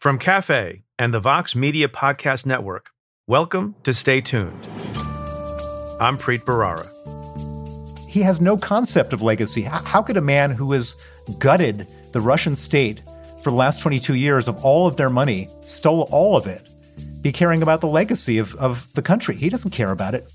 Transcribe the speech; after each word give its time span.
From 0.00 0.18
Cafe 0.18 0.84
and 0.98 1.12
the 1.12 1.20
Vox 1.20 1.54
Media 1.54 1.86
Podcast 1.86 2.46
Network, 2.46 2.88
welcome 3.26 3.74
to 3.82 3.92
Stay 3.92 4.22
Tuned. 4.22 4.64
I'm 6.00 6.16
Preet 6.16 6.44
Bharara. 6.44 6.88
He 8.08 8.22
has 8.22 8.40
no 8.40 8.56
concept 8.56 9.12
of 9.12 9.20
legacy. 9.20 9.60
How 9.60 10.00
could 10.00 10.16
a 10.16 10.22
man 10.22 10.52
who 10.52 10.72
has 10.72 10.96
gutted 11.38 11.86
the 12.14 12.20
Russian 12.22 12.56
state 12.56 13.02
for 13.44 13.50
the 13.50 13.56
last 13.56 13.82
22 13.82 14.14
years 14.14 14.48
of 14.48 14.64
all 14.64 14.86
of 14.86 14.96
their 14.96 15.10
money, 15.10 15.48
stole 15.60 16.08
all 16.10 16.34
of 16.34 16.46
it, 16.46 16.66
be 17.20 17.30
caring 17.30 17.60
about 17.60 17.82
the 17.82 17.86
legacy 17.86 18.38
of, 18.38 18.54
of 18.54 18.90
the 18.94 19.02
country? 19.02 19.36
He 19.36 19.50
doesn't 19.50 19.72
care 19.72 19.90
about 19.90 20.14
it. 20.14 20.32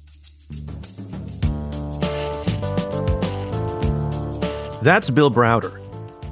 That's 4.83 5.09
Bill 5.09 5.31
Browder. 5.31 5.81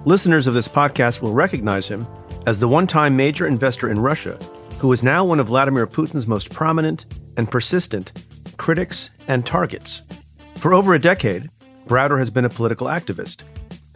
Listeners 0.06 0.46
of 0.46 0.54
this 0.54 0.68
podcast 0.68 1.24
will 1.24 1.34
recognize 1.34 1.88
him 1.88 2.06
as 2.46 2.60
the 2.60 2.68
one 2.68 2.88
time 2.88 3.16
major 3.16 3.48
investor 3.48 3.90
in 3.90 4.00
Russia, 4.00 4.38
who 4.80 4.92
is 4.92 5.04
now 5.04 5.24
one 5.24 5.40
of 5.40 5.48
Vladimir 5.48 5.88
Putin's 5.88 6.28
most 6.28 6.52
prominent 6.52 7.06
and 7.38 7.50
persistent 7.50 8.12
critics 8.58 9.10
and 9.28 9.46
targets. 9.46 10.02
For 10.56 10.74
over 10.74 10.94
a 10.94 11.00
decade, 11.00 11.50
Browder 11.88 12.20
has 12.20 12.30
been 12.30 12.46
a 12.46 12.50
political 12.50 12.88
activist. 12.88 13.44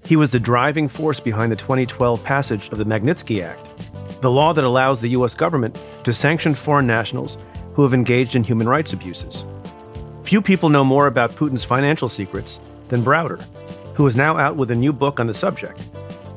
He 0.06 0.16
was 0.16 0.32
the 0.32 0.40
driving 0.40 0.88
force 0.88 1.20
behind 1.20 1.52
the 1.52 1.58
2012 1.58 2.24
passage 2.24 2.70
of 2.70 2.78
the 2.78 2.86
Magnitsky 2.86 3.44
Act, 3.44 4.22
the 4.22 4.32
law 4.32 4.54
that 4.54 4.64
allows 4.64 5.02
the 5.02 5.10
U.S. 5.10 5.34
government 5.34 5.82
to 6.04 6.14
sanction 6.14 6.54
foreign 6.54 6.88
nationals 6.88 7.38
who 7.74 7.84
have 7.84 7.94
engaged 7.94 8.36
in 8.36 8.44
human 8.44 8.68
rights 8.68 8.94
abuses. 8.94 9.44
Few 10.24 10.42
people 10.42 10.70
know 10.70 10.84
more 10.84 11.08
about 11.08 11.32
Putin's 11.32 11.64
financial 11.64 12.10
secrets 12.10 12.60
than 12.88 13.04
Browder, 13.04 13.42
who 13.96 14.08
is 14.08 14.16
now 14.16 14.38
out 14.38 14.56
with 14.56 14.72
a 14.72 14.76
new 14.76 14.92
book 14.92 15.20
on 15.20 15.28
the 15.28 15.34
subject. 15.34 15.88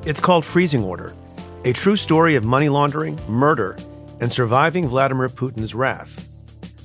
It's 0.04 0.20
called 0.20 0.44
Freezing 0.44 0.84
Order 0.84 1.12
a 1.64 1.72
true 1.74 1.96
story 1.96 2.36
of 2.36 2.44
money 2.44 2.68
laundering, 2.70 3.18
murder, 3.28 3.76
and 4.20 4.32
surviving 4.32 4.88
Vladimir 4.88 5.28
Putin's 5.28 5.74
wrath. 5.74 6.26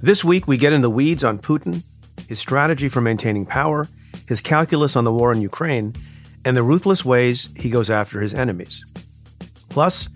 This 0.02 0.23
week, 0.23 0.48
we 0.48 0.58
get 0.58 0.73
in 0.73 0.81
the 0.81 0.90
weeds 0.90 1.23
on 1.23 1.40
Putin, 1.40 1.81
his 2.28 2.40
strategy 2.40 2.90
for 2.90 3.00
maintaining 3.00 3.46
power, 3.46 3.88
his 4.28 4.42
calculus 4.42 4.96
on 4.96 5.06
the 5.06 5.14
war 5.14 5.31
in 5.31 5.42
Ukraine, 5.42 5.94
and 6.44 6.58
the 6.58 6.64
ruthless 6.64 7.06
ways 7.06 7.50
he 7.56 7.70
goes 7.70 7.90
after 7.90 8.20
his 8.20 8.34
enemies. 8.34 8.84
Plus, 9.70 10.09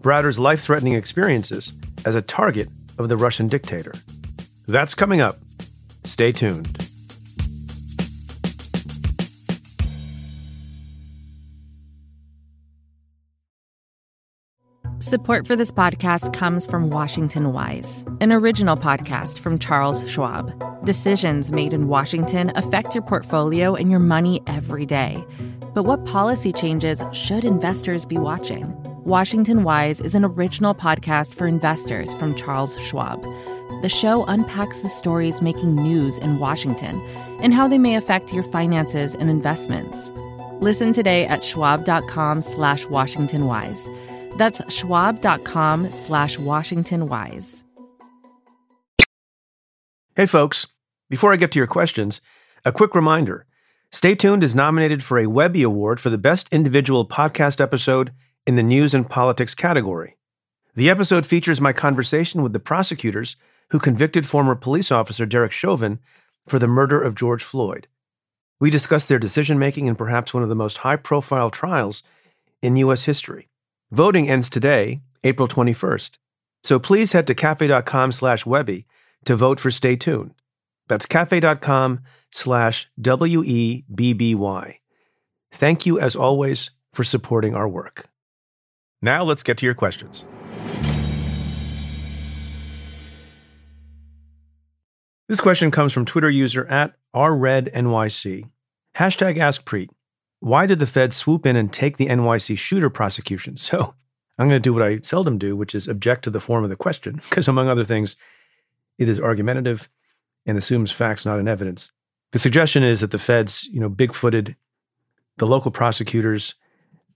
Browder's 0.00 0.38
life 0.38 0.62
threatening 0.62 0.94
experiences 0.94 1.72
as 2.06 2.14
a 2.14 2.22
target 2.22 2.68
of 2.98 3.08
the 3.08 3.16
Russian 3.16 3.48
dictator. 3.48 3.92
That's 4.66 4.94
coming 4.94 5.20
up. 5.20 5.36
Stay 6.04 6.32
tuned. 6.32 6.85
Support 15.06 15.46
for 15.46 15.54
this 15.54 15.70
podcast 15.70 16.34
comes 16.34 16.66
from 16.66 16.90
Washington 16.90 17.52
Wise, 17.52 18.04
an 18.20 18.32
original 18.32 18.76
podcast 18.76 19.38
from 19.38 19.56
Charles 19.56 20.10
Schwab. 20.10 20.84
Decisions 20.84 21.52
made 21.52 21.72
in 21.72 21.86
Washington 21.86 22.50
affect 22.56 22.92
your 22.92 23.04
portfolio 23.04 23.76
and 23.76 23.88
your 23.88 24.00
money 24.00 24.42
every 24.48 24.84
day. 24.84 25.24
But 25.74 25.84
what 25.84 26.04
policy 26.06 26.52
changes 26.52 27.00
should 27.12 27.44
investors 27.44 28.04
be 28.04 28.18
watching? 28.18 28.74
Washington 29.04 29.62
Wise 29.62 30.00
is 30.00 30.16
an 30.16 30.24
original 30.24 30.74
podcast 30.74 31.34
for 31.34 31.46
investors 31.46 32.12
from 32.14 32.34
Charles 32.34 32.76
Schwab. 32.80 33.22
The 33.82 33.88
show 33.88 34.24
unpacks 34.24 34.80
the 34.80 34.88
stories 34.88 35.40
making 35.40 35.76
news 35.76 36.18
in 36.18 36.40
Washington 36.40 37.00
and 37.40 37.54
how 37.54 37.68
they 37.68 37.78
may 37.78 37.94
affect 37.94 38.32
your 38.32 38.42
finances 38.42 39.14
and 39.14 39.30
investments. 39.30 40.10
Listen 40.60 40.92
today 40.92 41.26
at 41.26 41.44
schwab.com 41.44 42.42
slash 42.42 42.86
Washington 42.86 43.46
Wise. 43.46 43.88
That's 44.38 44.60
schwab.com 44.72 45.90
slash 45.90 46.38
Washington 46.38 47.08
Wise. 47.08 47.64
Hey, 50.16 50.26
folks. 50.26 50.66
Before 51.08 51.32
I 51.32 51.36
get 51.36 51.52
to 51.52 51.58
your 51.58 51.66
questions, 51.66 52.20
a 52.64 52.72
quick 52.72 52.94
reminder 52.94 53.46
Stay 53.92 54.14
Tuned 54.14 54.42
is 54.42 54.54
nominated 54.54 55.02
for 55.02 55.18
a 55.18 55.28
Webby 55.28 55.62
Award 55.62 56.00
for 56.00 56.10
the 56.10 56.18
Best 56.18 56.48
Individual 56.50 57.06
Podcast 57.06 57.60
Episode 57.60 58.12
in 58.46 58.56
the 58.56 58.62
News 58.62 58.94
and 58.94 59.08
Politics 59.08 59.54
category. 59.54 60.16
The 60.74 60.90
episode 60.90 61.24
features 61.24 61.60
my 61.60 61.72
conversation 61.72 62.42
with 62.42 62.52
the 62.52 62.58
prosecutors 62.58 63.36
who 63.70 63.78
convicted 63.78 64.26
former 64.26 64.54
police 64.54 64.90
officer 64.90 65.26
Derek 65.26 65.52
Chauvin 65.52 65.98
for 66.48 66.58
the 66.58 66.66
murder 66.66 67.00
of 67.00 67.14
George 67.14 67.42
Floyd. 67.42 67.86
We 68.58 68.70
discuss 68.70 69.06
their 69.06 69.18
decision 69.18 69.58
making 69.58 69.86
in 69.86 69.96
perhaps 69.96 70.34
one 70.34 70.42
of 70.42 70.48
the 70.48 70.54
most 70.54 70.78
high 70.78 70.96
profile 70.96 71.50
trials 71.50 72.02
in 72.62 72.76
U.S. 72.76 73.04
history. 73.04 73.48
Voting 73.92 74.28
ends 74.28 74.50
today, 74.50 75.00
April 75.22 75.46
21st. 75.46 76.18
So 76.64 76.78
please 76.78 77.12
head 77.12 77.26
to 77.28 77.34
cafe.com 77.34 78.10
slash 78.10 78.44
Webby 78.44 78.86
to 79.24 79.36
vote 79.36 79.60
for 79.60 79.70
Stay 79.70 79.94
Tuned. 79.94 80.34
That's 80.88 81.06
cafe.com 81.06 82.00
slash 82.32 82.90
W 83.00 83.42
E 83.44 83.84
B 83.92 84.12
B 84.12 84.34
Y. 84.34 84.80
Thank 85.52 85.86
you, 85.86 86.00
as 86.00 86.16
always, 86.16 86.70
for 86.92 87.04
supporting 87.04 87.54
our 87.54 87.68
work. 87.68 88.08
Now 89.00 89.22
let's 89.22 89.42
get 89.42 89.58
to 89.58 89.66
your 89.66 89.74
questions. 89.74 90.26
This 95.28 95.40
question 95.40 95.70
comes 95.70 95.92
from 95.92 96.04
Twitter 96.04 96.30
user 96.30 96.66
at 96.66 96.94
RRedNYC. 97.14 98.48
Hashtag 98.96 99.36
AskPreet 99.36 99.88
why 100.40 100.66
did 100.66 100.78
the 100.78 100.86
Fed 100.86 101.12
swoop 101.12 101.46
in 101.46 101.56
and 101.56 101.72
take 101.72 101.96
the 101.96 102.06
NYC 102.06 102.56
shooter 102.58 102.90
prosecution? 102.90 103.56
So 103.66 103.94
I'm 104.38 104.48
going 104.48 104.60
to 104.60 104.62
do 104.62 104.74
what 104.74 104.82
I 104.82 104.98
seldom 105.00 105.38
do, 105.38 105.56
which 105.56 105.74
is 105.74 105.88
object 105.88 106.24
to 106.24 106.30
the 106.30 106.40
form 106.40 106.62
of 106.62 106.68
the 106.68 106.76
question, 106.76 107.16
because 107.28 107.48
among 107.48 107.68
other 107.68 107.84
things, 107.84 108.16
it 108.98 109.08
is 109.08 109.18
argumentative 109.18 109.88
and 110.44 110.58
assumes 110.58 110.92
facts, 110.92 111.24
not 111.24 111.38
in 111.38 111.48
evidence. 111.48 111.90
The 112.32 112.38
suggestion 112.38 112.82
is 112.82 113.00
that 113.00 113.12
the 113.12 113.18
Fed's, 113.18 113.64
you 113.72 113.80
know, 113.80 113.88
big-footed 113.88 114.56
the 115.38 115.46
local 115.46 115.70
prosecutors. 115.70 116.54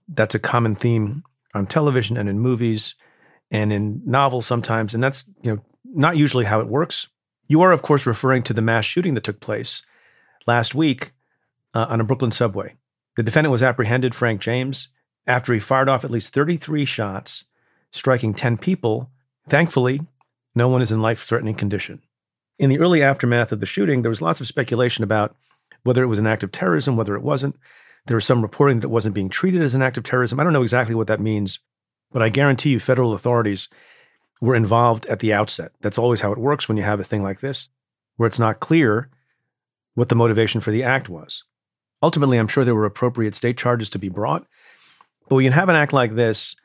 That's 0.07 0.35
a 0.35 0.39
common 0.39 0.75
theme 0.75 1.23
on 1.53 1.67
television 1.67 2.17
and 2.17 2.29
in 2.29 2.39
movies 2.39 2.95
and 3.49 3.73
in 3.73 4.01
novels 4.05 4.45
sometimes, 4.45 4.93
and 4.93 5.03
that's 5.03 5.25
you 5.41 5.53
know 5.53 5.61
not 5.83 6.17
usually 6.17 6.45
how 6.45 6.61
it 6.61 6.67
works. 6.67 7.07
You 7.47 7.61
are, 7.61 7.71
of 7.71 7.81
course, 7.81 8.05
referring 8.05 8.43
to 8.43 8.53
the 8.53 8.61
mass 8.61 8.85
shooting 8.85 9.13
that 9.15 9.23
took 9.23 9.41
place 9.41 9.81
last 10.47 10.73
week 10.73 11.11
uh, 11.73 11.87
on 11.89 11.99
a 11.99 12.03
Brooklyn 12.03 12.31
subway. 12.31 12.75
The 13.21 13.25
defendant 13.25 13.51
was 13.51 13.61
apprehended, 13.61 14.15
Frank 14.15 14.41
James, 14.41 14.87
after 15.27 15.53
he 15.53 15.59
fired 15.59 15.87
off 15.87 16.03
at 16.03 16.09
least 16.09 16.33
33 16.33 16.85
shots, 16.85 17.45
striking 17.91 18.33
10 18.33 18.57
people. 18.57 19.11
Thankfully, 19.47 20.01
no 20.55 20.67
one 20.67 20.81
is 20.81 20.91
in 20.91 21.03
life 21.03 21.21
threatening 21.21 21.53
condition. 21.53 22.01
In 22.57 22.71
the 22.71 22.79
early 22.79 23.03
aftermath 23.03 23.51
of 23.51 23.59
the 23.59 23.67
shooting, 23.67 24.01
there 24.01 24.09
was 24.09 24.23
lots 24.23 24.41
of 24.41 24.47
speculation 24.47 25.03
about 25.03 25.35
whether 25.83 26.01
it 26.01 26.07
was 26.07 26.17
an 26.17 26.25
act 26.25 26.41
of 26.41 26.51
terrorism, 26.51 26.97
whether 26.97 27.15
it 27.15 27.21
wasn't. 27.21 27.55
There 28.07 28.17
was 28.17 28.25
some 28.25 28.41
reporting 28.41 28.79
that 28.79 28.87
it 28.87 28.89
wasn't 28.89 29.13
being 29.13 29.29
treated 29.29 29.61
as 29.61 29.75
an 29.75 29.83
act 29.83 29.99
of 29.99 30.03
terrorism. 30.03 30.39
I 30.39 30.43
don't 30.43 30.51
know 30.51 30.63
exactly 30.63 30.95
what 30.95 31.05
that 31.05 31.21
means, 31.21 31.59
but 32.11 32.23
I 32.23 32.29
guarantee 32.29 32.71
you 32.71 32.79
federal 32.79 33.13
authorities 33.13 33.69
were 34.41 34.55
involved 34.55 35.05
at 35.05 35.19
the 35.19 35.31
outset. 35.31 35.73
That's 35.81 35.99
always 35.99 36.21
how 36.21 36.31
it 36.31 36.39
works 36.39 36.67
when 36.67 36.75
you 36.75 36.83
have 36.85 36.99
a 36.99 37.03
thing 37.03 37.21
like 37.21 37.39
this, 37.39 37.69
where 38.15 38.25
it's 38.25 38.39
not 38.39 38.59
clear 38.59 39.11
what 39.93 40.09
the 40.09 40.15
motivation 40.15 40.59
for 40.59 40.71
the 40.71 40.81
act 40.81 41.07
was. 41.07 41.43
Ultimately, 42.03 42.37
I'm 42.37 42.47
sure 42.47 42.65
there 42.65 42.75
were 42.75 42.85
appropriate 42.85 43.35
state 43.35 43.57
charges 43.57 43.89
to 43.91 43.99
be 43.99 44.09
brought. 44.09 44.45
But 45.29 45.35
we 45.35 45.43
can 45.43 45.53
have 45.53 45.69
an 45.69 45.75
act 45.75 45.93
like 45.93 46.15
this 46.15 46.55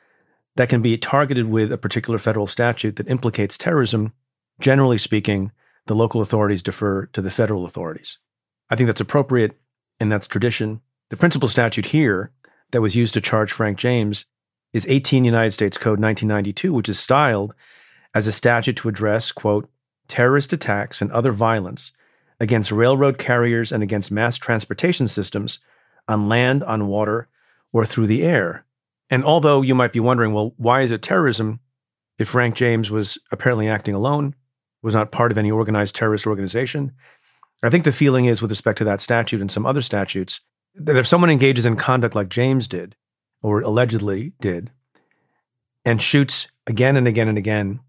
that 0.56 0.68
can 0.68 0.82
be 0.82 0.96
targeted 0.96 1.46
with 1.48 1.70
a 1.70 1.78
particular 1.78 2.18
federal 2.18 2.46
statute 2.46 2.96
that 2.96 3.08
implicates 3.08 3.58
terrorism. 3.58 4.12
Generally 4.58 4.98
speaking, 4.98 5.52
the 5.86 5.94
local 5.94 6.20
authorities 6.20 6.62
defer 6.62 7.06
to 7.06 7.22
the 7.22 7.30
federal 7.30 7.64
authorities. 7.64 8.18
I 8.70 8.76
think 8.76 8.86
that's 8.86 9.00
appropriate 9.00 9.58
and 10.00 10.10
that's 10.10 10.26
tradition. 10.26 10.80
The 11.10 11.16
principal 11.16 11.48
statute 11.48 11.86
here 11.86 12.32
that 12.72 12.80
was 12.80 12.96
used 12.96 13.14
to 13.14 13.20
charge 13.20 13.52
Frank 13.52 13.78
James 13.78 14.24
is 14.72 14.86
18 14.88 15.24
United 15.24 15.52
States 15.52 15.78
Code 15.78 16.00
1992, 16.00 16.72
which 16.72 16.88
is 16.88 16.98
styled 16.98 17.54
as 18.14 18.26
a 18.26 18.32
statute 18.32 18.76
to 18.78 18.88
address, 18.88 19.30
quote, 19.30 19.70
terrorist 20.08 20.52
attacks 20.52 21.00
and 21.00 21.12
other 21.12 21.32
violence 21.32 21.92
against 22.40 22.70
railroad 22.70 23.18
carriers 23.18 23.72
and 23.72 23.82
against 23.82 24.10
mass 24.10 24.36
transportation 24.36 25.08
systems 25.08 25.58
on 26.08 26.28
land, 26.28 26.62
on 26.64 26.88
water, 26.88 27.28
or 27.72 27.84
through 27.84 28.06
the 28.06 28.22
air. 28.22 28.64
And 29.10 29.24
although 29.24 29.62
you 29.62 29.74
might 29.74 29.92
be 29.92 30.00
wondering, 30.00 30.32
well, 30.32 30.52
why 30.56 30.82
is 30.82 30.90
it 30.90 31.02
terrorism 31.02 31.60
if 32.18 32.28
Frank 32.28 32.54
James 32.54 32.90
was 32.90 33.18
apparently 33.30 33.68
acting 33.68 33.94
alone, 33.94 34.34
was 34.82 34.94
not 34.94 35.12
part 35.12 35.30
of 35.30 35.38
any 35.38 35.50
organized 35.50 35.94
terrorist 35.94 36.26
organization? 36.26 36.92
I 37.62 37.70
think 37.70 37.84
the 37.84 37.92
feeling 37.92 38.26
is, 38.26 38.42
with 38.42 38.50
respect 38.50 38.78
to 38.78 38.84
that 38.84 39.00
statute 39.00 39.40
and 39.40 39.50
some 39.50 39.66
other 39.66 39.82
statutes, 39.82 40.40
that 40.74 40.96
if 40.96 41.06
someone 41.06 41.30
engages 41.30 41.64
in 41.64 41.76
conduct 41.76 42.14
like 42.14 42.28
James 42.28 42.68
did, 42.68 42.96
or 43.42 43.60
allegedly 43.60 44.32
did, 44.40 44.70
and 45.84 46.02
shoots 46.02 46.48
again 46.66 46.96
and 46.96 47.08
again 47.08 47.28
and 47.28 47.38
again 47.38 47.80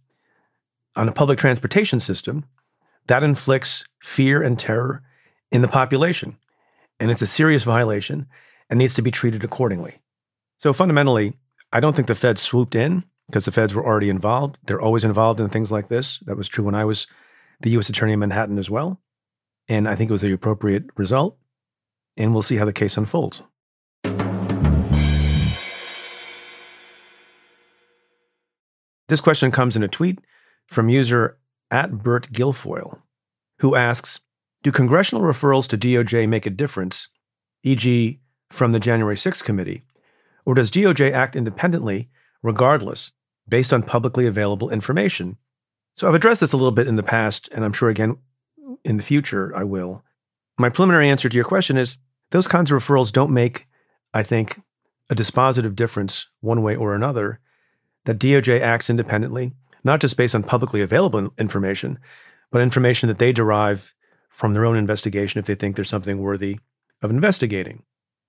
on 0.96 1.10
a 1.10 1.12
public 1.12 1.38
transportation 1.38 2.00
system, 2.00 2.46
that 3.08 3.24
inflicts 3.24 3.86
fear 4.02 4.42
and 4.42 4.60
terror 4.60 5.04
in 5.52 5.62
the 5.62 5.68
population. 5.68 6.38
And 7.00 7.12
it's 7.12 7.22
a 7.22 7.28
serious 7.28 7.64
violation 7.64 8.28
and 8.70 8.78
needs 8.78 8.96
to 8.96 9.02
be 9.02 9.12
treated 9.12 9.44
accordingly. 9.44 10.00
So 10.58 10.74
fundamentally, 10.74 11.38
I 11.72 11.80
don't 11.80 11.96
think 11.96 12.08
the 12.08 12.16
Fed 12.16 12.38
swooped 12.38 12.76
in 12.76 13.04
because 13.28 13.46
the 13.46 13.52
feds 13.52 13.74
were 13.74 13.86
already 13.86 14.10
involved. 14.10 14.58
They're 14.66 14.82
always 14.82 15.04
involved 15.04 15.40
in 15.40 15.50
things 15.50 15.72
like 15.72 15.88
this. 15.88 16.20
That 16.20 16.38
was 16.38 16.48
true 16.48 16.64
when 16.64 16.76
I 16.76 16.86
was 16.86 17.08
the 17.62 17.70
U.S. 17.72 17.90
Attorney 17.90 18.14
in 18.14 18.20
Manhattan 18.20 18.58
as 18.58 18.70
well. 18.70 19.02
And 19.68 19.88
I 19.88 19.96
think 19.96 20.10
it 20.10 20.14
was 20.14 20.22
the 20.22 20.32
appropriate 20.32 20.86
result. 20.96 21.38
And 22.16 22.34
we'll 22.34 22.42
see 22.42 22.56
how 22.56 22.66
the 22.66 22.74
case 22.74 22.98
unfolds. 22.98 23.42
This 29.08 29.22
question 29.22 29.52
comes 29.52 29.76
in 29.76 29.84
a 29.84 29.88
tweet 29.88 30.20
from 30.68 30.90
user 30.90 31.38
at 31.72 32.04
Bert 32.04 32.32
Guilfoyle, 32.32 33.02
who 33.60 33.76
asks 33.76 34.22
Do 34.64 34.72
congressional 34.72 35.24
referrals 35.24 35.68
to 35.68 35.78
DOJ 35.78 36.28
make 36.28 36.46
a 36.46 36.52
difference, 36.52 37.10
e.g., 37.64 38.20
from 38.50 38.72
the 38.72 38.80
January 38.80 39.16
6th 39.16 39.44
committee, 39.44 39.84
or 40.46 40.54
does 40.54 40.72
DOJ 40.72 41.12
act 41.12 41.36
independently, 41.36 42.10
regardless, 42.42 43.12
based 43.48 43.74
on 43.74 43.84
publicly 43.84 44.26
available 44.26 44.70
information? 44.70 45.38
So 45.96 46.08
I've 46.08 46.16
addressed 46.16 46.42
this 46.42 46.54
a 46.54 46.58
little 46.58 46.72
bit 46.72 46.88
in 46.88 46.96
the 46.96 47.04
past, 47.04 47.50
and 47.52 47.66
I'm 47.66 47.74
sure 47.74 47.90
again 47.90 48.18
in 48.84 48.98
the 48.98 49.04
future 49.04 49.54
I 49.56 49.64
will. 49.64 50.04
My 50.58 50.70
preliminary 50.70 51.10
answer 51.10 51.28
to 51.28 51.36
your 51.36 51.44
question 51.46 51.78
is 51.78 51.98
those 52.32 52.48
kinds 52.48 52.72
of 52.72 52.82
referrals 52.82 53.12
don't 53.12 53.34
make, 53.34 53.68
I 54.14 54.24
think, 54.24 54.62
a 55.10 55.16
dispositive 55.16 55.76
difference 55.76 56.28
one 56.42 56.62
way 56.62 56.76
or 56.76 56.94
another 56.94 57.40
that 58.06 58.20
DOJ 58.20 58.62
acts 58.62 58.90
independently, 58.90 59.54
not 59.84 60.00
just 60.00 60.18
based 60.18 60.36
on 60.36 60.44
publicly 60.44 60.82
available 60.82 61.34
information, 61.38 62.00
but 62.52 62.62
information 62.62 63.08
that 63.08 63.20
they 63.20 63.32
derive 63.32 63.94
from 64.30 64.54
their 64.54 64.66
own 64.66 64.78
investigation 64.78 65.40
if 65.40 65.46
they 65.46 65.56
think 65.56 65.76
there's 65.76 65.90
something 65.90 66.20
worthy 66.20 66.60
of 67.02 67.10
investigating. 67.10 67.84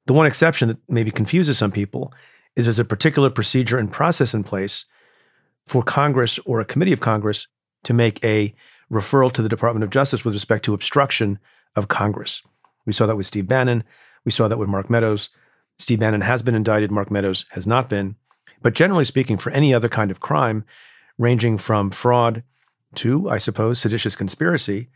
The 0.06 0.12
one 0.14 0.26
exception 0.26 0.68
that 0.68 0.78
maybe 0.88 1.10
confuses 1.10 1.58
some 1.58 1.70
people 1.70 2.12
is 2.56 2.64
there's 2.64 2.78
a 2.78 2.84
particular 2.84 3.30
procedure 3.30 3.78
and 3.78 3.92
process 3.92 4.34
in 4.34 4.42
place 4.42 4.84
for 5.66 5.82
Congress 5.82 6.38
or 6.46 6.60
a 6.60 6.64
committee 6.64 6.92
of 6.92 7.00
Congress 7.00 7.46
to 7.84 7.92
make 7.92 8.24
a 8.24 8.54
referral 8.90 9.30
to 9.32 9.42
the 9.42 9.48
Department 9.48 9.84
of 9.84 9.90
Justice 9.90 10.24
with 10.24 10.34
respect 10.34 10.64
to 10.64 10.74
obstruction 10.74 11.38
of 11.76 11.88
Congress. 11.88 12.42
We 12.86 12.92
saw 12.92 13.06
that 13.06 13.16
with 13.16 13.26
Steve 13.26 13.46
Bannon. 13.46 13.84
We 14.24 14.32
saw 14.32 14.48
that 14.48 14.58
with 14.58 14.68
Mark 14.68 14.88
Meadows. 14.88 15.28
Steve 15.78 16.00
Bannon 16.00 16.22
has 16.22 16.42
been 16.42 16.54
indicted, 16.54 16.90
Mark 16.90 17.10
Meadows 17.10 17.44
has 17.50 17.66
not 17.66 17.88
been. 17.88 18.16
But 18.62 18.74
generally 18.74 19.04
speaking, 19.04 19.36
for 19.36 19.50
any 19.50 19.72
other 19.72 19.88
kind 19.88 20.10
of 20.10 20.20
crime, 20.20 20.64
ranging 21.18 21.58
from 21.58 21.90
fraud 21.90 22.42
to, 22.94 23.28
I 23.28 23.38
suppose, 23.38 23.78
seditious 23.78 24.16
conspiracy, 24.16 24.88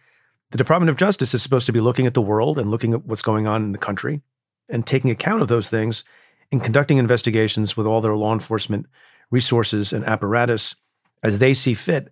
the 0.50 0.58
Department 0.58 0.90
of 0.90 0.96
Justice 0.96 1.34
is 1.34 1.42
supposed 1.42 1.66
to 1.66 1.72
be 1.72 1.80
looking 1.80 2.06
at 2.06 2.14
the 2.14 2.22
world 2.22 2.58
and 2.58 2.70
looking 2.70 2.94
at 2.94 3.04
what's 3.04 3.22
going 3.22 3.46
on 3.46 3.64
in 3.64 3.72
the 3.72 3.78
country 3.78 4.22
and 4.68 4.86
taking 4.86 5.10
account 5.10 5.42
of 5.42 5.48
those 5.48 5.68
things 5.68 6.04
and 6.50 6.62
conducting 6.62 6.98
investigations 6.98 7.76
with 7.76 7.86
all 7.86 8.00
their 8.00 8.16
law 8.16 8.32
enforcement 8.32 8.86
resources 9.30 9.92
and 9.92 10.04
apparatus 10.04 10.74
as 11.22 11.38
they 11.38 11.54
see 11.54 11.74
fit, 11.74 12.10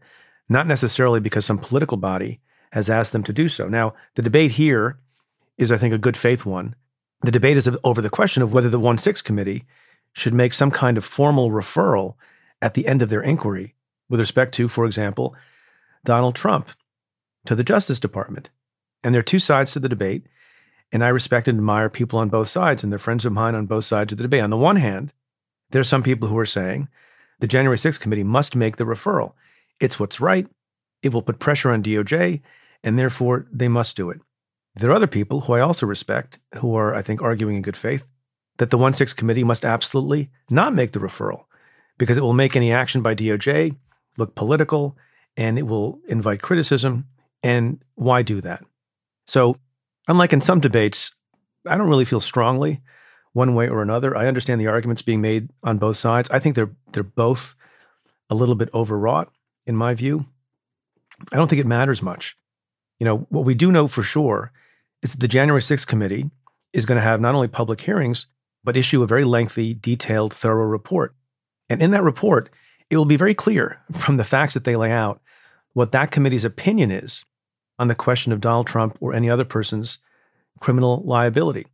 not 0.49 0.67
necessarily 0.67 1.21
because 1.21 1.45
some 1.45 1.59
political 1.59 1.97
body 1.97 2.41
has 2.73 2.89
asked 2.89 3.13
them 3.13 3.23
to 3.23 3.33
do 3.33 3.49
so. 3.49 3.69
Now, 3.69 3.95
the 4.15 4.23
debate 4.23 4.53
here 4.53 4.99
is, 5.59 5.71
I 5.71 5.77
think, 5.77 5.93
a 5.93 5.99
good 5.99 6.17
faith 6.17 6.47
one. 6.47 6.75
The 7.23 7.31
debate 7.31 7.59
is 7.59 7.69
over 7.85 8.01
the 8.01 8.09
question 8.09 8.43
of 8.43 8.53
whether 8.53 8.71
the 8.71 8.79
1 8.79 8.99
6 8.99 9.21
committee 9.23 9.65
should 10.13 10.33
make 10.33 10.55
some 10.55 10.71
kind 10.71 10.97
of 10.97 11.05
formal 11.05 11.51
referral 11.51 12.15
at 12.63 12.75
the 12.75 12.87
end 12.87 13.03
of 13.03 13.11
their 13.11 13.21
inquiry 13.21 13.75
with 14.11 14.21
respect 14.21 14.53
to, 14.57 14.69
for 14.69 14.85
example, 14.85 15.35
Donald 16.05 16.35
Trump 16.35 16.69
to 17.47 17.55
the 17.55 17.65
Justice 17.65 17.99
Department. 17.99 18.51
And 19.03 19.15
there 19.15 19.21
are 19.21 19.23
two 19.23 19.39
sides 19.39 19.73
to 19.73 19.81
the 19.81 19.89
debate. 19.89 20.27
And 20.93 21.05
I 21.05 21.09
respect 21.09 21.49
and 21.49 21.57
admire 21.57 21.89
people 21.89 22.19
on 22.19 22.29
both 22.29 22.49
sides, 22.49 22.83
and 22.83 22.93
they're 22.93 22.99
friends 22.99 23.25
of 23.25 23.33
mine 23.33 23.55
on 23.55 23.67
both 23.67 23.85
sides 23.85 24.13
of 24.13 24.19
the 24.19 24.25
debate. 24.25 24.43
On 24.43 24.51
the 24.51 24.57
one 24.57 24.77
hand, 24.77 25.15
there 25.71 25.81
are 25.81 25.85
some 25.85 26.03
people 26.03 26.29
who 26.29 26.37
are 26.37 26.45
saying 26.45 26.89
the 27.39 27.47
January 27.47 27.77
6th 27.77 28.01
committee 28.01 28.25
must 28.25 28.57
make 28.57 28.77
the 28.77 28.85
referral. 28.85 29.35
It's 29.79 30.01
what's 30.01 30.21
right. 30.21 30.49
It 31.03 31.13
will 31.13 31.23
put 31.23 31.39
pressure 31.39 31.71
on 31.71 31.83
DOJ, 31.83 32.43
and 32.83 32.99
therefore 32.99 33.47
they 33.53 33.69
must 33.69 33.97
do 33.97 34.11
it. 34.11 34.21
There 34.75 34.91
are 34.91 34.95
other 34.95 35.07
people 35.07 35.43
who 35.43 35.53
I 35.53 35.61
also 35.61 35.87
respect 35.87 36.41
who 36.57 36.75
are, 36.75 36.95
I 36.95 37.03
think, 37.03 37.23
arguing 37.23 37.57
in 37.57 37.63
good 37.63 37.77
faith 37.77 38.05
that 38.59 38.71
the 38.71 38.79
1 38.79 38.95
6 38.95 39.13
committee 39.13 39.45
must 39.45 39.65
absolutely 39.65 40.31
not 40.51 40.75
make 40.75 40.93
the 40.93 41.01
referral 41.01 41.45
because 41.99 42.19
it 42.19 42.23
will 42.23 42.35
make 42.35 42.57
any 42.57 42.73
action 42.73 43.01
by 43.01 43.15
DOJ 43.15 43.77
look 44.19 44.35
political 44.35 44.97
and 45.37 45.59
it 45.59 45.67
will 45.67 46.01
invite 46.09 46.43
criticism. 46.43 47.07
And 47.43 47.83
why 47.95 48.23
do 48.23 48.41
that? 48.41 48.65
So, 49.27 49.57
unlike 50.09 50.33
in 50.33 50.41
some 50.41 50.61
debates, 50.61 51.15
I 51.67 51.77
don't 51.77 51.89
really 51.89 52.05
feel 52.05 52.21
strongly 52.21 52.81
one 53.33 53.55
way 53.55 53.69
or 53.69 53.83
another. 53.83 54.17
I 54.17 54.27
understand 54.27 54.61
the 54.61 54.67
arguments 54.67 55.03
being 55.03 55.21
made 55.21 55.51
on 55.63 55.79
both 55.79 55.97
sides. 55.97 56.31
I 56.31 56.39
think 56.39 56.57
they're 56.57 56.75
they're 56.93 57.03
both 57.03 57.55
a 58.29 58.35
little 58.35 58.55
bit 58.55 58.71
overwrought 58.75 59.33
in 59.67 59.77
my 59.77 59.95
view. 59.95 60.27
I 61.33 61.37
don't 61.37 61.49
think 61.49 61.61
it 61.61 61.67
matters 61.67 62.03
much. 62.03 62.37
You 62.99 63.05
know, 63.05 63.27
what 63.29 63.45
we 63.45 63.55
do 63.55 63.73
know 63.73 63.89
for 63.89 64.03
sure 64.03 64.53
is 65.03 65.13
that 65.13 65.21
the 65.21 65.29
January 65.29 65.61
6th 65.61 65.87
committee 65.87 66.31
is 66.73 66.87
going 66.87 66.97
to 66.97 67.03
have 67.03 67.21
not 67.21 67.35
only 67.35 67.49
public 67.49 67.81
hearings, 67.81 68.27
but 68.63 68.77
issue 68.77 69.03
a 69.03 69.07
very 69.07 69.25
lengthy, 69.25 69.75
detailed, 69.75 70.35
thorough 70.35 70.67
report. 70.67 71.15
And 71.69 71.83
in 71.83 71.91
that 71.93 72.03
report, 72.03 72.51
it 72.91 72.97
will 72.97 73.05
be 73.05 73.17
very 73.17 73.35
clear 73.35 73.81
from 73.93 74.17
the 74.17 74.25
facts 74.25 74.55
that 74.55 74.65
they 74.65 74.77
lay 74.77 74.91
out 74.91 75.21
what 75.73 75.93
that 75.93 76.11
committee's 76.11 76.45
opinion 76.45 76.91
is 76.91 77.25
on 77.79 77.89
the 77.89 77.95
question 77.95 78.33
of 78.33 78.41
Donald 78.41 78.67
Trump 78.67 78.97
or 79.01 79.15
any 79.15 79.31
other 79.31 79.45
person's 79.45 79.99
criminal 80.59 81.03
liability. 81.05 81.67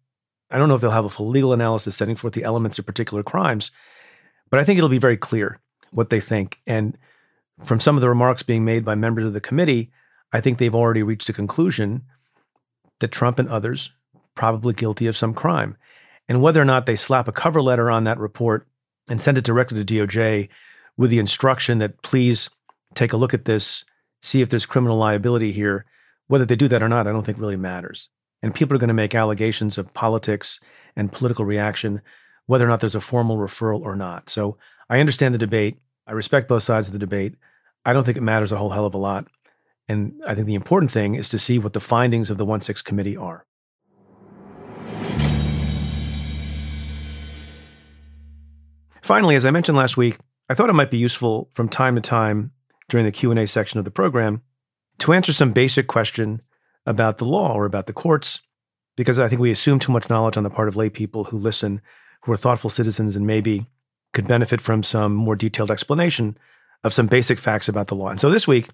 I 0.51 0.59
don't 0.59 0.69
know 0.69 0.75
if 0.77 0.81
they'll 0.81 0.91
have 0.91 1.07
a 1.07 1.11
full 1.11 1.29
legal 1.29 1.53
analysis 1.53 1.97
setting 1.97 2.15
forth 2.15 2.35
the 2.35 2.45
elements 2.45 2.79
of 2.79 2.87
particular 2.87 3.23
crimes, 3.23 3.71
but 4.51 4.61
I 4.61 4.65
think 4.65 4.79
it'll 4.79 4.89
be 4.89 4.99
very 4.99 5.17
clear 5.17 5.59
what 5.91 6.11
they 6.11 6.21
think. 6.21 6.61
And 6.67 6.97
from 7.65 7.81
some 7.81 7.97
of 7.97 8.03
the 8.03 8.09
remarks 8.09 8.43
being 8.43 8.65
made 8.65 8.85
by 8.85 8.95
members 8.95 9.27
of 9.27 9.33
the 9.33 9.41
committee, 9.41 9.91
I 10.33 10.41
think 10.41 10.59
they've 10.59 10.75
already 10.75 11.03
reached 11.03 11.29
a 11.29 11.33
conclusion 11.33 12.03
that 13.01 13.13
Trump 13.13 13.39
and 13.39 13.49
others 13.49 13.91
probably 14.35 14.75
guilty 14.75 15.07
of 15.07 15.17
some 15.17 15.35
crime 15.35 15.77
and 16.29 16.43
whether 16.43 16.61
or 16.61 16.65
not 16.65 16.87
they 16.87 16.97
slap 16.97 17.27
a 17.27 17.33
cover 17.33 17.63
letter 17.63 17.91
on 17.91 18.05
that 18.05 18.19
report 18.19 18.67
and 19.09 19.21
send 19.21 19.39
it 19.39 19.45
directly 19.45 19.83
to 19.83 19.95
DOJ 19.95 20.49
with 20.97 21.11
the 21.11 21.19
instruction 21.19 21.79
that 21.79 22.03
please 22.03 22.51
take 22.95 23.13
a 23.13 23.17
look 23.17 23.35
at 23.35 23.45
this, 23.45 23.85
see 24.23 24.41
if 24.41 24.49
there's 24.49 24.67
criminal 24.67 24.97
liability 24.97 25.53
here. 25.53 25.85
Whether 26.27 26.45
they 26.45 26.57
do 26.57 26.69
that 26.69 26.83
or 26.83 26.89
not, 26.89 27.07
I 27.07 27.13
don't 27.13 27.25
think 27.25 27.39
really 27.39 27.57
matters. 27.57 28.09
And 28.43 28.55
people 28.55 28.75
are 28.75 28.79
going 28.79 28.89
to 28.89 28.95
make 28.95 29.15
allegations 29.15 29.79
of 29.79 29.95
politics 29.95 30.61
and 30.97 31.13
political 31.13 31.45
reaction, 31.45 32.03
whether 32.47 32.65
or 32.65 32.69
not 32.69 32.81
there's 32.81 32.95
a 32.95 33.01
formal 33.01 33.39
referral 33.39 33.81
or 33.81 33.95
not. 33.95 34.29
So 34.29 34.57
I 34.89 35.01
understand 35.01 35.35
the 35.35 35.39
debate. 35.39 35.79
I 36.07 36.13
respect 36.13 36.49
both 36.49 36.63
sides 36.63 36.89
of 36.89 36.93
the 36.93 36.99
debate. 36.99 37.35
I 37.85 37.93
don't 37.93 38.05
think 38.05 38.17
it 38.17 38.23
matters 38.23 38.53
a 38.53 38.57
whole 38.57 38.71
hell 38.71 38.87
of 38.87 38.95
a 38.95 38.99
lot. 38.99 39.27
And 39.89 40.21
I 40.27 40.35
think 40.35 40.47
the 40.47 40.55
important 40.55 40.91
thing 40.91 41.15
is 41.15 41.29
to 41.29 41.39
see 41.39 41.59
what 41.59 41.73
the 41.73 41.81
findings 41.81 42.31
of 42.31 42.39
the 42.39 42.45
1 42.45 42.61
6 42.61 42.83
committee 42.83 43.17
are. 43.17 43.47
Finally, 49.03 49.37
as 49.37 49.47
I 49.47 49.53
mentioned 49.53 49.79
last 49.79 49.97
week, 49.97 50.19
I 50.49 50.55
thought 50.55 50.71
it 50.71 50.75
might 50.75 50.91
be 50.91 50.99
useful 50.99 51.51
from 51.55 51.69
time 51.69 51.95
to 51.97 52.01
time 52.01 52.53
during 52.89 53.05
the 53.05 53.13
Q&A 53.13 53.47
section 53.47 53.79
of 53.79 53.85
the 53.85 53.91
program 53.91 54.43
to 54.99 55.13
answer 55.13 55.33
some 55.33 55.53
basic 55.53 55.87
question 55.87 56.41
about 56.87 57.19
the 57.19 57.25
law 57.25 57.53
or 57.53 57.65
about 57.65 57.87
the 57.87 57.93
courts 57.93 58.41
because 58.97 59.19
I 59.19 59.29
think 59.29 59.41
we 59.41 59.51
assume 59.51 59.79
too 59.79 59.93
much 59.93 60.09
knowledge 60.09 60.37
on 60.37 60.45
the 60.45 60.51
part 60.51 60.69
of 60.69 60.77
lay 60.77 60.89
people 60.89 61.25
who 61.25 61.39
listen, 61.39 61.81
who 62.25 62.33
are 62.33 62.37
thoughtful 62.37 62.71
citizens 62.71 63.17
and 63.17 63.27
maybe 63.27 63.67
could 64.13 64.29
benefit 64.29 64.61
from 64.61 64.83
some 64.83 65.13
more 65.13 65.37
detailed 65.37 65.71
explanation 65.71 66.39
of 66.85 66.95
some 66.95 67.07
basic 67.07 67.39
facts 67.39 67.69
about 67.69 67.89
the 67.89 67.95
law. 67.95 68.09
And 68.09 68.21
so 68.21 68.31
this 68.31 68.49
week, 68.49 68.69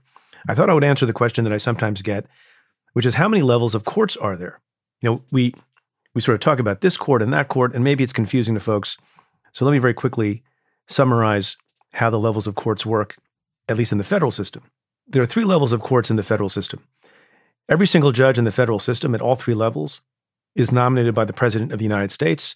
I 0.49 0.55
thought 0.55 0.71
I 0.71 0.75
would 0.75 0.85
answer 0.85 1.07
the 1.07 1.13
question 1.13 1.45
that 1.45 1.53
I 1.53 1.57
sometimes 1.57 2.03
get, 2.03 2.27
which 2.93 3.07
is 3.07 3.15
how 3.15 3.29
many 3.29 3.43
levels 3.43 3.75
of 3.75 3.85
courts 3.85 4.17
are 4.17 4.37
there? 4.37 4.61
You 5.01 5.11
know, 5.11 5.23
we 5.33 5.55
we 6.15 6.21
sort 6.21 6.35
of 6.35 6.41
talk 6.41 6.59
about 6.59 6.83
this 6.83 6.97
court 6.99 7.23
and 7.23 7.33
that 7.33 7.49
court, 7.49 7.75
and 7.75 7.83
maybe 7.83 8.05
it's 8.05 8.13
confusing 8.13 8.55
to 8.55 8.61
folks 8.61 8.99
so 9.53 9.67
let 9.67 9.73
me 9.73 9.79
very 9.79 9.95
quickly 9.95 10.43
summarize 10.89 11.57
how 11.93 12.11
the 12.11 12.19
levels 12.19 12.47
of 12.47 12.55
courts 12.55 12.87
work, 12.87 13.17
at 13.69 13.77
least 13.77 13.93
in 13.93 13.99
the 13.99 14.05
federal 14.05 14.31
system. 14.31 14.63
There 15.07 15.23
are 15.23 15.27
three 15.27 15.45
levels 15.45 15.73
of 15.73 15.81
courts 15.81 16.11
in 16.11 16.17
the 16.17 16.23
federal 16.23 16.49
system. 16.49 16.83
Every 17.69 17.87
single 17.87 18.13
judge 18.13 18.39
in 18.39 18.45
the 18.45 18.51
federal 18.51 18.79
system 18.79 19.15
at 19.15 19.21
all 19.21 19.35
three 19.35 19.55
levels 19.55 20.03
is 20.55 20.73
nominated 20.73 21.15
by 21.15 21.25
the 21.25 21.33
President 21.33 21.73
of 21.73 21.79
the 21.79 21.85
United 21.85 22.11
States 22.11 22.55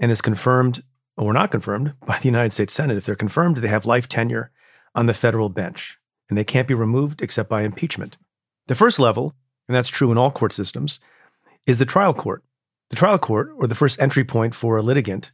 and 0.00 0.10
is 0.10 0.20
confirmed 0.20 0.82
or 1.16 1.32
not 1.32 1.50
confirmed 1.50 1.94
by 2.06 2.18
the 2.18 2.28
United 2.28 2.52
States 2.52 2.72
Senate. 2.72 2.96
If 2.96 3.06
they're 3.06 3.14
confirmed, 3.14 3.58
they 3.58 3.68
have 3.68 3.86
life 3.86 4.08
tenure 4.08 4.50
on 4.94 5.06
the 5.06 5.14
federal 5.14 5.48
bench 5.48 5.98
and 6.28 6.36
they 6.36 6.44
can't 6.44 6.68
be 6.68 6.74
removed 6.74 7.22
except 7.22 7.48
by 7.48 7.62
impeachment. 7.62 8.16
The 8.66 8.74
first 8.74 8.98
level, 8.98 9.34
and 9.68 9.76
that's 9.76 9.88
true 9.88 10.10
in 10.10 10.18
all 10.18 10.30
court 10.30 10.52
systems, 10.52 10.98
is 11.66 11.78
the 11.78 11.84
trial 11.84 12.14
court. 12.14 12.42
The 12.90 12.96
trial 12.96 13.18
court, 13.18 13.50
or 13.56 13.66
the 13.66 13.74
first 13.74 14.00
entry 14.00 14.24
point 14.24 14.54
for 14.54 14.76
a 14.76 14.82
litigant, 14.82 15.32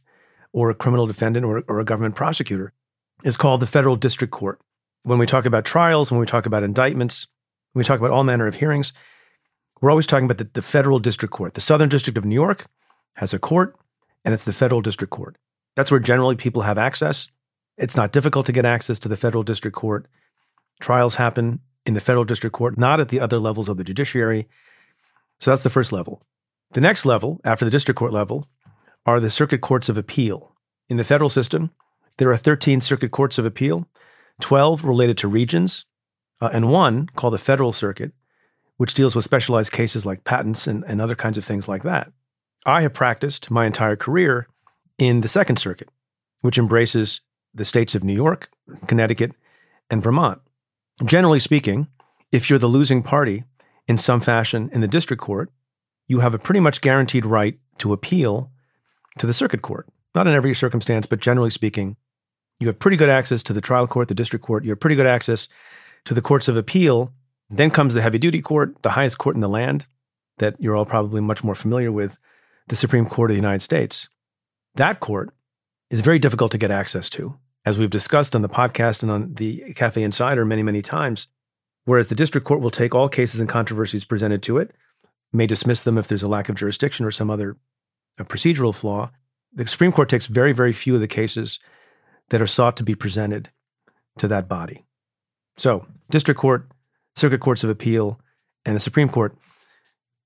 or 0.51 0.69
a 0.69 0.75
criminal 0.75 1.07
defendant 1.07 1.45
or, 1.45 1.63
or 1.67 1.79
a 1.79 1.85
government 1.85 2.15
prosecutor 2.15 2.73
is 3.23 3.37
called 3.37 3.61
the 3.61 3.67
federal 3.67 3.95
district 3.95 4.31
court. 4.31 4.59
When 5.03 5.19
we 5.19 5.25
talk 5.25 5.45
about 5.45 5.65
trials, 5.65 6.11
when 6.11 6.19
we 6.19 6.25
talk 6.25 6.45
about 6.45 6.63
indictments, 6.63 7.27
when 7.73 7.81
we 7.81 7.85
talk 7.85 7.99
about 7.99 8.11
all 8.11 8.23
manner 8.23 8.47
of 8.47 8.55
hearings, 8.55 8.93
we're 9.81 9.89
always 9.89 10.07
talking 10.07 10.25
about 10.25 10.37
the, 10.37 10.49
the 10.53 10.61
federal 10.61 10.99
district 10.99 11.33
court. 11.33 11.55
The 11.55 11.61
Southern 11.61 11.89
District 11.89 12.17
of 12.17 12.25
New 12.25 12.35
York 12.35 12.67
has 13.15 13.33
a 13.33 13.39
court, 13.39 13.75
and 14.23 14.33
it's 14.33 14.45
the 14.45 14.53
federal 14.53 14.81
district 14.81 15.11
court. 15.11 15.37
That's 15.75 15.91
where 15.91 15.99
generally 15.99 16.35
people 16.35 16.61
have 16.61 16.77
access. 16.77 17.27
It's 17.77 17.97
not 17.97 18.11
difficult 18.11 18.45
to 18.45 18.51
get 18.51 18.65
access 18.65 18.99
to 18.99 19.09
the 19.09 19.17
federal 19.17 19.43
district 19.43 19.75
court. 19.75 20.07
Trials 20.79 21.15
happen 21.15 21.59
in 21.85 21.95
the 21.95 21.99
federal 21.99 22.23
district 22.23 22.55
court, 22.55 22.77
not 22.77 22.99
at 22.99 23.09
the 23.09 23.19
other 23.19 23.39
levels 23.39 23.67
of 23.67 23.77
the 23.77 23.83
judiciary. 23.83 24.47
So 25.39 25.51
that's 25.51 25.63
the 25.63 25.69
first 25.69 25.91
level. 25.91 26.21
The 26.71 26.81
next 26.81 27.05
level, 27.05 27.41
after 27.43 27.65
the 27.65 27.71
district 27.71 27.97
court 27.97 28.13
level, 28.13 28.47
are 29.05 29.19
the 29.19 29.29
circuit 29.29 29.61
courts 29.61 29.89
of 29.89 29.97
appeal. 29.97 30.55
In 30.89 30.97
the 30.97 31.03
federal 31.03 31.29
system, 31.29 31.71
there 32.17 32.31
are 32.31 32.37
13 32.37 32.81
circuit 32.81 33.11
courts 33.11 33.37
of 33.37 33.45
appeal, 33.45 33.87
12 34.41 34.83
related 34.83 35.17
to 35.19 35.27
regions, 35.27 35.85
uh, 36.41 36.49
and 36.51 36.71
one 36.71 37.07
called 37.15 37.33
the 37.33 37.39
Federal 37.39 37.71
Circuit, 37.71 38.11
which 38.77 38.93
deals 38.93 39.15
with 39.15 39.25
specialized 39.25 39.71
cases 39.71 40.05
like 40.05 40.23
patents 40.23 40.67
and, 40.67 40.83
and 40.87 41.01
other 41.01 41.15
kinds 41.15 41.37
of 41.37 41.45
things 41.45 41.67
like 41.67 41.83
that. 41.83 42.11
I 42.65 42.81
have 42.81 42.93
practiced 42.93 43.51
my 43.51 43.65
entire 43.65 43.95
career 43.95 44.47
in 44.97 45.21
the 45.21 45.27
Second 45.27 45.57
Circuit, 45.57 45.89
which 46.41 46.57
embraces 46.57 47.21
the 47.53 47.65
states 47.65 47.95
of 47.95 48.03
New 48.03 48.13
York, 48.13 48.49
Connecticut, 48.87 49.31
and 49.89 50.01
Vermont. 50.01 50.41
Generally 51.03 51.39
speaking, 51.39 51.87
if 52.31 52.49
you're 52.49 52.59
the 52.59 52.67
losing 52.67 53.03
party 53.03 53.43
in 53.87 53.97
some 53.97 54.21
fashion 54.21 54.69
in 54.73 54.81
the 54.81 54.87
district 54.87 55.21
court, 55.21 55.51
you 56.07 56.19
have 56.19 56.33
a 56.33 56.39
pretty 56.39 56.59
much 56.59 56.81
guaranteed 56.81 57.25
right 57.25 57.59
to 57.77 57.93
appeal 57.93 58.51
to 59.17 59.27
the 59.27 59.33
circuit 59.33 59.61
court. 59.61 59.87
Not 60.15 60.27
in 60.27 60.33
every 60.33 60.53
circumstance, 60.53 61.05
but 61.05 61.19
generally 61.19 61.49
speaking, 61.49 61.97
you 62.63 62.67
have 62.67 62.79
pretty 62.79 62.95
good 62.95 63.09
access 63.09 63.43
to 63.43 63.51
the 63.51 63.59
trial 63.59 63.87
court, 63.87 64.07
the 64.07 64.15
district 64.15 64.45
court. 64.45 64.63
You 64.63 64.69
have 64.69 64.79
pretty 64.79 64.95
good 64.95 65.05
access 65.05 65.49
to 66.05 66.13
the 66.13 66.21
courts 66.21 66.47
of 66.47 66.55
appeal. 66.55 67.11
Then 67.49 67.69
comes 67.69 67.93
the 67.93 68.01
heavy 68.01 68.17
duty 68.17 68.41
court, 68.41 68.81
the 68.83 68.91
highest 68.91 69.17
court 69.17 69.35
in 69.35 69.41
the 69.41 69.49
land 69.49 69.85
that 70.37 70.55
you're 70.59 70.73
all 70.73 70.85
probably 70.85 71.19
much 71.19 71.43
more 71.43 71.55
familiar 71.55 71.91
with, 71.91 72.17
the 72.69 72.77
Supreme 72.77 73.05
Court 73.05 73.31
of 73.31 73.35
the 73.35 73.41
United 73.41 73.59
States. 73.59 74.07
That 74.75 75.01
court 75.01 75.33
is 75.89 75.99
very 75.99 76.19
difficult 76.19 76.53
to 76.53 76.57
get 76.57 76.71
access 76.71 77.09
to, 77.11 77.37
as 77.65 77.77
we've 77.77 77.89
discussed 77.89 78.33
on 78.33 78.43
the 78.43 78.49
podcast 78.49 79.03
and 79.03 79.11
on 79.11 79.33
the 79.33 79.73
Cafe 79.75 80.01
Insider 80.01 80.45
many, 80.45 80.63
many 80.63 80.81
times. 80.81 81.27
Whereas 81.83 82.07
the 82.07 82.15
district 82.15 82.47
court 82.47 82.61
will 82.61 82.71
take 82.71 82.95
all 82.95 83.09
cases 83.09 83.41
and 83.41 83.49
controversies 83.49 84.05
presented 84.05 84.41
to 84.43 84.57
it, 84.57 84.71
may 85.33 85.47
dismiss 85.47 85.83
them 85.83 85.97
if 85.97 86.07
there's 86.07 86.23
a 86.23 86.29
lack 86.29 86.47
of 86.47 86.55
jurisdiction 86.55 87.05
or 87.05 87.11
some 87.11 87.29
other 87.29 87.57
uh, 88.17 88.23
procedural 88.23 88.73
flaw. 88.73 89.11
The 89.53 89.67
Supreme 89.67 89.91
Court 89.91 90.07
takes 90.07 90.27
very, 90.27 90.53
very 90.53 90.71
few 90.71 90.95
of 90.95 91.01
the 91.01 91.09
cases 91.09 91.59
that 92.33 92.41
are 92.41 92.47
sought 92.47 92.75
to 92.75 92.83
be 92.83 92.95
presented 92.95 93.51
to 94.17 94.27
that 94.27 94.47
body. 94.47 94.83
So, 95.55 95.85
district 96.09 96.39
court, 96.39 96.67
circuit 97.15 97.41
courts 97.41 97.63
of 97.63 97.69
appeal, 97.69 98.19
and 98.65 98.75
the 98.75 98.79
Supreme 98.79 99.07
Court. 99.07 99.37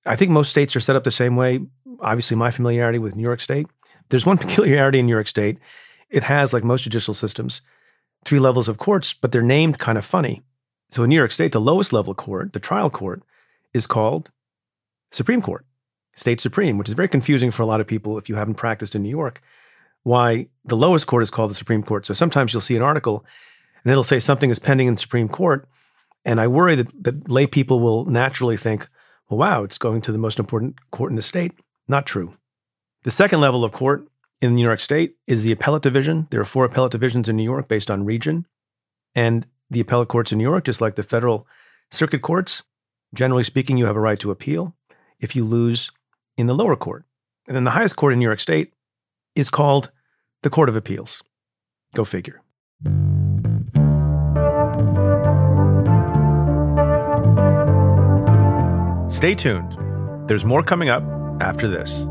I 0.05 0.15
think 0.15 0.31
most 0.31 0.49
states 0.49 0.73
are 0.77 0.79
set 0.79 0.95
up 0.95 1.03
the 1.03 1.11
same 1.11 1.35
way. 1.35 1.59
Obviously, 1.99 2.37
my 2.37 2.49
familiarity 2.49 2.97
with 2.97 3.17
New 3.17 3.23
York 3.23 3.41
State. 3.41 3.67
There's 4.07 4.25
one 4.25 4.37
peculiarity 4.45 4.99
in 4.99 5.05
New 5.05 5.11
York 5.11 5.27
State. 5.27 5.57
It 6.09 6.23
has, 6.23 6.53
like 6.53 6.63
most 6.63 6.83
judicial 6.83 7.13
systems, 7.13 7.59
three 8.23 8.39
levels 8.39 8.69
of 8.69 8.77
courts, 8.77 9.11
but 9.11 9.33
they're 9.33 9.41
named 9.41 9.77
kind 9.77 9.97
of 9.97 10.05
funny. 10.05 10.43
So 10.91 11.03
in 11.03 11.09
New 11.09 11.17
York 11.17 11.33
State, 11.33 11.51
the 11.51 11.59
lowest 11.59 11.91
level 11.91 12.13
court, 12.13 12.53
the 12.53 12.61
trial 12.61 12.89
court, 12.89 13.21
is 13.73 13.85
called 13.85 14.29
Supreme 15.11 15.41
Court, 15.41 15.65
State 16.15 16.39
Supreme, 16.39 16.77
which 16.77 16.87
is 16.87 16.95
very 16.95 17.09
confusing 17.09 17.51
for 17.51 17.63
a 17.63 17.65
lot 17.65 17.81
of 17.81 17.87
people 17.87 18.17
if 18.17 18.29
you 18.29 18.35
haven't 18.35 18.55
practiced 18.55 18.95
in 18.95 19.03
New 19.03 19.09
York. 19.09 19.41
Why 20.07 20.47
the 20.63 20.77
lowest 20.77 21.05
court 21.05 21.21
is 21.21 21.29
called 21.29 21.49
the 21.49 21.61
Supreme 21.61 21.83
Court. 21.83 22.05
So 22.05 22.13
sometimes 22.13 22.53
you'll 22.53 22.61
see 22.61 22.77
an 22.77 22.81
article 22.81 23.25
and 23.83 23.91
it'll 23.91 24.03
say 24.03 24.19
something 24.19 24.49
is 24.49 24.57
pending 24.57 24.87
in 24.87 24.93
the 24.93 25.01
Supreme 25.01 25.27
Court. 25.27 25.67
And 26.23 26.39
I 26.39 26.47
worry 26.47 26.75
that, 26.75 27.03
that 27.03 27.29
lay 27.29 27.45
people 27.45 27.81
will 27.81 28.05
naturally 28.05 28.55
think, 28.55 28.87
well, 29.27 29.37
wow, 29.37 29.63
it's 29.63 29.77
going 29.77 29.99
to 30.03 30.13
the 30.13 30.17
most 30.17 30.39
important 30.39 30.75
court 30.91 31.11
in 31.11 31.17
the 31.17 31.21
state. 31.21 31.51
Not 31.89 32.05
true. 32.05 32.37
The 33.03 33.11
second 33.11 33.41
level 33.41 33.65
of 33.65 33.73
court 33.73 34.07
in 34.39 34.55
New 34.55 34.63
York 34.63 34.79
State 34.79 35.17
is 35.25 35.43
the 35.43 35.51
appellate 35.51 35.83
division. 35.83 36.27
There 36.29 36.39
are 36.39 36.45
four 36.45 36.63
appellate 36.63 36.93
divisions 36.93 37.27
in 37.27 37.35
New 37.35 37.43
York 37.43 37.67
based 37.67 37.91
on 37.91 38.05
region. 38.05 38.45
And 39.13 39.45
the 39.69 39.81
appellate 39.81 40.07
courts 40.07 40.31
in 40.31 40.37
New 40.37 40.45
York, 40.45 40.63
just 40.63 40.79
like 40.79 40.95
the 40.95 41.03
federal 41.03 41.45
circuit 41.91 42.21
courts, 42.21 42.63
generally 43.13 43.43
speaking, 43.43 43.75
you 43.75 43.87
have 43.87 43.97
a 43.97 44.07
right 44.07 44.21
to 44.21 44.31
appeal 44.31 44.73
if 45.19 45.35
you 45.35 45.43
lose 45.43 45.91
in 46.37 46.47
the 46.47 46.55
lower 46.55 46.77
court. 46.77 47.03
And 47.45 47.57
then 47.57 47.65
the 47.65 47.71
highest 47.71 47.97
court 47.97 48.13
in 48.13 48.19
New 48.19 48.25
York 48.25 48.39
State 48.39 48.71
is 49.35 49.49
called 49.49 49.91
the 50.47 50.55
Court 50.55 50.69
of 50.69 50.77
Appeals. 50.77 51.21
Go 51.93 52.05
figure. 52.05 52.41
Stay 59.09 59.35
tuned. 59.35 59.77
There's 60.29 60.45
more 60.45 60.63
coming 60.63 60.87
up 60.87 61.03
after 61.41 61.67
this. 61.67 62.05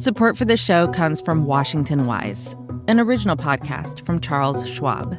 Support 0.00 0.36
for 0.36 0.44
this 0.44 0.60
show 0.64 0.86
comes 0.86 1.20
from 1.20 1.46
Washington 1.46 2.06
Wise, 2.06 2.54
an 2.86 3.00
original 3.00 3.36
podcast 3.36 4.06
from 4.06 4.20
Charles 4.20 4.68
Schwab. 4.68 5.16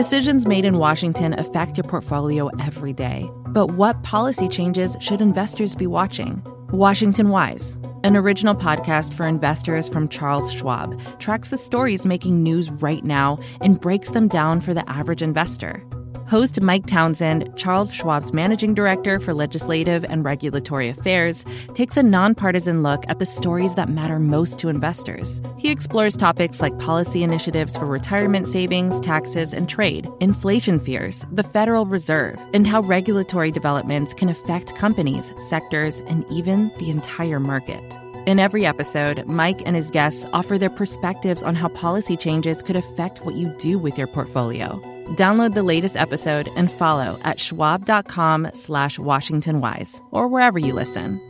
Decisions 0.00 0.46
made 0.46 0.64
in 0.64 0.78
Washington 0.78 1.38
affect 1.38 1.76
your 1.76 1.84
portfolio 1.84 2.48
every 2.58 2.94
day. 2.94 3.30
But 3.48 3.72
what 3.72 4.02
policy 4.02 4.48
changes 4.48 4.96
should 4.98 5.20
investors 5.20 5.74
be 5.74 5.86
watching? 5.86 6.42
Washington 6.70 7.28
Wise 7.28 7.76
an 8.02 8.16
original 8.16 8.54
podcast 8.54 9.12
for 9.12 9.26
investors 9.26 9.90
from 9.90 10.08
Charles 10.08 10.50
Schwab 10.54 10.98
tracks 11.18 11.50
the 11.50 11.58
stories 11.58 12.06
making 12.06 12.42
news 12.42 12.70
right 12.70 13.04
now 13.04 13.38
and 13.60 13.78
breaks 13.78 14.12
them 14.12 14.26
down 14.26 14.62
for 14.62 14.72
the 14.72 14.88
average 14.88 15.20
investor. 15.20 15.84
Host 16.30 16.60
Mike 16.60 16.86
Townsend, 16.86 17.50
Charles 17.56 17.92
Schwab's 17.92 18.32
managing 18.32 18.72
director 18.72 19.18
for 19.18 19.34
legislative 19.34 20.04
and 20.04 20.24
regulatory 20.24 20.88
affairs, 20.88 21.44
takes 21.74 21.96
a 21.96 22.04
nonpartisan 22.04 22.84
look 22.84 23.02
at 23.08 23.18
the 23.18 23.26
stories 23.26 23.74
that 23.74 23.88
matter 23.88 24.20
most 24.20 24.60
to 24.60 24.68
investors. 24.68 25.42
He 25.58 25.72
explores 25.72 26.16
topics 26.16 26.60
like 26.60 26.78
policy 26.78 27.24
initiatives 27.24 27.76
for 27.76 27.86
retirement 27.86 28.46
savings, 28.46 29.00
taxes, 29.00 29.52
and 29.52 29.68
trade, 29.68 30.08
inflation 30.20 30.78
fears, 30.78 31.26
the 31.32 31.42
Federal 31.42 31.84
Reserve, 31.84 32.40
and 32.54 32.64
how 32.64 32.82
regulatory 32.82 33.50
developments 33.50 34.14
can 34.14 34.28
affect 34.28 34.76
companies, 34.76 35.32
sectors, 35.48 35.98
and 35.98 36.24
even 36.30 36.70
the 36.78 36.90
entire 36.90 37.40
market. 37.40 37.98
In 38.30 38.38
every 38.38 38.64
episode, 38.64 39.26
Mike 39.26 39.60
and 39.66 39.74
his 39.74 39.90
guests 39.90 40.24
offer 40.32 40.56
their 40.56 40.70
perspectives 40.70 41.42
on 41.42 41.56
how 41.56 41.66
policy 41.66 42.16
changes 42.16 42.62
could 42.62 42.76
affect 42.76 43.24
what 43.26 43.34
you 43.34 43.48
do 43.58 43.76
with 43.76 43.98
your 43.98 44.06
portfolio. 44.06 44.80
Download 45.16 45.52
the 45.52 45.64
latest 45.64 45.96
episode 45.96 46.48
and 46.54 46.70
follow 46.70 47.18
at 47.24 47.40
schwab.com 47.40 48.52
slash 48.52 48.98
washingtonwise 49.00 50.00
or 50.12 50.28
wherever 50.28 50.60
you 50.60 50.72
listen. 50.74 51.20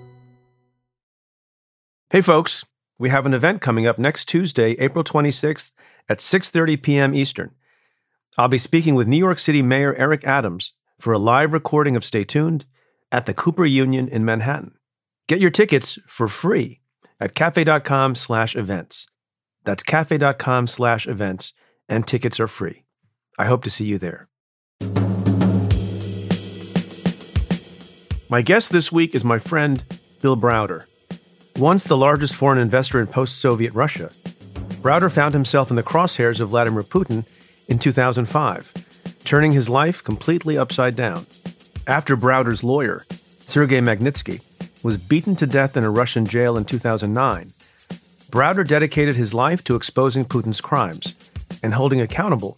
Hey 2.11 2.21
folks, 2.21 2.67
we 2.99 3.09
have 3.09 3.25
an 3.25 3.33
event 3.33 3.63
coming 3.63 3.87
up 3.87 3.99
next 3.99 4.27
Tuesday, 4.27 4.73
April 4.73 5.03
26th 5.03 5.73
at 6.07 6.19
6.30 6.19 6.83
p.m. 6.83 7.15
Eastern. 7.15 7.55
I'll 8.37 8.49
be 8.49 8.59
speaking 8.59 8.95
with 8.95 9.09
New 9.09 9.17
York 9.17 9.39
City 9.39 9.63
Mayor 9.63 9.95
Eric 9.95 10.25
Adams 10.25 10.75
for 10.99 11.15
a 11.15 11.19
live 11.19 11.55
recording 11.55 11.97
of 11.97 12.05
Stay 12.05 12.25
Tuned 12.25 12.67
at 13.11 13.25
the 13.25 13.33
Cooper 13.33 13.65
Union 13.65 14.07
in 14.07 14.23
Manhattan. 14.23 14.75
Get 15.29 15.41
your 15.41 15.49
tickets 15.49 15.99
for 16.07 16.29
free 16.29 16.80
at 17.21 17.35
cafe.com 17.35 18.15
slash 18.15 18.57
events. 18.57 19.07
That's 19.65 19.83
cafe.com 19.83 20.67
slash 20.67 21.07
events, 21.07 21.53
and 21.89 22.07
tickets 22.07 22.41
are 22.41 22.49
free. 22.49 22.85
I 23.39 23.47
hope 23.47 23.63
to 23.65 23.71
see 23.71 23.85
you 23.85 23.99
there. 23.99 24.29
My 28.29 28.43
guest 28.43 28.71
this 28.71 28.93
week 28.93 29.15
is 29.15 29.25
my 29.25 29.39
friend 29.39 29.83
Bill 30.23 30.37
Browder. 30.37 30.85
Once 31.57 31.85
the 31.85 31.97
largest 31.97 32.35
foreign 32.35 32.59
investor 32.59 33.01
in 33.01 33.07
post 33.07 33.39
Soviet 33.39 33.75
Russia, 33.75 34.11
Browder 34.83 35.11
found 35.11 35.35
himself 35.35 35.69
in 35.69 35.77
the 35.77 35.83
crosshairs 35.83 36.41
of 36.41 36.51
Vladimir 36.51 36.83
Putin 36.83 37.29
in 37.69 37.79
2005, 37.79 39.19
turning 39.25 39.53
his 39.53 39.69
life 39.69 40.03
completely 40.03 40.57
upside 40.57 40.97
down. 40.97 41.27
After 41.87 42.17
Browder's 42.17 42.65
lawyer, 42.65 43.03
Sergei 43.11 43.81
Magnitsky, 43.81 44.41
was 44.83 44.99
beaten 44.99 45.37
to 45.37 45.47
death 45.47 45.77
in 45.77 45.85
a 45.85 45.91
Russian 45.91 46.27
jail 46.27 46.57
in 46.57 46.65
2009, 46.65 47.53
Browder 48.31 48.67
dedicated 48.67 49.17
his 49.17 49.35
life 49.35 49.63
to 49.65 49.77
exposing 49.77 50.25
Putin's 50.25 50.61
crimes 50.61 51.15
and 51.63 51.75
holding 51.75 52.01
accountable 52.01 52.57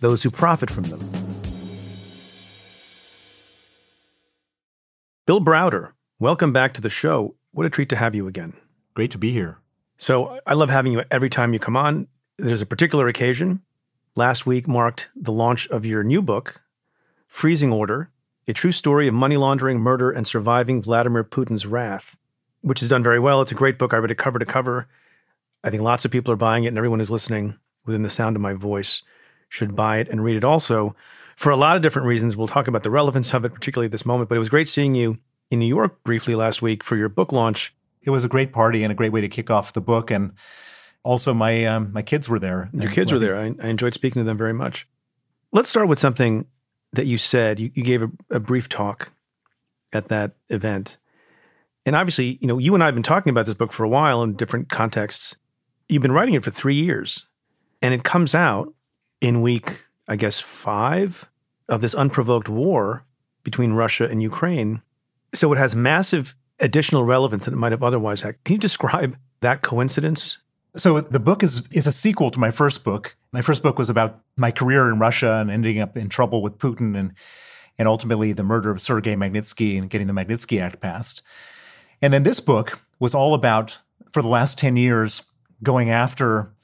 those 0.00 0.22
who 0.22 0.30
profit 0.30 0.70
from 0.70 0.84
them. 0.84 1.00
Bill 5.26 5.40
Browder, 5.40 5.92
welcome 6.18 6.52
back 6.52 6.74
to 6.74 6.80
the 6.80 6.90
show. 6.90 7.36
What 7.52 7.66
a 7.66 7.70
treat 7.70 7.88
to 7.88 7.96
have 7.96 8.14
you 8.14 8.26
again. 8.26 8.52
Great 8.92 9.10
to 9.12 9.18
be 9.18 9.32
here. 9.32 9.58
So, 9.96 10.38
I 10.46 10.54
love 10.54 10.70
having 10.70 10.92
you 10.92 11.02
every 11.10 11.30
time 11.30 11.52
you 11.52 11.58
come 11.58 11.76
on. 11.76 12.08
There's 12.36 12.60
a 12.60 12.66
particular 12.66 13.08
occasion. 13.08 13.62
Last 14.16 14.44
week 14.44 14.68
marked 14.68 15.08
the 15.16 15.32
launch 15.32 15.66
of 15.68 15.86
your 15.86 16.04
new 16.04 16.20
book, 16.20 16.62
Freezing 17.26 17.72
Order 17.72 18.10
a 18.46 18.52
true 18.52 18.72
story 18.72 19.08
of 19.08 19.14
money 19.14 19.36
laundering, 19.36 19.80
murder, 19.80 20.10
and 20.10 20.26
surviving 20.26 20.82
Vladimir 20.82 21.24
Putin's 21.24 21.66
wrath, 21.66 22.16
which 22.60 22.80
has 22.80 22.88
done 22.88 23.02
very 23.02 23.18
well. 23.18 23.40
It's 23.40 23.52
a 23.52 23.56
great 23.56 23.78
book. 23.78 23.94
I 23.94 23.96
read 23.98 24.10
it 24.10 24.18
cover 24.18 24.38
to 24.38 24.44
cover. 24.44 24.88
I 25.62 25.70
think 25.70 25.82
lots 25.82 26.04
of 26.04 26.10
people 26.10 26.32
are 26.32 26.36
buying 26.36 26.64
it, 26.64 26.68
and 26.68 26.78
everyone 26.78 26.98
who's 26.98 27.10
listening 27.10 27.56
within 27.86 28.02
the 28.02 28.10
sound 28.10 28.36
of 28.36 28.42
my 28.42 28.52
voice 28.52 29.02
should 29.48 29.76
buy 29.76 29.98
it 29.98 30.08
and 30.08 30.22
read 30.22 30.36
it 30.36 30.44
also 30.44 30.94
for 31.36 31.50
a 31.50 31.56
lot 31.56 31.76
of 31.76 31.82
different 31.82 32.06
reasons. 32.06 32.36
We'll 32.36 32.48
talk 32.48 32.68
about 32.68 32.82
the 32.82 32.90
relevance 32.90 33.32
of 33.34 33.44
it, 33.44 33.54
particularly 33.54 33.86
at 33.86 33.92
this 33.92 34.06
moment. 34.06 34.28
But 34.28 34.36
it 34.36 34.40
was 34.40 34.48
great 34.48 34.68
seeing 34.68 34.94
you 34.94 35.18
in 35.50 35.58
New 35.58 35.66
York 35.66 36.02
briefly 36.04 36.34
last 36.34 36.62
week 36.62 36.84
for 36.84 36.96
your 36.96 37.08
book 37.08 37.32
launch. 37.32 37.74
It 38.02 38.10
was 38.10 38.24
a 38.24 38.28
great 38.28 38.52
party 38.52 38.82
and 38.82 38.92
a 38.92 38.94
great 38.94 39.12
way 39.12 39.20
to 39.20 39.28
kick 39.28 39.50
off 39.50 39.72
the 39.72 39.80
book. 39.80 40.10
And 40.10 40.32
also, 41.02 41.32
my 41.32 41.64
um, 41.64 41.92
my 41.92 42.02
kids 42.02 42.28
were 42.28 42.38
there. 42.38 42.70
Your 42.72 42.90
kids 42.90 43.12
were 43.12 43.18
there. 43.18 43.36
I, 43.36 43.54
I, 43.62 43.68
enjoyed 43.68 43.94
speaking 43.94 44.20
to 44.20 44.24
them 44.24 44.38
very 44.38 44.54
much. 44.54 44.86
Let's 45.52 45.68
start 45.68 45.88
with 45.88 45.98
something 45.98 46.46
that 46.94 47.06
you 47.06 47.18
said. 47.18 47.60
You, 47.60 47.70
you 47.74 47.82
gave 47.82 48.02
a, 48.02 48.10
a 48.30 48.40
brief 48.40 48.68
talk 48.68 49.12
at 49.92 50.08
that 50.08 50.32
event, 50.48 50.96
and 51.86 51.94
obviously, 51.94 52.38
you 52.40 52.46
know, 52.46 52.58
you 52.58 52.74
and 52.74 52.82
I 52.82 52.86
have 52.86 52.94
been 52.94 53.02
talking 53.02 53.30
about 53.30 53.46
this 53.46 53.54
book 53.54 53.72
for 53.72 53.84
a 53.84 53.88
while 53.88 54.22
in 54.22 54.34
different 54.34 54.68
contexts. 54.68 55.36
You've 55.88 56.02
been 56.02 56.12
writing 56.12 56.34
it 56.34 56.42
for 56.42 56.50
three 56.50 56.74
years, 56.74 57.26
and 57.82 57.92
it 57.92 58.04
comes 58.04 58.34
out 58.34 58.72
in 59.20 59.42
week, 59.42 59.84
I 60.08 60.16
guess, 60.16 60.40
five 60.40 61.30
of 61.68 61.80
this 61.80 61.94
unprovoked 61.94 62.48
war 62.48 63.04
between 63.42 63.72
Russia 63.72 64.06
and 64.06 64.22
Ukraine. 64.22 64.82
So 65.34 65.52
it 65.52 65.58
has 65.58 65.76
massive 65.76 66.34
additional 66.60 67.04
relevance 67.04 67.44
than 67.44 67.54
it 67.54 67.58
might 67.58 67.72
have 67.72 67.82
otherwise 67.82 68.22
had. 68.22 68.42
Can 68.44 68.54
you 68.54 68.60
describe 68.60 69.16
that 69.40 69.62
coincidence? 69.62 70.38
So 70.76 71.00
the 71.00 71.20
book 71.20 71.42
is 71.42 71.66
is 71.70 71.86
a 71.86 71.92
sequel 71.92 72.30
to 72.30 72.40
my 72.40 72.50
first 72.50 72.82
book. 72.82 73.16
My 73.34 73.42
first 73.42 73.64
book 73.64 73.80
was 73.80 73.90
about 73.90 74.20
my 74.36 74.52
career 74.52 74.88
in 74.88 75.00
Russia 75.00 75.32
and 75.40 75.50
ending 75.50 75.80
up 75.80 75.96
in 75.96 76.08
trouble 76.08 76.40
with 76.40 76.58
Putin 76.58 76.96
and 76.96 77.14
and 77.76 77.88
ultimately 77.88 78.32
the 78.32 78.44
murder 78.44 78.70
of 78.70 78.80
Sergei 78.80 79.16
Magnitsky 79.16 79.76
and 79.76 79.90
getting 79.90 80.06
the 80.06 80.12
Magnitsky 80.12 80.60
Act 80.60 80.80
passed. 80.80 81.20
And 82.00 82.12
then 82.12 82.22
this 82.22 82.38
book 82.38 82.80
was 83.00 83.12
all 83.12 83.34
about 83.34 83.80
for 84.12 84.22
the 84.22 84.28
last 84.28 84.56
10 84.60 84.76
years 84.76 85.24
going 85.64 85.90
after 85.90 86.54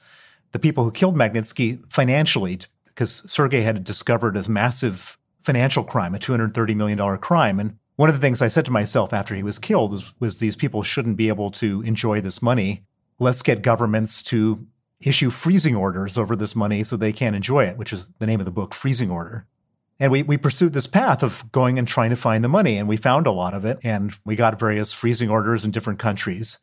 the 0.53 0.59
people 0.59 0.85
who 0.85 0.91
killed 0.91 1.17
Magnitsky 1.17 1.83
financially 1.91 2.61
because 2.85 3.29
Sergei 3.29 3.63
had 3.63 3.83
discovered 3.83 4.35
this 4.35 4.47
massive 4.47 5.17
financial 5.41 5.83
crime, 5.83 6.15
a 6.15 6.19
$230 6.19 6.73
million 6.77 7.17
crime. 7.17 7.59
And 7.59 7.77
one 7.97 8.07
of 8.07 8.15
the 8.15 8.21
things 8.21 8.41
I 8.41 8.47
said 8.47 8.63
to 8.63 8.71
myself 8.71 9.11
after 9.11 9.35
he 9.35 9.43
was 9.43 9.59
killed 9.59 9.91
was, 9.91 10.13
was 10.21 10.37
these 10.37 10.55
people 10.55 10.83
shouldn't 10.83 11.17
be 11.17 11.27
able 11.27 11.51
to 11.51 11.81
enjoy 11.81 12.21
this 12.21 12.41
money. 12.41 12.85
Let's 13.19 13.41
get 13.41 13.61
governments 13.61 14.23
to 14.23 14.65
issue 15.01 15.29
freezing 15.29 15.75
orders 15.75 16.17
over 16.17 16.35
this 16.35 16.55
money 16.55 16.83
so 16.83 16.95
they 16.95 17.13
can't 17.13 17.35
enjoy 17.35 17.65
it, 17.65 17.77
which 17.77 17.93
is 17.93 18.07
the 18.19 18.25
name 18.25 18.39
of 18.39 18.45
the 18.45 18.51
book, 18.51 18.73
Freezing 18.73 19.11
Order. 19.11 19.45
And 19.99 20.11
we, 20.11 20.23
we 20.23 20.37
pursued 20.37 20.73
this 20.73 20.87
path 20.87 21.21
of 21.21 21.43
going 21.51 21.77
and 21.77 21.87
trying 21.87 22.09
to 22.09 22.15
find 22.15 22.43
the 22.43 22.49
money, 22.49 22.77
and 22.77 22.89
we 22.89 22.97
found 22.97 23.27
a 23.27 23.31
lot 23.31 23.53
of 23.53 23.65
it, 23.65 23.77
and 23.83 24.11
we 24.25 24.35
got 24.35 24.59
various 24.59 24.93
freezing 24.93 25.29
orders 25.29 25.63
in 25.63 25.71
different 25.71 25.99
countries. 25.99 26.59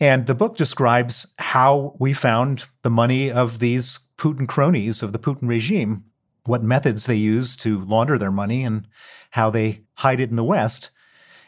And 0.00 0.26
the 0.26 0.34
book 0.34 0.56
describes 0.56 1.26
how 1.38 1.94
we 1.98 2.12
found 2.12 2.64
the 2.82 2.90
money 2.90 3.30
of 3.30 3.58
these 3.58 4.00
Putin 4.16 4.48
cronies 4.48 5.02
of 5.02 5.12
the 5.12 5.18
Putin 5.18 5.48
regime, 5.48 6.04
what 6.44 6.62
methods 6.62 7.06
they 7.06 7.16
use 7.16 7.56
to 7.58 7.84
launder 7.84 8.16
their 8.16 8.30
money, 8.30 8.64
and 8.64 8.86
how 9.30 9.50
they 9.50 9.82
hide 9.94 10.20
it 10.20 10.30
in 10.30 10.36
the 10.36 10.44
West. 10.44 10.90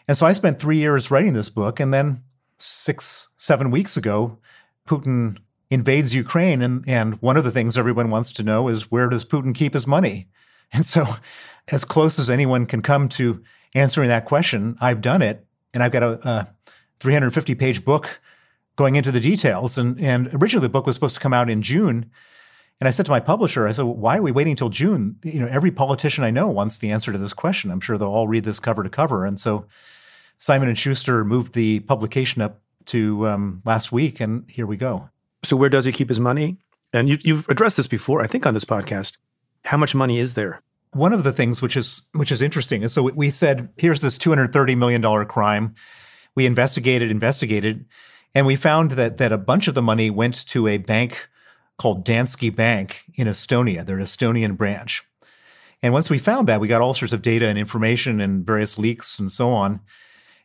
And 0.07 0.17
so 0.17 0.27
I 0.27 0.33
spent 0.33 0.59
three 0.59 0.79
years 0.79 1.11
writing 1.11 1.35
this 1.35 1.51
book. 1.51 1.81
And 1.81 1.95
then 1.95 2.23
six, 2.59 3.29
seven 3.37 3.71
weeks 3.71 3.97
ago, 3.97 4.39
Putin 4.87 5.39
invades 5.71 6.15
Ukraine. 6.15 6.63
And, 6.63 6.85
and 6.87 7.21
one 7.23 7.37
of 7.37 7.45
the 7.45 7.51
things 7.51 7.79
everyone 7.79 8.11
wants 8.11 8.33
to 8.35 8.43
know 8.43 8.69
is 8.69 8.91
where 8.91 9.09
does 9.09 9.25
Putin 9.25 9.55
keep 9.55 9.75
his 9.75 9.87
money? 9.87 10.29
And 10.73 10.87
so, 10.87 11.05
as 11.73 11.83
close 11.85 12.17
as 12.21 12.31
anyone 12.31 12.65
can 12.65 12.81
come 12.81 13.09
to 13.09 13.43
answering 13.75 14.09
that 14.09 14.25
question, 14.25 14.77
I've 14.81 15.01
done 15.01 15.21
it. 15.21 15.45
And 15.75 15.83
I've 15.83 15.91
got 15.91 16.05
a, 16.05 16.29
a 16.29 16.55
350 17.01 17.57
page 17.57 17.85
book 17.85 18.21
going 18.77 18.95
into 18.95 19.11
the 19.11 19.19
details. 19.19 19.77
And, 19.77 20.01
and 20.01 20.33
originally 20.33 20.67
the 20.67 20.69
book 20.69 20.87
was 20.87 20.95
supposed 20.95 21.17
to 21.17 21.21
come 21.21 21.33
out 21.33 21.51
in 21.51 21.61
June. 21.61 22.09
And 22.79 22.87
I 22.87 22.93
said 22.93 23.05
to 23.07 23.11
my 23.11 23.19
publisher, 23.19 23.67
I 23.67 23.73
said, 23.73 23.83
why 23.83 24.19
are 24.19 24.23
we 24.23 24.31
waiting 24.31 24.53
until 24.53 24.69
June? 24.69 25.17
You 25.25 25.41
know, 25.41 25.49
every 25.49 25.73
politician 25.73 26.23
I 26.23 26.31
know 26.31 26.47
wants 26.47 26.79
the 26.79 26.93
answer 26.93 27.11
to 27.11 27.19
this 27.19 27.33
question. 27.33 27.73
I'm 27.73 27.81
sure 27.81 27.99
they'll 27.99 28.09
all 28.09 28.29
read 28.29 28.45
this 28.45 28.61
cover 28.61 28.85
to 28.85 28.89
cover. 28.89 29.27
And 29.27 29.41
so 29.41 29.67
Simon 30.39 30.69
and 30.69 30.79
Schuster 30.79 31.25
moved 31.25 31.53
the 31.53 31.81
publication 31.81 32.41
up 32.41 32.63
to 32.87 33.29
um, 33.29 33.63
last 33.65 33.93
week, 33.93 34.21
and 34.21 34.51
here 34.51 34.67
we 34.67 34.77
go. 34.77 35.11
So 35.43 35.57
where 35.57 35.71
does 35.71 35.85
he 35.85 35.93
keep 35.93 36.09
his 36.09 36.21
money? 36.21 36.59
And 36.93 37.09
you, 37.09 37.19
you've 37.23 37.49
addressed 37.49 37.77
this 37.77 37.87
before, 37.87 38.23
I 38.23 38.27
think, 38.27 38.47
on 38.47 38.55
this 38.55 38.65
podcast. 38.65 39.17
How 39.65 39.77
much 39.77 39.95
money 39.95 40.19
is 40.19 40.35
there? 40.35 40.63
One 40.93 41.13
of 41.13 41.23
the 41.23 41.33
things 41.33 41.63
which 41.63 41.77
is 41.77 42.03
which 42.15 42.33
is 42.33 42.43
interesting 42.43 42.83
is 42.83 42.93
so 42.93 43.03
we 43.03 43.31
said, 43.31 43.69
here's 43.77 44.01
this 44.01 44.19
two 44.19 44.31
hundred 44.31 44.53
thirty 44.53 44.75
million 44.75 45.01
dollar 45.01 45.25
crime. 45.25 45.75
We 46.35 46.47
investigated, 46.47 47.11
investigated, 47.11 47.85
and 48.35 48.47
we 48.47 48.57
found 48.57 48.93
that 48.93 49.19
that 49.19 49.33
a 49.33 49.39
bunch 49.39 49.69
of 49.69 49.75
the 49.75 49.83
money 49.83 50.11
went 50.11 50.47
to 50.49 50.67
a 50.67 50.79
bank 50.79 51.29
called 51.79 52.05
Danske 52.05 52.55
Bank 52.55 53.05
in 53.15 53.29
Estonia, 53.29 53.87
their 53.87 53.99
Estonian 53.99 54.57
branch. 54.57 55.05
And 55.83 55.93
once 55.93 56.11
we 56.11 56.19
found 56.19 56.49
that, 56.49 56.61
we 56.61 56.69
got 56.69 56.83
all 56.83 56.93
sorts 56.93 57.15
of 57.15 57.23
data 57.23 57.47
and 57.47 57.59
information 57.59 58.21
and 58.21 58.45
various 58.45 58.79
leaks 58.79 59.19
and 59.19 59.31
so 59.33 59.51
on. 59.51 59.81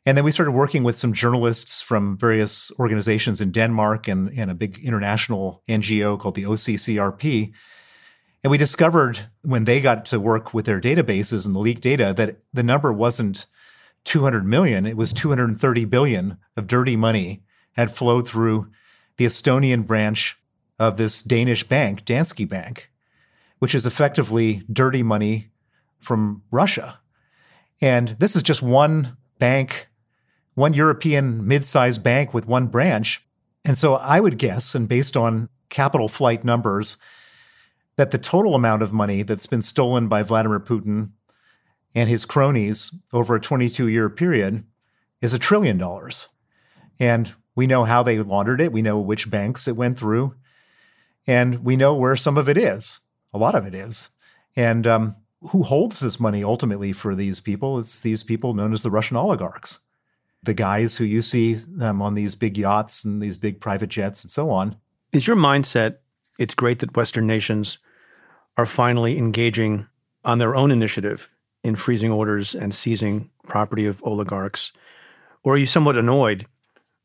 And 0.06 0.16
then 0.16 0.24
we 0.24 0.32
started 0.32 0.52
working 0.52 0.84
with 0.84 0.96
some 0.96 1.14
journalists 1.14 1.82
from 1.82 2.16
various 2.16 2.72
organizations 2.80 3.42
in 3.42 3.52
Denmark 3.52 4.08
and, 4.08 4.30
and 4.38 4.52
a 4.52 4.56
big 4.56 4.78
international 4.84 5.64
NGO 5.68 6.20
called 6.20 6.36
the 6.36 6.44
OCCRP. 6.44 7.52
And 8.44 8.52
we 8.52 8.60
discovered 8.60 9.28
when 9.42 9.64
they 9.64 9.82
got 9.82 10.06
to 10.08 10.20
work 10.20 10.54
with 10.54 10.66
their 10.66 10.80
databases 10.80 11.48
and 11.48 11.56
the 11.56 11.60
leaked 11.60 11.82
data 11.82 12.14
that 12.18 12.38
the 12.54 12.62
number 12.62 12.94
wasn't 12.94 13.48
200 14.04 14.46
million, 14.46 14.86
it 14.86 14.96
was 14.96 15.12
230 15.12 15.86
billion 15.86 16.38
of 16.56 16.68
dirty 16.68 16.96
money 16.96 17.44
had 17.74 17.90
flowed 17.90 18.28
through 18.28 18.70
the 19.18 19.26
Estonian 19.26 19.88
branch 19.88 20.38
of 20.78 20.98
this 20.98 21.24
Danish 21.24 21.64
bank, 21.64 22.06
Danske 22.06 22.48
Bank, 22.48 22.92
which 23.60 23.74
is 23.74 23.88
effectively 23.88 24.64
dirty 24.72 25.02
money 25.02 25.50
from 26.00 26.44
Russia. 26.52 27.00
And 27.82 28.10
this 28.20 28.36
is 28.36 28.44
just 28.44 28.62
one 28.62 29.18
bank, 29.40 29.88
one 30.56 30.74
European 30.74 31.48
mid 31.48 31.66
sized 31.66 32.04
bank 32.04 32.34
with 32.34 32.48
one 32.48 32.68
branch. 32.68 33.24
And 33.64 33.78
so 33.78 33.96
I 33.96 34.20
would 34.20 34.38
guess, 34.38 34.76
and 34.76 34.88
based 34.88 35.16
on 35.16 35.50
capital 35.70 36.08
flight 36.08 36.44
numbers, 36.44 36.98
that 37.98 38.12
the 38.12 38.18
total 38.18 38.56
amount 38.56 38.82
of 38.82 38.94
money 38.94 39.24
that's 39.24 39.46
been 39.46 39.62
stolen 39.62 40.08
by 40.08 40.24
Vladimir 40.24 40.60
Putin 40.60 41.12
and 41.94 42.10
his 42.10 42.26
cronies 42.26 42.94
over 43.14 43.36
a 43.36 43.42
22 43.42 43.88
year 43.88 44.10
period 44.10 44.64
is 45.22 45.34
a 45.34 45.40
trillion 45.40 45.78
dollars. 45.78 46.28
And 47.00 47.34
we 47.56 47.68
know 47.68 47.86
how 47.86 48.04
they 48.04 48.20
laundered 48.20 48.62
it. 48.62 48.72
We 48.72 48.82
know 48.82 49.00
which 49.00 49.30
banks 49.30 49.68
it 49.68 49.76
went 49.76 49.98
through. 49.98 50.36
And 51.26 51.64
we 51.64 51.76
know 51.76 51.96
where 51.96 52.16
some 52.16 52.38
of 52.38 52.50
it 52.50 52.58
is. 52.58 53.00
A 53.34 53.38
lot 53.38 53.56
of 53.56 53.66
it 53.66 53.74
is. 53.74 54.10
And 54.56 54.86
um, 54.86 55.16
who 55.50 55.64
holds 55.64 56.00
this 56.00 56.20
money 56.20 56.44
ultimately 56.44 56.94
for 56.94 57.16
these 57.16 57.40
people? 57.40 57.80
It's 57.80 58.02
these 58.02 58.24
people 58.24 58.54
known 58.54 58.74
as 58.74 58.84
the 58.84 58.92
Russian 58.92 59.18
oligarchs, 59.18 59.80
the 60.46 60.54
guys 60.54 60.98
who 60.98 61.04
you 61.04 61.22
see 61.22 61.58
um, 61.82 62.02
on 62.02 62.16
these 62.16 62.36
big 62.36 62.58
yachts 62.58 63.04
and 63.04 63.22
these 63.22 63.38
big 63.38 63.60
private 63.60 63.90
jets 63.90 64.24
and 64.24 64.32
so 64.32 64.50
on. 64.50 64.76
Is 65.12 65.28
your 65.28 65.38
mindset? 65.38 65.98
It's 66.38 66.54
great 66.54 66.80
that 66.80 66.96
Western 66.96 67.28
nations 67.28 67.78
are 68.58 68.66
finally 68.66 69.18
engaging 69.18 69.88
on 70.24 70.40
their 70.40 70.56
own 70.56 70.72
initiative 70.72 71.34
in 71.64 71.76
freezing 71.76 72.12
orders 72.12 72.54
and 72.56 72.74
seizing 72.74 73.30
property 73.48 73.86
of 73.86 74.02
oligarchs? 74.04 74.72
Or 75.44 75.54
are 75.54 75.58
you 75.58 75.66
somewhat 75.66 75.98
annoyed 75.98 76.48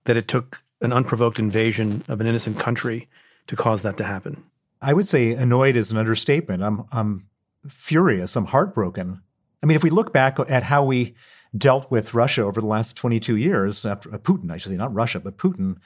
that 0.05 0.17
it 0.17 0.29
took 0.29 0.63
an 0.81 0.93
unprovoked 0.93 1.39
invasion 1.39 2.03
of 2.09 2.21
an 2.21 2.27
innocent 2.27 2.59
country 2.59 3.09
to 3.47 3.57
cause 3.57 3.83
that 3.83 3.97
to 3.99 4.05
happen? 4.05 4.45
I 4.83 4.95
would 4.95 5.07
say 5.07 5.33
annoyed 5.33 5.77
is 5.77 5.93
an 5.93 5.99
understatement. 5.99 6.63
I'm 6.63 6.85
I'm 6.91 7.27
furious. 7.69 8.37
I'm 8.37 8.47
heartbroken. 8.47 9.21
I 9.63 9.67
mean, 9.67 9.77
if 9.77 9.85
we 9.85 9.91
look 9.91 10.13
back 10.13 10.39
at 10.49 10.63
how 10.63 10.85
we 10.85 11.15
dealt 11.57 11.91
with 11.91 12.15
Russia 12.15 12.43
over 12.43 12.61
the 12.61 12.67
last 12.67 12.97
22 12.97 13.37
years 13.37 13.85
after 13.85 14.15
uh, 14.15 14.19
Putin, 14.19 14.53
actually 14.53 14.77
not 14.77 14.95
Russia, 14.95 15.21
but 15.21 15.37
Putin, 15.37 15.77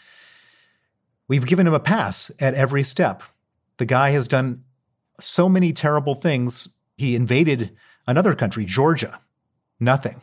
we've 1.28 1.46
given 1.46 1.66
him 1.66 1.74
a 1.74 1.80
pass 1.80 2.30
at 2.38 2.54
every 2.54 2.82
step. 2.82 3.22
The 3.78 3.86
guy 3.86 4.10
has 4.10 4.28
done 4.28 4.64
so 5.20 5.48
many 5.48 5.72
terrible 5.72 6.14
things. 6.14 6.68
He 6.96 7.14
invaded 7.14 7.74
another 8.06 8.34
country, 8.34 8.64
Georgia. 8.64 9.20
Nothing. 9.80 10.20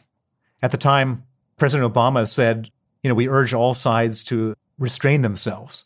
At 0.61 0.71
the 0.71 0.77
time, 0.77 1.23
President 1.57 1.91
Obama 1.91 2.27
said, 2.27 2.71
you 3.03 3.09
know, 3.09 3.15
we 3.15 3.27
urge 3.27 3.53
all 3.53 3.73
sides 3.73 4.23
to 4.25 4.55
restrain 4.77 5.21
themselves. 5.21 5.85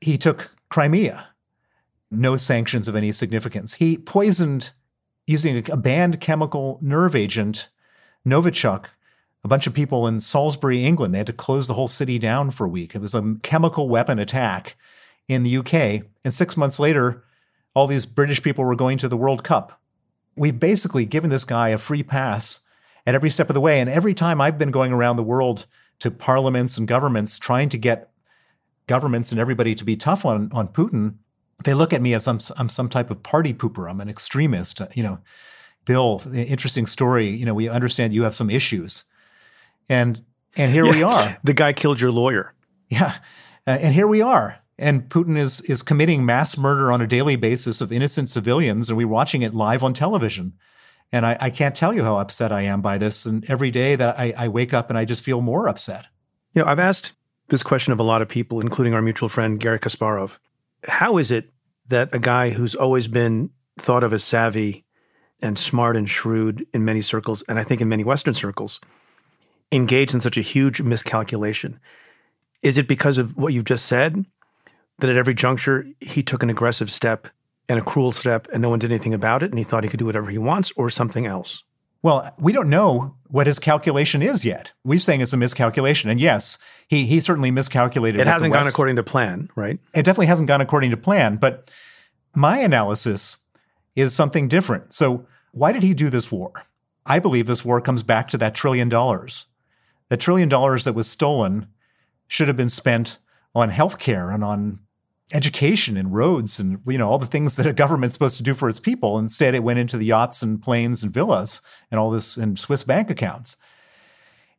He 0.00 0.18
took 0.18 0.54
Crimea. 0.68 1.28
No 2.10 2.36
sanctions 2.36 2.86
of 2.86 2.94
any 2.94 3.12
significance. 3.12 3.74
He 3.74 3.96
poisoned, 3.96 4.70
using 5.26 5.70
a 5.70 5.76
banned 5.76 6.20
chemical 6.20 6.78
nerve 6.80 7.16
agent, 7.16 7.68
Novichok, 8.26 8.86
a 9.42 9.48
bunch 9.48 9.66
of 9.66 9.74
people 9.74 10.06
in 10.06 10.20
Salisbury, 10.20 10.84
England. 10.84 11.14
They 11.14 11.18
had 11.18 11.26
to 11.26 11.32
close 11.32 11.66
the 11.66 11.74
whole 11.74 11.88
city 11.88 12.18
down 12.18 12.50
for 12.50 12.64
a 12.64 12.68
week. 12.68 12.94
It 12.94 13.00
was 13.00 13.14
a 13.14 13.36
chemical 13.42 13.88
weapon 13.88 14.18
attack 14.18 14.76
in 15.28 15.42
the 15.42 15.56
UK. 15.58 16.06
And 16.24 16.32
six 16.32 16.56
months 16.56 16.78
later, 16.78 17.24
all 17.74 17.86
these 17.86 18.06
British 18.06 18.42
people 18.42 18.64
were 18.64 18.76
going 18.76 18.98
to 18.98 19.08
the 19.08 19.16
World 19.16 19.44
Cup. 19.44 19.80
We've 20.36 20.58
basically 20.58 21.04
given 21.04 21.30
this 21.30 21.44
guy 21.44 21.68
a 21.68 21.78
free 21.78 22.02
pass 22.02 22.60
at 23.06 23.14
every 23.14 23.30
step 23.30 23.50
of 23.50 23.54
the 23.54 23.60
way. 23.60 23.80
And 23.80 23.90
every 23.90 24.14
time 24.14 24.40
I've 24.40 24.58
been 24.58 24.70
going 24.70 24.92
around 24.92 25.16
the 25.16 25.22
world 25.22 25.66
to 26.00 26.10
parliaments 26.10 26.78
and 26.78 26.88
governments 26.88 27.38
trying 27.38 27.68
to 27.70 27.78
get 27.78 28.10
governments 28.86 29.30
and 29.30 29.40
everybody 29.40 29.74
to 29.74 29.84
be 29.84 29.96
tough 29.96 30.24
on 30.24 30.50
on 30.52 30.68
Putin, 30.68 31.16
they 31.64 31.74
look 31.74 31.92
at 31.92 32.02
me 32.02 32.14
as 32.14 32.26
I'm, 32.26 32.40
I'm 32.56 32.68
some 32.68 32.88
type 32.88 33.10
of 33.10 33.22
party 33.22 33.54
pooper. 33.54 33.88
I'm 33.88 34.00
an 34.00 34.08
extremist. 34.08 34.80
You 34.94 35.02
know, 35.02 35.18
Bill, 35.84 36.22
interesting 36.32 36.86
story. 36.86 37.30
You 37.30 37.46
know, 37.46 37.54
we 37.54 37.68
understand 37.68 38.14
you 38.14 38.22
have 38.22 38.34
some 38.34 38.50
issues. 38.50 39.04
And 39.88 40.24
and 40.56 40.72
here 40.72 40.88
we 40.88 41.02
are. 41.02 41.38
the 41.44 41.52
guy 41.52 41.72
killed 41.72 42.00
your 42.00 42.12
lawyer. 42.12 42.54
Yeah. 42.88 43.16
Uh, 43.66 43.70
and 43.70 43.94
here 43.94 44.06
we 44.06 44.22
are. 44.22 44.58
And 44.78 45.08
Putin 45.08 45.38
is 45.38 45.60
is 45.62 45.82
committing 45.82 46.24
mass 46.24 46.56
murder 46.56 46.90
on 46.90 47.00
a 47.00 47.06
daily 47.06 47.36
basis 47.36 47.80
of 47.80 47.92
innocent 47.92 48.28
civilians, 48.28 48.88
and 48.88 48.96
we're 48.96 49.06
watching 49.08 49.42
it 49.42 49.54
live 49.54 49.82
on 49.82 49.94
television. 49.94 50.54
And 51.12 51.24
I, 51.24 51.36
I 51.40 51.50
can't 51.50 51.76
tell 51.76 51.94
you 51.94 52.02
how 52.02 52.18
upset 52.18 52.50
I 52.50 52.62
am 52.62 52.80
by 52.80 52.98
this. 52.98 53.24
And 53.24 53.48
every 53.48 53.70
day 53.70 53.94
that 53.94 54.18
I, 54.18 54.34
I 54.36 54.48
wake 54.48 54.74
up 54.74 54.90
and 54.90 54.98
I 54.98 55.04
just 55.04 55.22
feel 55.22 55.40
more 55.40 55.68
upset. 55.68 56.06
You 56.54 56.62
know, 56.62 56.68
I've 56.68 56.80
asked 56.80 57.12
this 57.48 57.62
question 57.62 57.92
of 57.92 58.00
a 58.00 58.02
lot 58.02 58.22
of 58.22 58.28
people, 58.28 58.60
including 58.60 58.94
our 58.94 59.02
mutual 59.02 59.28
friend 59.28 59.60
Garry 59.60 59.78
Kasparov. 59.78 60.38
How 60.88 61.18
is 61.18 61.30
it 61.30 61.50
that 61.88 62.12
a 62.12 62.18
guy 62.18 62.50
who's 62.50 62.74
always 62.74 63.06
been 63.06 63.50
thought 63.78 64.02
of 64.02 64.12
as 64.12 64.24
savvy 64.24 64.84
and 65.44 65.58
smart 65.58 65.96
and 65.96 66.08
shrewd 66.08 66.66
in 66.72 66.84
many 66.84 67.02
circles, 67.02 67.42
and 67.48 67.58
I 67.58 67.64
think 67.64 67.80
in 67.80 67.88
many 67.88 68.02
Western 68.02 68.34
circles, 68.34 68.80
engaged 69.70 70.14
in 70.14 70.20
such 70.20 70.36
a 70.36 70.42
huge 70.42 70.80
miscalculation? 70.80 71.78
Is 72.62 72.78
it 72.78 72.88
because 72.88 73.18
of 73.18 73.36
what 73.36 73.52
you've 73.52 73.64
just 73.64 73.86
said 73.86 74.24
that 74.98 75.10
at 75.10 75.16
every 75.16 75.34
juncture 75.34 75.86
he 76.00 76.22
took 76.22 76.42
an 76.42 76.50
aggressive 76.50 76.90
step 76.90 77.28
and 77.68 77.78
a 77.78 77.82
cruel 77.82 78.10
step 78.10 78.48
and 78.52 78.62
no 78.62 78.70
one 78.70 78.78
did 78.78 78.90
anything 78.90 79.14
about 79.14 79.42
it 79.42 79.50
and 79.50 79.58
he 79.58 79.64
thought 79.64 79.84
he 79.84 79.90
could 79.90 79.98
do 79.98 80.06
whatever 80.06 80.30
he 80.30 80.38
wants 80.38 80.72
or 80.76 80.88
something 80.88 81.26
else? 81.26 81.62
Well, 82.02 82.34
we 82.38 82.52
don't 82.52 82.68
know 82.68 83.16
what 83.28 83.46
his 83.46 83.58
calculation 83.58 84.22
is 84.22 84.44
yet. 84.44 84.72
We're 84.84 84.98
saying 84.98 85.22
it's 85.22 85.32
a 85.32 85.38
miscalculation. 85.38 86.10
And 86.10 86.20
yes, 86.20 86.58
he, 86.86 87.06
he 87.06 87.18
certainly 87.18 87.50
miscalculated. 87.50 88.20
It 88.20 88.26
hasn't 88.26 88.52
gone 88.52 88.66
according 88.66 88.96
to 88.96 89.02
plan, 89.02 89.48
right? 89.56 89.78
It 89.94 90.02
definitely 90.02 90.26
hasn't 90.26 90.48
gone 90.48 90.60
according 90.60 90.90
to 90.90 90.98
plan. 90.98 91.36
But 91.36 91.72
my 92.34 92.58
analysis 92.58 93.38
is 93.94 94.14
something 94.14 94.48
different. 94.48 94.92
So, 94.92 95.26
why 95.54 95.72
did 95.72 95.82
he 95.82 95.94
do 95.94 96.10
this 96.10 96.30
war? 96.30 96.52
I 97.06 97.18
believe 97.18 97.46
this 97.46 97.64
war 97.64 97.80
comes 97.80 98.02
back 98.02 98.28
to 98.28 98.38
that 98.38 98.54
trillion 98.54 98.88
dollars. 98.88 99.46
The 100.08 100.16
trillion 100.16 100.48
dollars 100.48 100.84
that 100.84 100.94
was 100.94 101.08
stolen 101.08 101.68
should 102.28 102.48
have 102.48 102.56
been 102.56 102.68
spent 102.68 103.18
on 103.54 103.70
healthcare 103.70 104.34
and 104.34 104.42
on 104.42 104.80
education 105.32 105.96
and 105.96 106.14
roads 106.14 106.60
and 106.60 106.80
you 106.86 106.98
know 106.98 107.08
all 107.08 107.18
the 107.18 107.26
things 107.26 107.56
that 107.56 107.66
a 107.66 107.72
government's 107.72 108.14
supposed 108.14 108.36
to 108.36 108.42
do 108.42 108.54
for 108.54 108.68
its 108.68 108.80
people. 108.80 109.18
Instead, 109.18 109.54
it 109.54 109.62
went 109.62 109.78
into 109.78 109.96
the 109.96 110.06
yachts 110.06 110.42
and 110.42 110.62
planes 110.62 111.02
and 111.02 111.14
villas 111.14 111.62
and 111.90 111.98
all 111.98 112.10
this 112.10 112.36
and 112.36 112.58
Swiss 112.58 112.84
bank 112.84 113.10
accounts. 113.10 113.56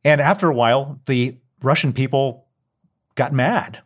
And 0.04 0.22
after 0.22 0.50
a 0.50 0.56
while, 0.56 1.00
the 1.06 1.38
Russian 1.62 1.94
people 1.94 2.48
got 3.16 3.34
mad. 3.34 3.82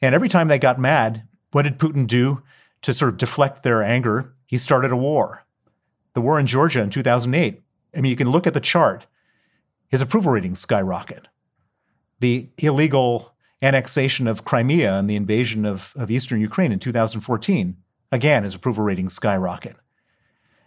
And 0.00 0.14
every 0.14 0.28
time 0.28 0.48
they 0.48 0.58
got 0.58 0.78
mad, 0.78 1.26
what 1.52 1.62
did 1.62 1.78
Putin 1.78 2.06
do 2.06 2.42
to 2.82 2.92
sort 2.92 3.08
of 3.08 3.16
deflect 3.16 3.62
their 3.62 3.82
anger? 3.82 4.34
He 4.46 4.58
started 4.58 4.92
a 4.92 4.96
war. 4.96 5.43
The 6.14 6.20
war 6.20 6.38
in 6.38 6.46
Georgia 6.46 6.82
in 6.82 6.90
2008. 6.90 7.62
I 7.96 8.00
mean, 8.00 8.10
you 8.10 8.16
can 8.16 8.30
look 8.30 8.46
at 8.46 8.54
the 8.54 8.60
chart. 8.60 9.06
His 9.88 10.00
approval 10.00 10.32
ratings 10.32 10.58
skyrocket. 10.58 11.28
The 12.20 12.48
illegal 12.58 13.34
annexation 13.62 14.26
of 14.26 14.44
Crimea 14.44 14.94
and 14.94 15.08
the 15.08 15.16
invasion 15.16 15.64
of, 15.64 15.92
of 15.96 16.10
eastern 16.10 16.40
Ukraine 16.40 16.72
in 16.72 16.78
2014, 16.78 17.76
again, 18.12 18.44
his 18.44 18.54
approval 18.54 18.84
ratings 18.84 19.14
skyrocket. 19.14 19.76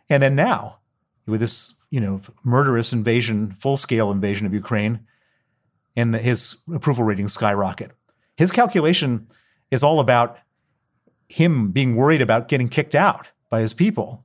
And 0.09 0.23
then 0.23 0.35
now, 0.35 0.79
with 1.25 1.41
this, 1.41 1.73
you 1.89 1.99
know, 1.99 2.21
murderous 2.43 2.93
invasion, 2.93 3.51
full-scale 3.59 4.11
invasion 4.11 4.45
of 4.47 4.53
Ukraine, 4.53 5.01
and 5.95 6.13
the, 6.13 6.19
his 6.19 6.57
approval 6.73 7.03
ratings 7.03 7.33
skyrocket. 7.33 7.91
His 8.35 8.51
calculation 8.51 9.27
is 9.71 9.83
all 9.83 9.99
about 9.99 10.39
him 11.27 11.71
being 11.71 11.95
worried 11.95 12.21
about 12.21 12.47
getting 12.47 12.69
kicked 12.69 12.95
out 12.95 13.31
by 13.49 13.61
his 13.61 13.73
people. 13.73 14.23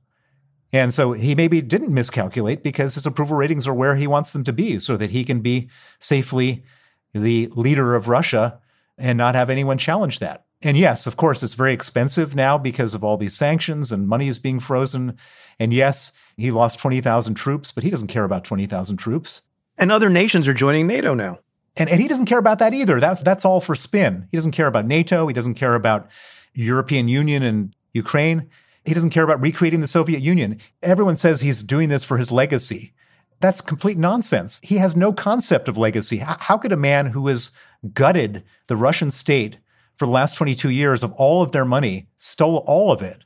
And 0.73 0.91
so 0.91 1.13
he 1.13 1.35
maybe 1.35 1.61
didn't 1.61 1.93
miscalculate 1.93 2.63
because 2.63 2.95
his 2.95 3.05
approval 3.05 3.37
ratings 3.37 3.67
are 3.67 3.73
where 3.73 3.95
he 3.95 4.07
wants 4.07 4.33
them 4.33 4.43
to 4.45 4.51
be 4.51 4.79
so 4.79 4.97
that 4.97 5.11
he 5.11 5.23
can 5.23 5.41
be 5.41 5.69
safely 5.99 6.65
the 7.13 7.47
leader 7.55 7.93
of 7.93 8.07
Russia 8.07 8.59
and 8.97 9.15
not 9.15 9.35
have 9.35 9.51
anyone 9.51 9.77
challenge 9.77 10.17
that. 10.19 10.45
And 10.63 10.75
yes, 10.75 11.05
of 11.05 11.15
course, 11.15 11.43
it's 11.43 11.53
very 11.53 11.73
expensive 11.73 12.35
now 12.35 12.57
because 12.57 12.95
of 12.95 13.03
all 13.03 13.17
these 13.17 13.35
sanctions 13.35 13.91
and 13.91 14.07
money 14.07 14.27
is 14.27 14.39
being 14.39 14.59
frozen. 14.59 15.17
And 15.59 15.71
yes, 15.71 16.11
he 16.37 16.49
lost 16.49 16.79
20,000 16.79 17.35
troops, 17.35 17.71
but 17.71 17.83
he 17.83 17.91
doesn't 17.91 18.07
care 18.07 18.23
about 18.23 18.43
20,000 18.43 18.97
troops. 18.97 19.43
And 19.77 19.91
other 19.91 20.09
nations 20.09 20.47
are 20.47 20.53
joining 20.53 20.87
NATO 20.87 21.13
now. 21.13 21.39
And, 21.75 21.89
and 21.89 22.01
he 22.01 22.07
doesn't 22.07 22.27
care 22.27 22.39
about 22.39 22.59
that 22.59 22.73
either. 22.73 22.99
That's, 22.99 23.21
that's 23.21 23.45
all 23.45 23.61
for 23.61 23.75
spin. 23.75 24.27
He 24.31 24.37
doesn't 24.37 24.51
care 24.53 24.67
about 24.67 24.87
NATO. 24.87 25.27
He 25.27 25.33
doesn't 25.33 25.55
care 25.55 25.75
about 25.75 26.09
European 26.53 27.07
Union 27.07 27.43
and 27.43 27.75
Ukraine. 27.93 28.49
He 28.85 28.93
doesn't 28.93 29.11
care 29.11 29.23
about 29.23 29.41
recreating 29.41 29.81
the 29.81 29.87
Soviet 29.87 30.21
Union. 30.21 30.59
Everyone 30.81 31.15
says 31.15 31.41
he's 31.41 31.63
doing 31.63 31.89
this 31.89 32.03
for 32.03 32.17
his 32.17 32.31
legacy. 32.31 32.93
That's 33.39 33.61
complete 33.61 33.97
nonsense. 33.97 34.59
He 34.63 34.77
has 34.77 34.95
no 34.95 35.13
concept 35.13 35.67
of 35.67 35.77
legacy. 35.77 36.17
How, 36.17 36.57
could 36.57 36.71
a 36.71 36.77
man 36.77 37.07
who 37.07 37.27
has 37.27 37.51
gutted 37.93 38.43
the 38.67 38.75
Russian 38.75 39.11
state 39.11 39.57
for 39.95 40.05
the 40.05 40.11
last 40.11 40.35
22 40.35 40.69
years 40.69 41.03
of 41.03 41.11
all 41.13 41.41
of 41.41 41.51
their 41.51 41.65
money, 41.65 42.07
stole 42.17 42.57
all 42.67 42.91
of 42.91 43.01
it, 43.01 43.23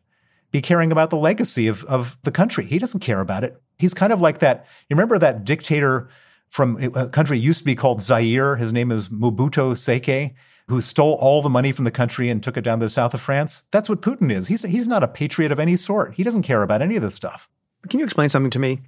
be 0.51 0.61
caring 0.61 0.91
about 0.91 1.09
the 1.09 1.17
legacy 1.17 1.67
of, 1.67 1.83
of 1.85 2.17
the 2.23 2.31
country? 2.31 2.65
He 2.65 2.79
doesn't 2.79 3.01
care 3.01 3.19
about 3.19 3.43
it. 3.43 3.61
He's 3.77 3.93
kind 3.93 4.11
of 4.11 4.21
like 4.21 4.39
that. 4.39 4.65
You 4.89 4.95
remember 4.95 5.19
that 5.19 5.45
dictator 5.45 6.09
from 6.49 6.95
a 6.95 7.09
country 7.09 7.37
used 7.37 7.59
to 7.59 7.65
be 7.65 7.75
called 7.75 8.01
Zaire? 8.01 8.55
His 8.55 8.73
name 8.73 8.91
is 8.91 9.09
Mobutu 9.09 9.73
Seke 9.73 10.33
who 10.67 10.81
stole 10.81 11.13
all 11.13 11.41
the 11.41 11.49
money 11.49 11.71
from 11.71 11.85
the 11.85 11.91
country 11.91 12.29
and 12.29 12.43
took 12.43 12.57
it 12.57 12.61
down 12.61 12.79
to 12.79 12.85
the 12.85 12.89
south 12.89 13.13
of 13.13 13.21
France. 13.21 13.63
That's 13.71 13.87
what 13.87 14.01
Putin 14.01 14.31
is. 14.31 14.47
He's 14.47 14.63
he's 14.63 14.87
not 14.87 15.03
a 15.03 15.07
patriot 15.07 15.51
of 15.51 15.59
any 15.59 15.77
sort. 15.77 16.15
He 16.15 16.23
doesn't 16.23 16.43
care 16.43 16.61
about 16.61 16.81
any 16.81 16.95
of 16.95 17.01
this 17.01 17.15
stuff. 17.15 17.49
Can 17.89 17.99
you 17.99 18.05
explain 18.05 18.29
something 18.29 18.51
to 18.51 18.59
me? 18.59 18.81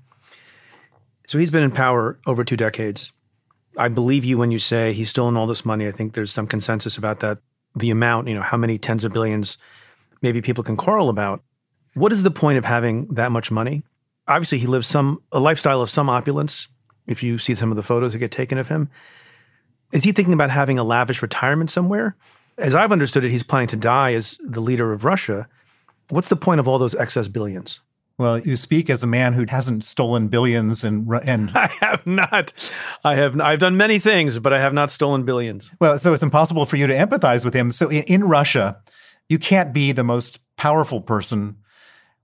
So 1.28 1.38
he's 1.38 1.52
been 1.52 1.64
in 1.64 1.72
power 1.72 2.20
over 2.26 2.44
two 2.44 2.58
decades. 2.58 3.12
I 3.78 3.88
believe 3.88 4.26
you 4.26 4.38
when 4.38 4.52
you 4.52 4.60
say 4.60 4.94
he's 4.94 5.10
stolen 5.10 5.38
all 5.38 5.48
this 5.48 5.64
money. 5.64 5.88
I 5.88 5.92
think 5.92 6.14
there's 6.14 6.32
some 6.32 6.48
consensus 6.48 6.98
about 6.98 7.20
that. 7.20 7.38
The 7.76 7.92
amount, 7.92 8.28
you 8.28 8.34
know, 8.34 8.42
how 8.42 8.58
many 8.58 8.78
tens 8.78 9.04
of 9.04 9.14
billions, 9.14 9.58
maybe 10.22 10.42
people 10.42 10.64
can 10.64 10.76
quarrel 10.76 11.08
about. 11.08 11.44
What 11.94 12.12
is 12.12 12.24
the 12.24 12.32
point 12.32 12.58
of 12.58 12.66
having 12.66 13.08
that 13.14 13.32
much 13.32 13.52
money? 13.52 13.84
Obviously, 14.28 14.58
he 14.58 14.68
lives 14.68 14.88
some 14.88 15.22
a 15.32 15.40
lifestyle 15.40 15.82
of 15.82 15.90
some 15.90 16.10
opulence. 16.10 16.68
If 17.08 17.24
you 17.24 17.40
see 17.40 17.56
some 17.56 17.72
of 17.72 17.78
the 17.78 17.84
photos 17.84 18.14
that 18.14 18.20
get 18.20 18.32
taken 18.32 18.58
of 18.58 18.68
him, 18.68 18.90
is 19.92 20.04
he 20.04 20.12
thinking 20.12 20.34
about 20.34 20.50
having 20.50 20.78
a 20.78 20.84
lavish 20.84 21.22
retirement 21.22 21.72
somewhere? 21.72 22.16
As 22.58 22.76
I've 22.76 22.92
understood 22.92 23.24
it, 23.24 23.32
he's 23.32 23.44
planning 23.44 23.70
to 23.70 23.78
die 23.78 24.14
as 24.14 24.38
the 24.44 24.60
leader 24.60 24.92
of 24.92 25.06
Russia. 25.06 25.48
What's 26.10 26.30
the 26.30 26.36
point 26.36 26.60
of 26.60 26.68
all 26.68 26.78
those 26.78 26.96
excess 26.96 27.28
billions? 27.28 27.80
Well, 28.18 28.38
you 28.38 28.58
speak 28.58 28.90
as 28.90 29.02
a 29.02 29.08
man 29.08 29.32
who 29.32 29.46
hasn't 29.48 29.86
stolen 29.86 30.28
billions 30.28 30.84
and 30.84 31.08
and 31.24 31.52
I 31.56 31.68
have 31.80 32.06
not. 32.06 32.54
I 33.04 33.16
have 33.16 33.40
I've 33.40 33.60
done 33.60 33.78
many 33.78 33.98
things, 33.98 34.38
but 34.40 34.52
I 34.52 34.60
have 34.60 34.74
not 34.74 34.92
stolen 34.92 35.24
billions. 35.24 35.74
Well, 35.80 35.98
so 35.98 36.14
it's 36.14 36.22
impossible 36.22 36.66
for 36.66 36.76
you 36.76 36.86
to 36.86 36.94
empathize 36.94 37.46
with 37.46 37.54
him. 37.54 37.72
So 37.72 37.88
in, 37.88 38.04
in 38.04 38.24
Russia, 38.26 38.82
you 39.30 39.40
can't 39.40 39.72
be 39.72 39.94
the 39.94 40.04
most 40.04 40.42
powerful 40.58 41.00
person 41.00 41.56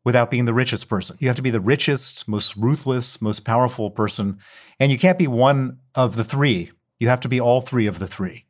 without 0.03 0.29
being 0.29 0.45
the 0.45 0.53
richest 0.53 0.89
person. 0.89 1.15
You 1.19 1.29
have 1.29 1.37
to 1.37 1.41
be 1.41 1.49
the 1.49 1.61
richest, 1.61 2.27
most 2.27 2.57
ruthless, 2.57 3.21
most 3.21 3.45
powerful 3.45 3.89
person, 3.89 4.39
and 4.81 4.91
you 4.91 4.99
can't 4.99 5.17
be 5.17 5.27
one 5.27 5.79
of 5.95 6.17
the 6.17 6.25
three. 6.25 6.71
You 6.99 7.09
have 7.09 7.21
to 7.21 7.29
be 7.29 7.39
all 7.39 7.61
three 7.61 7.87
of 7.87 7.99
the 7.99 8.07
three. 8.07 8.45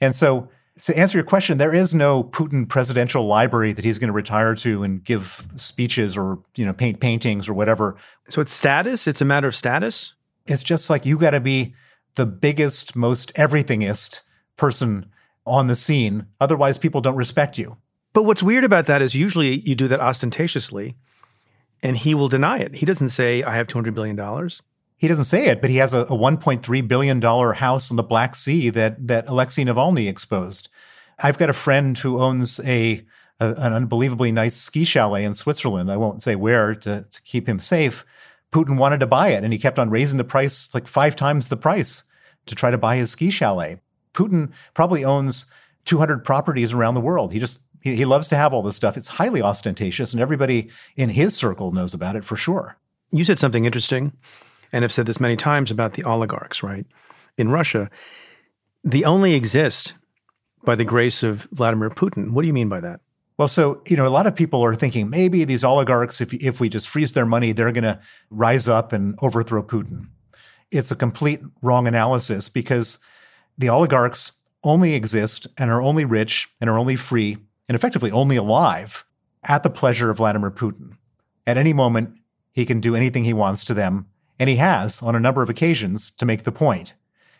And 0.00 0.14
so 0.14 0.48
to 0.82 0.96
answer 0.96 1.18
your 1.18 1.24
question, 1.24 1.58
there 1.58 1.74
is 1.74 1.94
no 1.94 2.24
Putin 2.24 2.68
presidential 2.68 3.26
library 3.26 3.72
that 3.72 3.84
he's 3.84 3.98
going 3.98 4.08
to 4.08 4.14
retire 4.14 4.54
to 4.56 4.82
and 4.82 5.04
give 5.04 5.46
speeches 5.54 6.16
or 6.16 6.38
you 6.56 6.64
know 6.64 6.72
paint 6.72 7.00
paintings 7.00 7.48
or 7.48 7.54
whatever. 7.54 7.96
So 8.30 8.40
it's 8.40 8.52
status. 8.52 9.06
It's 9.06 9.20
a 9.20 9.26
matter 9.26 9.48
of 9.48 9.54
status. 9.54 10.14
It's 10.46 10.62
just 10.62 10.90
like 10.90 11.06
you 11.06 11.18
got 11.18 11.30
to 11.30 11.40
be 11.40 11.74
the 12.14 12.26
biggest, 12.26 12.96
most 12.96 13.32
everythingist 13.34 14.22
person 14.56 15.06
on 15.46 15.66
the 15.66 15.74
scene. 15.74 16.26
Otherwise, 16.40 16.78
people 16.78 17.00
don't 17.00 17.16
respect 17.16 17.58
you. 17.58 17.76
But 18.12 18.24
what's 18.24 18.42
weird 18.42 18.64
about 18.64 18.86
that 18.86 19.02
is 19.02 19.14
usually 19.14 19.60
you 19.60 19.74
do 19.74 19.88
that 19.88 20.00
ostentatiously, 20.00 20.96
and 21.82 21.96
he 21.96 22.14
will 22.14 22.28
deny 22.28 22.58
it. 22.58 22.76
He 22.76 22.86
doesn't 22.86 23.10
say, 23.10 23.42
"I 23.42 23.56
have 23.56 23.66
two 23.66 23.76
hundred 23.76 23.94
billion 23.94 24.16
dollars." 24.16 24.62
He 25.02 25.08
doesn't 25.08 25.24
say 25.24 25.46
it, 25.46 25.60
but 25.60 25.68
he 25.68 25.78
has 25.78 25.94
a, 25.94 26.02
a 26.02 26.16
$1.3 26.16 26.88
billion 26.88 27.20
house 27.20 27.90
on 27.90 27.96
the 27.96 28.04
Black 28.04 28.36
Sea 28.36 28.70
that, 28.70 29.04
that 29.08 29.26
Alexei 29.26 29.64
Navalny 29.64 30.08
exposed. 30.08 30.68
I've 31.18 31.38
got 31.38 31.50
a 31.50 31.52
friend 31.52 31.98
who 31.98 32.20
owns 32.20 32.60
a, 32.60 33.04
a, 33.40 33.48
an 33.48 33.72
unbelievably 33.72 34.30
nice 34.30 34.54
ski 34.54 34.84
chalet 34.84 35.24
in 35.24 35.34
Switzerland. 35.34 35.90
I 35.90 35.96
won't 35.96 36.22
say 36.22 36.36
where 36.36 36.76
to, 36.76 37.02
to 37.02 37.22
keep 37.22 37.48
him 37.48 37.58
safe. 37.58 38.06
Putin 38.52 38.78
wanted 38.78 39.00
to 39.00 39.08
buy 39.08 39.30
it 39.30 39.42
and 39.42 39.52
he 39.52 39.58
kept 39.58 39.80
on 39.80 39.90
raising 39.90 40.18
the 40.18 40.24
price 40.24 40.72
like 40.72 40.86
five 40.86 41.16
times 41.16 41.48
the 41.48 41.56
price 41.56 42.04
to 42.46 42.54
try 42.54 42.70
to 42.70 42.78
buy 42.78 42.94
his 42.94 43.10
ski 43.10 43.28
chalet. 43.28 43.80
Putin 44.14 44.52
probably 44.72 45.04
owns 45.04 45.46
200 45.84 46.24
properties 46.24 46.72
around 46.72 46.94
the 46.94 47.00
world. 47.00 47.32
He 47.32 47.40
just 47.40 47.60
he, 47.80 47.96
he 47.96 48.04
loves 48.04 48.28
to 48.28 48.36
have 48.36 48.54
all 48.54 48.62
this 48.62 48.76
stuff. 48.76 48.96
It's 48.96 49.08
highly 49.08 49.42
ostentatious 49.42 50.12
and 50.12 50.22
everybody 50.22 50.70
in 50.94 51.08
his 51.08 51.34
circle 51.34 51.72
knows 51.72 51.92
about 51.92 52.14
it 52.14 52.24
for 52.24 52.36
sure. 52.36 52.76
You 53.10 53.24
said 53.24 53.40
something 53.40 53.64
interesting 53.64 54.12
and 54.72 54.82
have 54.82 54.92
said 54.92 55.06
this 55.06 55.20
many 55.20 55.36
times 55.36 55.70
about 55.70 55.94
the 55.94 56.04
oligarchs, 56.04 56.62
right? 56.62 56.86
In 57.36 57.50
Russia, 57.50 57.90
they 58.82 59.04
only 59.04 59.34
exist 59.34 59.94
by 60.64 60.74
the 60.74 60.84
grace 60.84 61.22
of 61.22 61.48
Vladimir 61.52 61.90
Putin. 61.90 62.30
What 62.30 62.42
do 62.42 62.46
you 62.46 62.54
mean 62.54 62.68
by 62.68 62.80
that? 62.80 63.00
Well, 63.38 63.48
so, 63.48 63.82
you 63.88 63.96
know, 63.96 64.06
a 64.06 64.08
lot 64.08 64.26
of 64.26 64.36
people 64.36 64.62
are 64.64 64.74
thinking 64.74 65.10
maybe 65.10 65.44
these 65.44 65.64
oligarchs, 65.64 66.20
if, 66.20 66.32
if 66.34 66.60
we 66.60 66.68
just 66.68 66.88
freeze 66.88 67.12
their 67.12 67.26
money, 67.26 67.52
they're 67.52 67.72
going 67.72 67.84
to 67.84 67.98
rise 68.30 68.68
up 68.68 68.92
and 68.92 69.18
overthrow 69.22 69.62
Putin. 69.62 70.08
it's 70.70 70.90
a 70.90 70.96
complete 70.96 71.40
wrong 71.60 71.86
analysis 71.86 72.48
because 72.48 72.98
the 73.58 73.68
oligarchs 73.68 74.32
only 74.64 74.94
exist 74.94 75.46
and 75.58 75.70
are 75.70 75.82
only 75.82 76.04
rich 76.04 76.48
and 76.60 76.70
are 76.70 76.78
only 76.78 76.96
free 76.96 77.36
and 77.68 77.76
effectively 77.76 78.10
only 78.10 78.36
alive 78.36 79.04
at 79.44 79.62
the 79.62 79.70
pleasure 79.70 80.10
of 80.10 80.16
Vladimir 80.18 80.50
Putin. 80.50 80.96
At 81.46 81.56
any 81.56 81.72
moment, 81.72 82.14
he 82.52 82.64
can 82.64 82.80
do 82.80 82.94
anything 82.94 83.24
he 83.24 83.32
wants 83.32 83.64
to 83.64 83.74
them, 83.74 84.06
and 84.42 84.48
he 84.48 84.56
has 84.56 85.04
on 85.04 85.14
a 85.14 85.20
number 85.20 85.40
of 85.40 85.48
occasions 85.48 86.10
to 86.10 86.26
make 86.26 86.42
the 86.42 86.50
point. 86.50 86.94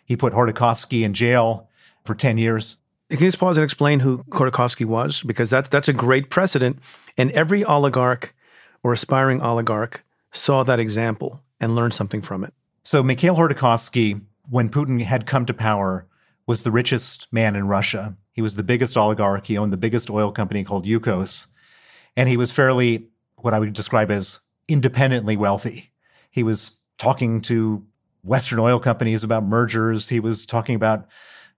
He 0.05 0.15
put 0.15 0.35
Khodorkovsky 0.35 1.03
in 1.03 1.15
jail 1.15 1.69
for 2.05 2.15
10 2.15 2.39
years. 2.39 2.77
Can 3.11 3.19
you 3.19 3.27
just 3.27 3.41
pause 3.41 3.57
and 3.57 3.65
explain 3.65 3.99
who 3.99 4.19
Khodorkovsky 4.31 4.87
was? 4.87 5.21
Because 5.25 5.51
that's, 5.51 5.69
that's 5.69 5.89
a 5.89 5.93
great 5.93 6.31
precedent. 6.31 6.79
And 7.19 7.33
every 7.33 7.65
oligarch 7.65 8.37
or 8.85 8.93
aspiring 8.93 9.41
oligarch 9.41 10.05
saw 10.31 10.63
that 10.63 10.79
example 10.79 11.43
and 11.59 11.75
learned 11.75 11.93
something 11.93 12.23
from 12.23 12.45
it. 12.45 12.55
So 12.85 13.03
Mikhail 13.03 13.35
Khodorkovsky, 13.35 14.21
when 14.49 14.71
Putin 14.71 15.03
had 15.03 15.27
come 15.27 15.45
to 15.47 15.53
power, 15.53 16.07
was 16.47 16.63
the 16.63 16.71
richest 16.71 17.27
man 17.33 17.57
in 17.57 17.67
Russia. 17.67 18.15
He 18.31 18.43
was 18.43 18.55
the 18.55 18.63
biggest 18.63 18.97
oligarch. 18.97 19.47
He 19.47 19.59
owned 19.59 19.73
the 19.73 19.77
biggest 19.77 20.09
oil 20.09 20.31
company 20.31 20.63
called 20.63 20.87
Yukos. 20.87 21.49
And 22.17 22.29
he 22.29 22.37
was 22.37 22.53
fairly, 22.53 23.09
what 23.39 23.55
I 23.55 23.59
would 23.59 23.73
describe 23.73 24.13
as 24.13 24.39
independently 24.69 25.37
wealthy. 25.37 25.91
He 26.31 26.45
was 26.45 26.77
talking 26.99 27.41
to 27.43 27.85
Western 28.23 28.59
oil 28.59 28.79
companies 28.79 29.25
about 29.25 29.45
mergers. 29.45 30.09
He 30.09 30.21
was 30.21 30.47
talking 30.47 30.75
about 30.75 31.09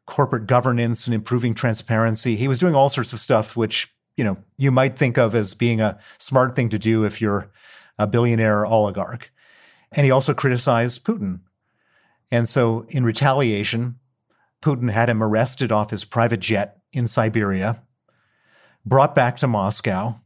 corporate 0.06 0.46
governance 0.46 1.06
and 1.06 1.14
improving 1.14 1.54
transparency. 1.54 2.36
He 2.36 2.48
was 2.48 2.58
doing 2.58 2.74
all 2.74 2.88
sorts 2.88 3.12
of 3.12 3.20
stuff, 3.20 3.56
which, 3.56 3.92
you 4.16 4.24
know, 4.24 4.36
you 4.56 4.70
might 4.70 4.98
think 4.98 5.18
of 5.18 5.34
as 5.34 5.54
being 5.54 5.80
a 5.80 5.98
smart 6.18 6.54
thing 6.54 6.70
to 6.70 6.78
do 6.78 7.04
if 7.04 7.20
you're 7.20 7.50
a 7.98 8.06
billionaire 8.06 8.66
oligarch. 8.66 9.30
And 9.92 10.04
he 10.04 10.10
also 10.10 10.34
criticized 10.34 11.04
Putin. 11.04 11.40
And 12.30 12.48
so, 12.48 12.86
in 12.88 13.04
retaliation, 13.04 13.98
Putin 14.60 14.90
had 14.90 15.08
him 15.08 15.22
arrested 15.22 15.70
off 15.70 15.90
his 15.90 16.04
private 16.04 16.40
jet 16.40 16.78
in 16.92 17.06
Siberia, 17.06 17.82
brought 18.84 19.14
back 19.14 19.36
to 19.38 19.46
Moscow, 19.46 20.20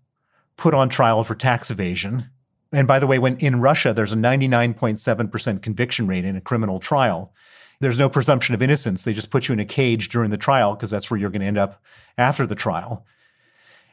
put 0.56 0.74
on 0.74 0.88
trial 0.88 1.24
for 1.24 1.34
tax 1.34 1.70
evasion. 1.70 2.30
And 2.72 2.86
by 2.86 2.98
the 2.98 3.06
way, 3.06 3.18
when 3.18 3.36
in 3.38 3.60
Russia, 3.60 3.94
there's 3.94 4.12
a 4.12 4.16
99.7% 4.16 5.62
conviction 5.62 6.06
rate 6.06 6.24
in 6.24 6.36
a 6.36 6.40
criminal 6.40 6.80
trial. 6.80 7.32
There's 7.80 7.98
no 7.98 8.08
presumption 8.08 8.54
of 8.54 8.62
innocence. 8.62 9.04
They 9.04 9.12
just 9.12 9.30
put 9.30 9.48
you 9.48 9.52
in 9.52 9.60
a 9.60 9.64
cage 9.64 10.08
during 10.08 10.30
the 10.30 10.36
trial 10.36 10.74
because 10.74 10.90
that's 10.90 11.10
where 11.10 11.18
you're 11.18 11.30
going 11.30 11.40
to 11.40 11.46
end 11.46 11.58
up 11.58 11.82
after 12.18 12.46
the 12.46 12.54
trial. 12.54 13.06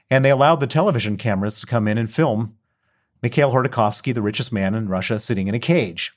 And 0.09 0.25
they 0.25 0.29
allowed 0.31 0.59
the 0.59 0.67
television 0.67 1.17
cameras 1.17 1.59
to 1.59 1.65
come 1.65 1.87
in 1.87 1.97
and 1.97 2.11
film 2.11 2.57
Mikhail 3.21 3.51
Khodorkovsky, 3.51 4.13
the 4.13 4.21
richest 4.21 4.51
man 4.51 4.75
in 4.75 4.89
Russia, 4.89 5.19
sitting 5.19 5.47
in 5.47 5.55
a 5.55 5.59
cage. 5.59 6.13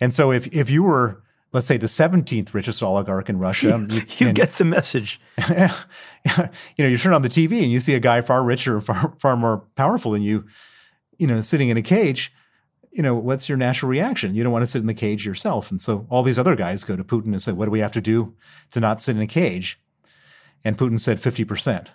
And 0.00 0.14
so 0.14 0.32
if, 0.32 0.46
if 0.48 0.68
you 0.68 0.82
were 0.82 1.22
let's 1.54 1.68
say 1.68 1.76
the 1.76 1.86
17th 1.86 2.52
richest 2.52 2.82
oligarch 2.82 3.30
in 3.30 3.38
Russia. 3.38 3.86
you, 3.90 4.02
you 4.18 4.26
and, 4.26 4.36
get 4.36 4.54
the 4.54 4.64
message. 4.64 5.20
you 5.48 5.54
know, 6.78 6.88
you 6.88 6.98
turn 6.98 7.14
on 7.14 7.22
the 7.22 7.28
TV 7.28 7.62
and 7.62 7.72
you 7.72 7.80
see 7.80 7.94
a 7.94 8.00
guy 8.00 8.20
far 8.20 8.42
richer, 8.42 8.80
far 8.80 9.14
far 9.18 9.36
more 9.36 9.64
powerful 9.76 10.10
than 10.10 10.22
you, 10.22 10.44
you 11.18 11.26
know, 11.26 11.40
sitting 11.40 11.68
in 11.68 11.76
a 11.76 11.82
cage. 11.82 12.32
You 12.90 13.02
know, 13.02 13.14
what's 13.14 13.48
your 13.48 13.58
natural 13.58 13.90
reaction? 13.90 14.34
You 14.34 14.44
don't 14.44 14.52
want 14.52 14.62
to 14.62 14.68
sit 14.68 14.80
in 14.80 14.86
the 14.86 14.94
cage 14.94 15.26
yourself. 15.26 15.70
And 15.70 15.80
so 15.80 16.06
all 16.10 16.22
these 16.22 16.38
other 16.38 16.54
guys 16.54 16.84
go 16.84 16.94
to 16.94 17.02
Putin 17.02 17.32
and 17.32 17.42
say, 17.42 17.52
"What 17.52 17.64
do 17.64 17.70
we 17.72 17.80
have 17.80 17.92
to 17.92 18.00
do 18.00 18.34
to 18.70 18.80
not 18.80 19.02
sit 19.02 19.16
in 19.16 19.22
a 19.22 19.26
cage?" 19.26 19.80
And 20.64 20.78
Putin 20.78 20.98
said 20.98 21.20
50%. 21.20 21.88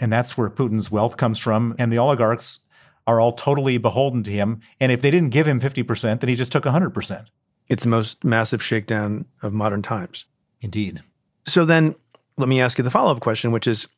And 0.00 0.12
that's 0.12 0.38
where 0.38 0.48
Putin's 0.48 0.90
wealth 0.90 1.16
comes 1.16 1.38
from 1.38 1.74
and 1.78 1.92
the 1.92 1.98
oligarchs 1.98 2.60
are 3.06 3.20
all 3.20 3.32
totally 3.32 3.76
beholden 3.76 4.22
to 4.22 4.30
him. 4.30 4.60
And 4.78 4.92
if 4.92 5.02
they 5.02 5.10
didn't 5.10 5.30
give 5.30 5.46
him 5.46 5.60
50%, 5.60 6.20
then 6.20 6.28
he 6.28 6.36
just 6.36 6.52
took 6.52 6.64
100%. 6.64 7.26
It's 7.68 7.84
the 7.84 7.90
most 7.90 8.24
massive 8.24 8.62
shakedown 8.62 9.26
of 9.42 9.52
modern 9.52 9.82
times. 9.82 10.24
Indeed. 10.60 11.00
So 11.46 11.64
then 11.64 11.94
let 12.36 12.48
me 12.48 12.60
ask 12.60 12.78
you 12.78 12.84
the 12.84 12.90
follow 12.90 13.12
up 13.12 13.20
question, 13.20 13.52
which 13.52 13.66
is 13.66 13.88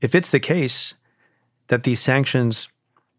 if 0.00 0.14
it's 0.14 0.30
the 0.30 0.40
case 0.40 0.94
that 1.68 1.82
these 1.84 2.00
sanctions 2.00 2.68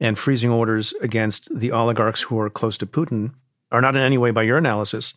and 0.01 0.17
freezing 0.19 0.49
orders 0.49 0.93
against 1.01 1.47
the 1.57 1.71
oligarchs 1.71 2.23
who 2.23 2.37
are 2.39 2.49
close 2.49 2.77
to 2.79 2.85
Putin 2.85 3.33
are 3.71 3.81
not 3.81 3.95
in 3.95 4.01
any 4.01 4.17
way, 4.17 4.31
by 4.31 4.41
your 4.41 4.57
analysis, 4.57 5.13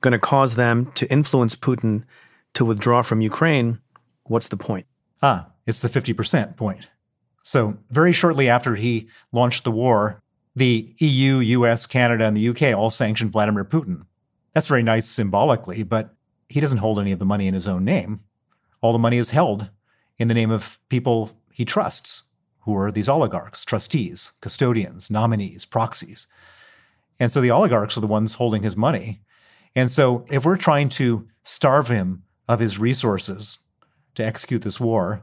going 0.00 0.12
to 0.12 0.18
cause 0.18 0.54
them 0.54 0.92
to 0.94 1.10
influence 1.10 1.56
Putin 1.56 2.04
to 2.52 2.64
withdraw 2.64 3.02
from 3.02 3.22
Ukraine, 3.22 3.80
what's 4.24 4.48
the 4.48 4.56
point? 4.56 4.86
Ah, 5.22 5.48
it's 5.66 5.80
the 5.80 5.88
50% 5.88 6.56
point. 6.56 6.88
So, 7.42 7.78
very 7.90 8.12
shortly 8.12 8.48
after 8.48 8.76
he 8.76 9.08
launched 9.32 9.64
the 9.64 9.70
war, 9.70 10.22
the 10.54 10.94
EU, 10.98 11.38
US, 11.38 11.86
Canada, 11.86 12.26
and 12.26 12.36
the 12.36 12.48
UK 12.50 12.76
all 12.76 12.90
sanctioned 12.90 13.32
Vladimir 13.32 13.64
Putin. 13.64 14.02
That's 14.52 14.68
very 14.68 14.82
nice 14.82 15.08
symbolically, 15.08 15.82
but 15.82 16.14
he 16.48 16.60
doesn't 16.60 16.78
hold 16.78 16.98
any 16.98 17.12
of 17.12 17.18
the 17.18 17.24
money 17.24 17.48
in 17.48 17.54
his 17.54 17.66
own 17.66 17.84
name. 17.84 18.20
All 18.80 18.92
the 18.92 18.98
money 18.98 19.16
is 19.16 19.30
held 19.30 19.70
in 20.18 20.28
the 20.28 20.34
name 20.34 20.50
of 20.50 20.78
people 20.90 21.32
he 21.50 21.64
trusts, 21.64 22.24
who 22.64 22.76
are 22.76 22.90
these 22.90 23.08
oligarchs, 23.08 23.64
trustees, 23.64 24.32
custodians, 24.40 25.10
nominees, 25.10 25.64
proxies. 25.64 26.26
And 27.20 27.30
so 27.30 27.40
the 27.40 27.50
oligarchs 27.50 27.96
are 27.96 28.00
the 28.00 28.06
ones 28.06 28.34
holding 28.34 28.62
his 28.62 28.76
money. 28.76 29.20
And 29.76 29.90
so 29.90 30.24
if 30.30 30.44
we're 30.44 30.56
trying 30.56 30.88
to 30.90 31.28
starve 31.42 31.88
him 31.88 32.22
of 32.48 32.60
his 32.60 32.78
resources 32.78 33.58
to 34.14 34.24
execute 34.24 34.62
this 34.62 34.80
war, 34.80 35.22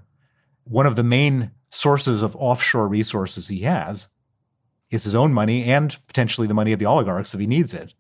one 0.63 0.85
of 0.85 0.95
the 0.95 1.03
main 1.03 1.51
sources 1.69 2.21
of 2.21 2.35
offshore 2.35 2.87
resources 2.87 3.47
he 3.47 3.61
has 3.61 4.07
is 4.91 5.03
his 5.03 5.15
own 5.15 5.33
money 5.33 5.63
and 5.63 5.97
potentially 6.07 6.47
the 6.47 6.53
money 6.53 6.73
of 6.73 6.79
the 6.79 6.85
oligarchs 6.85 7.33
if 7.33 7.39
he 7.39 7.47
needs 7.47 7.73
it. 7.73 7.93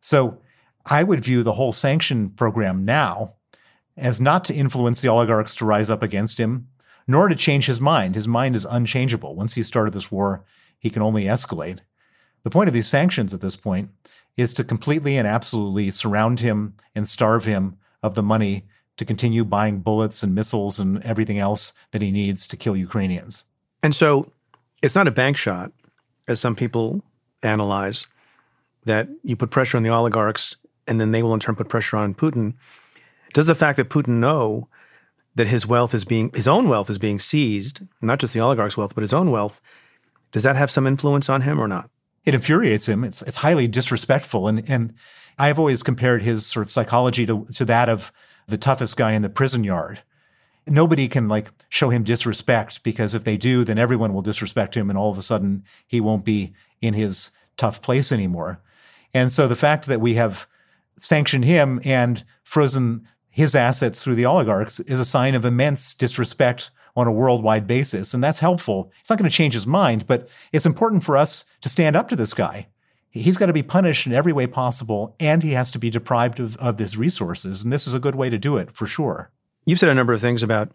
So 0.00 0.40
I 0.86 1.04
would 1.04 1.22
view 1.22 1.42
the 1.42 1.52
whole 1.52 1.72
sanction 1.72 2.30
program 2.30 2.84
now 2.84 3.34
as 3.96 4.20
not 4.20 4.44
to 4.44 4.54
influence 4.54 5.00
the 5.00 5.08
oligarchs 5.08 5.54
to 5.56 5.66
rise 5.66 5.90
up 5.90 6.02
against 6.02 6.38
him, 6.38 6.66
nor 7.06 7.28
to 7.28 7.34
change 7.34 7.66
his 7.66 7.80
mind. 7.80 8.14
His 8.14 8.28
mind 8.28 8.56
is 8.56 8.64
unchangeable. 8.64 9.34
Once 9.34 9.54
he 9.54 9.62
started 9.62 9.94
this 9.94 10.10
war, 10.10 10.44
he 10.78 10.90
can 10.90 11.02
only 11.02 11.24
escalate. 11.24 11.80
The 12.42 12.50
point 12.50 12.68
of 12.68 12.74
these 12.74 12.88
sanctions 12.88 13.32
at 13.32 13.40
this 13.40 13.56
point 13.56 13.90
is 14.36 14.52
to 14.54 14.64
completely 14.64 15.16
and 15.16 15.28
absolutely 15.28 15.90
surround 15.90 16.40
him 16.40 16.74
and 16.94 17.08
starve 17.08 17.44
him 17.44 17.76
of 18.02 18.14
the 18.14 18.22
money 18.22 18.66
to 18.96 19.04
continue 19.04 19.44
buying 19.44 19.80
bullets 19.80 20.22
and 20.22 20.34
missiles 20.34 20.78
and 20.78 21.02
everything 21.02 21.38
else 21.38 21.72
that 21.92 22.02
he 22.02 22.10
needs 22.10 22.46
to 22.48 22.56
kill 22.56 22.76
Ukrainians. 22.76 23.44
And 23.82 23.94
so 23.94 24.32
it's 24.82 24.94
not 24.94 25.08
a 25.08 25.12
bank 25.12 25.36
shot 25.36 25.72
as 26.28 26.40
some 26.40 26.54
people 26.54 27.02
analyze, 27.42 28.06
that 28.84 29.08
you 29.22 29.36
put 29.36 29.50
pressure 29.50 29.76
on 29.76 29.82
the 29.82 29.90
oligarchs 29.90 30.56
and 30.86 31.00
then 31.00 31.12
they 31.12 31.22
will 31.22 31.34
in 31.34 31.40
turn 31.40 31.54
put 31.54 31.68
pressure 31.68 31.96
on 31.96 32.14
Putin. 32.14 32.54
Does 33.34 33.46
the 33.46 33.54
fact 33.54 33.76
that 33.76 33.88
Putin 33.88 34.18
know 34.18 34.68
that 35.34 35.48
his 35.48 35.66
wealth 35.66 35.94
is 35.94 36.04
being 36.04 36.30
his 36.34 36.48
own 36.48 36.68
wealth 36.68 36.90
is 36.90 36.98
being 36.98 37.18
seized, 37.18 37.82
not 38.00 38.18
just 38.18 38.34
the 38.34 38.40
oligarch's 38.40 38.76
wealth, 38.76 38.94
but 38.94 39.02
his 39.02 39.14
own 39.14 39.30
wealth, 39.30 39.60
does 40.32 40.42
that 40.42 40.56
have 40.56 40.70
some 40.70 40.86
influence 40.86 41.28
on 41.28 41.42
him 41.42 41.60
or 41.60 41.68
not? 41.68 41.90
It 42.24 42.34
infuriates 42.34 42.88
him. 42.88 43.04
It's 43.04 43.22
it's 43.22 43.36
highly 43.36 43.68
disrespectful. 43.68 44.48
And 44.48 44.68
and 44.68 44.94
I've 45.38 45.58
always 45.58 45.82
compared 45.82 46.22
his 46.22 46.46
sort 46.46 46.66
of 46.66 46.70
psychology 46.70 47.26
to 47.26 47.46
to 47.54 47.64
that 47.66 47.88
of 47.88 48.12
the 48.46 48.58
toughest 48.58 48.96
guy 48.96 49.12
in 49.12 49.22
the 49.22 49.28
prison 49.28 49.64
yard 49.64 50.02
nobody 50.66 51.08
can 51.08 51.28
like 51.28 51.50
show 51.68 51.90
him 51.90 52.04
disrespect 52.04 52.82
because 52.82 53.14
if 53.14 53.24
they 53.24 53.36
do, 53.36 53.64
then 53.64 53.78
everyone 53.78 54.14
will 54.14 54.22
disrespect 54.22 54.76
him 54.76 54.90
and 54.90 54.98
all 54.98 55.10
of 55.10 55.18
a 55.18 55.22
sudden 55.22 55.64
he 55.86 56.00
won't 56.00 56.24
be 56.24 56.52
in 56.80 56.94
his 56.94 57.30
tough 57.56 57.82
place 57.82 58.12
anymore. 58.12 58.60
And 59.14 59.30
so 59.30 59.48
the 59.48 59.56
fact 59.56 59.86
that 59.86 60.00
we 60.00 60.14
have 60.14 60.46
sanctioned 61.00 61.44
him 61.44 61.80
and 61.84 62.24
frozen 62.44 63.06
his 63.32 63.54
assets 63.54 63.98
through 64.00 64.14
the 64.14 64.26
oligarchs 64.26 64.78
is 64.78 65.00
a 65.00 65.06
sign 65.06 65.34
of 65.34 65.46
immense 65.46 65.94
disrespect 65.94 66.70
on 66.94 67.06
a 67.06 67.12
worldwide 67.12 67.66
basis. 67.66 68.12
And 68.12 68.22
that's 68.22 68.40
helpful. 68.40 68.92
It's 69.00 69.08
not 69.08 69.18
going 69.18 69.28
to 69.28 69.34
change 69.34 69.54
his 69.54 69.66
mind, 69.66 70.06
but 70.06 70.30
it's 70.52 70.66
important 70.66 71.02
for 71.02 71.16
us 71.16 71.46
to 71.62 71.70
stand 71.70 71.96
up 71.96 72.10
to 72.10 72.16
this 72.16 72.34
guy. 72.34 72.68
He's 73.08 73.38
got 73.38 73.46
to 73.46 73.54
be 73.54 73.62
punished 73.62 74.06
in 74.06 74.12
every 74.12 74.34
way 74.34 74.46
possible, 74.46 75.16
and 75.18 75.42
he 75.42 75.52
has 75.52 75.70
to 75.70 75.78
be 75.78 75.88
deprived 75.88 76.40
of, 76.40 76.58
of 76.58 76.78
his 76.78 76.98
resources. 76.98 77.64
And 77.64 77.72
this 77.72 77.86
is 77.86 77.94
a 77.94 77.98
good 77.98 78.14
way 78.14 78.28
to 78.28 78.38
do 78.38 78.58
it 78.58 78.70
for 78.70 78.86
sure. 78.86 79.30
You've 79.64 79.78
said 79.78 79.88
a 79.88 79.94
number 79.94 80.12
of 80.12 80.20
things 80.20 80.42
about 80.42 80.70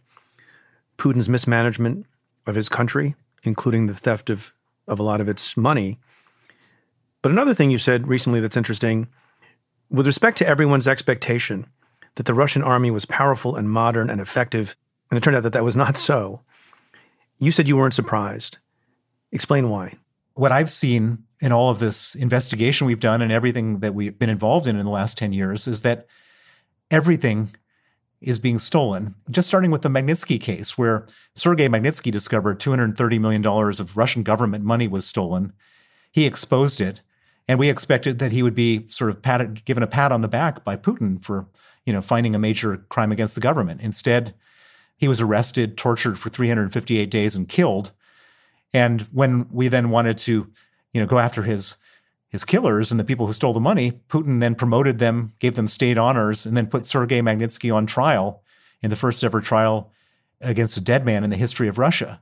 Putin's 0.98 1.30
mismanagement 1.30 2.08
of 2.48 2.56
his 2.56 2.70
country, 2.70 3.15
including 3.43 3.86
the 3.86 3.93
theft 3.93 4.32
of, 4.32 4.52
of 4.88 5.00
a 5.00 5.04
lot 5.04 5.22
of 5.22 5.30
its 5.30 5.56
money. 5.56 6.00
But 7.22 7.32
another 7.32 7.54
thing 7.54 7.70
you 7.70 7.78
said 7.78 8.08
recently 8.08 8.39
that's 8.39 8.58
interesting 8.58 9.10
with 9.91 10.08
respect 10.08 10.39
to 10.39 10.48
everyone's 10.48 10.88
expectation 10.88 11.67
that 12.17 12.25
the 12.25 12.34
Russian 12.34 12.63
army 12.63 12.91
was 12.91 13.06
powerful 13.06 13.56
and 13.56 13.69
modern 13.69 14.10
and 14.10 14.19
effective, 14.19 14.75
and 15.10 15.17
it 15.17 15.23
turned 15.23 15.38
out 15.38 15.43
that 15.43 15.53
that 15.53 15.63
was 15.63 15.75
not 15.75 15.95
so, 15.95 16.41
you 17.38 17.51
said 17.51 17.67
you 17.67 17.77
weren't 17.77 17.93
surprised. 17.93 18.58
Explain 19.32 19.69
why. 19.69 19.93
What 20.34 20.51
I've 20.51 20.71
seen 20.71 21.23
in 21.39 21.51
all 21.51 21.69
of 21.69 21.77
this 21.80 22.15
investigation 22.15 22.88
we've 22.88 22.99
done 22.99 23.21
and 23.21 23.32
everything 23.32 23.80
that 23.80 23.93
we've 23.93 24.17
been 24.17 24.30
involved 24.30 24.65
in 24.65 24.77
in 24.77 24.86
the 24.86 24.91
last 24.91 25.17
10 25.17 25.32
years 25.32 25.67
is 25.67 25.84
that 25.84 26.08
everything 26.89 27.49
is 28.19 28.39
being 28.39 28.58
stolen. 28.58 29.13
Just 29.30 29.47
starting 29.47 29.69
with 29.69 29.84
the 29.84 29.89
Magnitsky 29.89 30.41
case, 30.41 30.75
where 30.75 31.06
Sergei 31.36 31.67
Magnitsky 31.67 32.12
discovered 32.12 32.60
$230 32.60 33.19
million 33.19 33.45
of 33.45 33.95
Russian 33.95 34.23
government 34.23 34.63
money 34.63 34.88
was 34.88 35.06
stolen. 35.06 35.53
He 36.12 36.25
exposed 36.25 36.82
it. 36.82 37.01
And 37.47 37.60
we 37.60 37.69
expected 37.69 38.19
that 38.19 38.34
he 38.34 38.43
would 38.43 38.56
be 38.56 38.88
sort 38.89 39.10
of 39.10 39.21
patted, 39.21 39.63
given 39.63 39.84
a 39.84 39.88
pat 39.88 40.12
on 40.12 40.21
the 40.21 40.27
back 40.27 40.65
by 40.65 40.75
Putin 40.75 41.23
for, 41.23 41.45
you 41.88 41.93
know, 41.93 42.02
finding 42.02 42.36
a 42.36 42.39
major 42.39 42.78
crime 42.89 43.13
against 43.13 43.34
the 43.34 43.41
government. 43.41 43.80
Instead, 43.80 44.36
he 44.97 45.08
was 45.08 45.21
arrested, 45.21 45.78
tortured 45.78 46.19
for 46.19 46.30
358 46.30 47.10
days, 47.10 47.34
and 47.34 47.47
killed. 47.47 47.93
And 48.73 49.02
when 49.13 49.47
we 49.50 49.69
then 49.69 49.89
wanted 49.89 50.17
to, 50.19 50.52
you 50.91 51.02
know, 51.02 51.08
go 51.08 51.17
after 51.17 51.43
his 51.43 51.78
his 52.30 52.43
killers 52.43 52.91
and 52.91 53.00
the 53.00 53.06
people 53.06 53.26
who 53.26 53.32
stole 53.32 53.54
the 53.54 53.62
money, 53.62 54.02
Putin 54.10 54.41
then 54.41 54.54
promoted 54.54 55.00
them, 55.00 55.32
gave 55.39 55.56
them 55.56 55.69
state 55.69 55.97
honors, 55.97 56.45
and 56.45 56.58
then 56.58 56.67
put 56.67 56.86
Sergei 56.86 57.21
Magnitsky 57.21 57.73
on 57.73 57.86
trial 57.86 58.43
in 58.82 58.89
the 58.89 58.97
first 58.97 59.23
ever 59.23 59.39
trial 59.39 59.93
against 60.41 60.76
a 60.76 60.82
dead 60.82 61.06
man 61.06 61.23
in 61.23 61.30
the 61.30 61.38
history 61.38 61.69
of 61.69 61.78
Russia. 61.78 62.19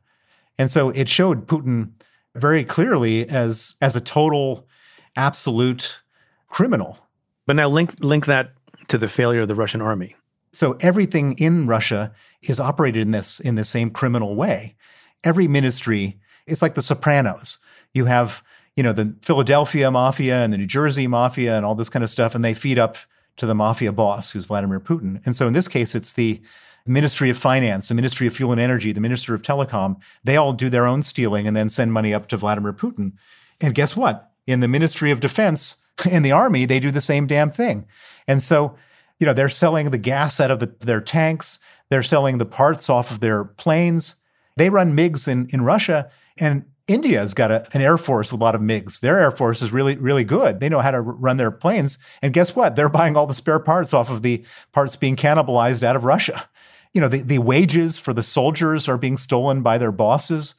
And 0.59 0.69
so 0.69 0.91
it 0.91 1.09
showed 1.09 1.47
Putin 1.47 1.93
very 2.35 2.63
clearly 2.63 3.27
as 3.27 3.77
as 3.81 3.95
a 3.95 4.01
total 4.01 4.67
absolute 5.15 6.03
criminal. 6.49 6.99
But 7.47 7.55
now 7.55 7.67
link 7.67 7.95
link 8.03 8.27
that 8.27 8.54
to 8.87 8.97
the 8.97 9.07
failure 9.07 9.41
of 9.41 9.47
the 9.47 9.55
Russian 9.55 9.81
army. 9.81 10.15
So 10.51 10.77
everything 10.79 11.33
in 11.33 11.67
Russia 11.67 12.13
is 12.41 12.59
operated 12.59 13.01
in 13.01 13.11
this 13.11 13.39
in 13.39 13.55
the 13.55 13.65
same 13.65 13.89
criminal 13.89 14.35
way. 14.35 14.75
Every 15.23 15.47
ministry, 15.47 16.19
it's 16.47 16.61
like 16.61 16.75
the 16.75 16.81
Sopranos. 16.81 17.59
You 17.93 18.05
have, 18.05 18.43
you 18.75 18.83
know, 18.83 18.93
the 18.93 19.15
Philadelphia 19.21 19.91
mafia 19.91 20.41
and 20.41 20.53
the 20.53 20.57
New 20.57 20.65
Jersey 20.65 21.07
mafia 21.07 21.57
and 21.57 21.65
all 21.65 21.75
this 21.75 21.89
kind 21.89 22.03
of 22.03 22.09
stuff, 22.09 22.35
and 22.35 22.45
they 22.45 22.53
feed 22.53 22.79
up 22.79 22.97
to 23.37 23.45
the 23.45 23.55
mafia 23.55 23.91
boss, 23.91 24.31
who's 24.31 24.45
Vladimir 24.45 24.79
Putin. 24.79 25.21
And 25.25 25.35
so 25.35 25.47
in 25.47 25.53
this 25.53 25.67
case, 25.67 25.93
it's 25.93 26.13
the 26.13 26.41
Ministry 26.85 27.29
of 27.29 27.37
Finance, 27.37 27.87
the 27.87 27.95
Ministry 27.95 28.27
of 28.27 28.35
Fuel 28.35 28.51
and 28.51 28.61
Energy, 28.61 28.93
the 28.93 29.01
Minister 29.01 29.33
of 29.33 29.41
Telecom. 29.41 29.97
They 30.23 30.37
all 30.37 30.53
do 30.53 30.69
their 30.69 30.85
own 30.85 31.01
stealing 31.01 31.47
and 31.47 31.57
then 31.57 31.67
send 31.67 31.91
money 31.91 32.13
up 32.13 32.27
to 32.27 32.37
Vladimir 32.37 32.73
Putin. 32.73 33.13
And 33.59 33.73
guess 33.73 33.97
what? 33.97 34.31
In 34.45 34.59
the 34.59 34.67
Ministry 34.67 35.09
of 35.11 35.19
Defense, 35.19 35.77
in 36.09 36.23
the 36.23 36.31
army, 36.31 36.65
they 36.65 36.79
do 36.79 36.91
the 36.91 37.01
same 37.01 37.27
damn 37.27 37.51
thing. 37.51 37.85
And 38.27 38.41
so, 38.41 38.75
you 39.19 39.25
know, 39.25 39.33
they're 39.33 39.49
selling 39.49 39.89
the 39.91 39.97
gas 39.97 40.39
out 40.39 40.51
of 40.51 40.59
the, 40.59 40.73
their 40.79 41.01
tanks. 41.01 41.59
They're 41.89 42.03
selling 42.03 42.37
the 42.37 42.45
parts 42.45 42.89
off 42.89 43.11
of 43.11 43.19
their 43.19 43.43
planes. 43.43 44.15
They 44.57 44.69
run 44.69 44.95
MiGs 44.95 45.27
in, 45.27 45.47
in 45.51 45.61
Russia, 45.61 46.09
and 46.37 46.65
India's 46.87 47.33
got 47.33 47.51
a, 47.51 47.67
an 47.73 47.81
air 47.81 47.97
force 47.97 48.31
with 48.31 48.39
a 48.39 48.43
lot 48.43 48.55
of 48.55 48.61
MiGs. 48.61 48.99
Their 48.99 49.19
air 49.19 49.31
force 49.31 49.61
is 49.61 49.71
really, 49.71 49.95
really 49.97 50.23
good. 50.23 50.59
They 50.59 50.69
know 50.69 50.81
how 50.81 50.91
to 50.91 51.01
run 51.01 51.37
their 51.37 51.51
planes. 51.51 51.97
And 52.21 52.33
guess 52.33 52.55
what? 52.55 52.75
They're 52.75 52.89
buying 52.89 53.17
all 53.17 53.27
the 53.27 53.33
spare 53.33 53.59
parts 53.59 53.93
off 53.93 54.09
of 54.09 54.21
the 54.21 54.45
parts 54.71 54.95
being 54.95 55.15
cannibalized 55.15 55.83
out 55.83 55.95
of 55.95 56.05
Russia. 56.05 56.47
You 56.93 57.01
know, 57.01 57.07
the, 57.09 57.21
the 57.21 57.39
wages 57.39 57.97
for 57.97 58.13
the 58.13 58.23
soldiers 58.23 58.87
are 58.87 58.97
being 58.97 59.17
stolen 59.17 59.61
by 59.61 59.77
their 59.77 59.91
bosses. 59.91 60.55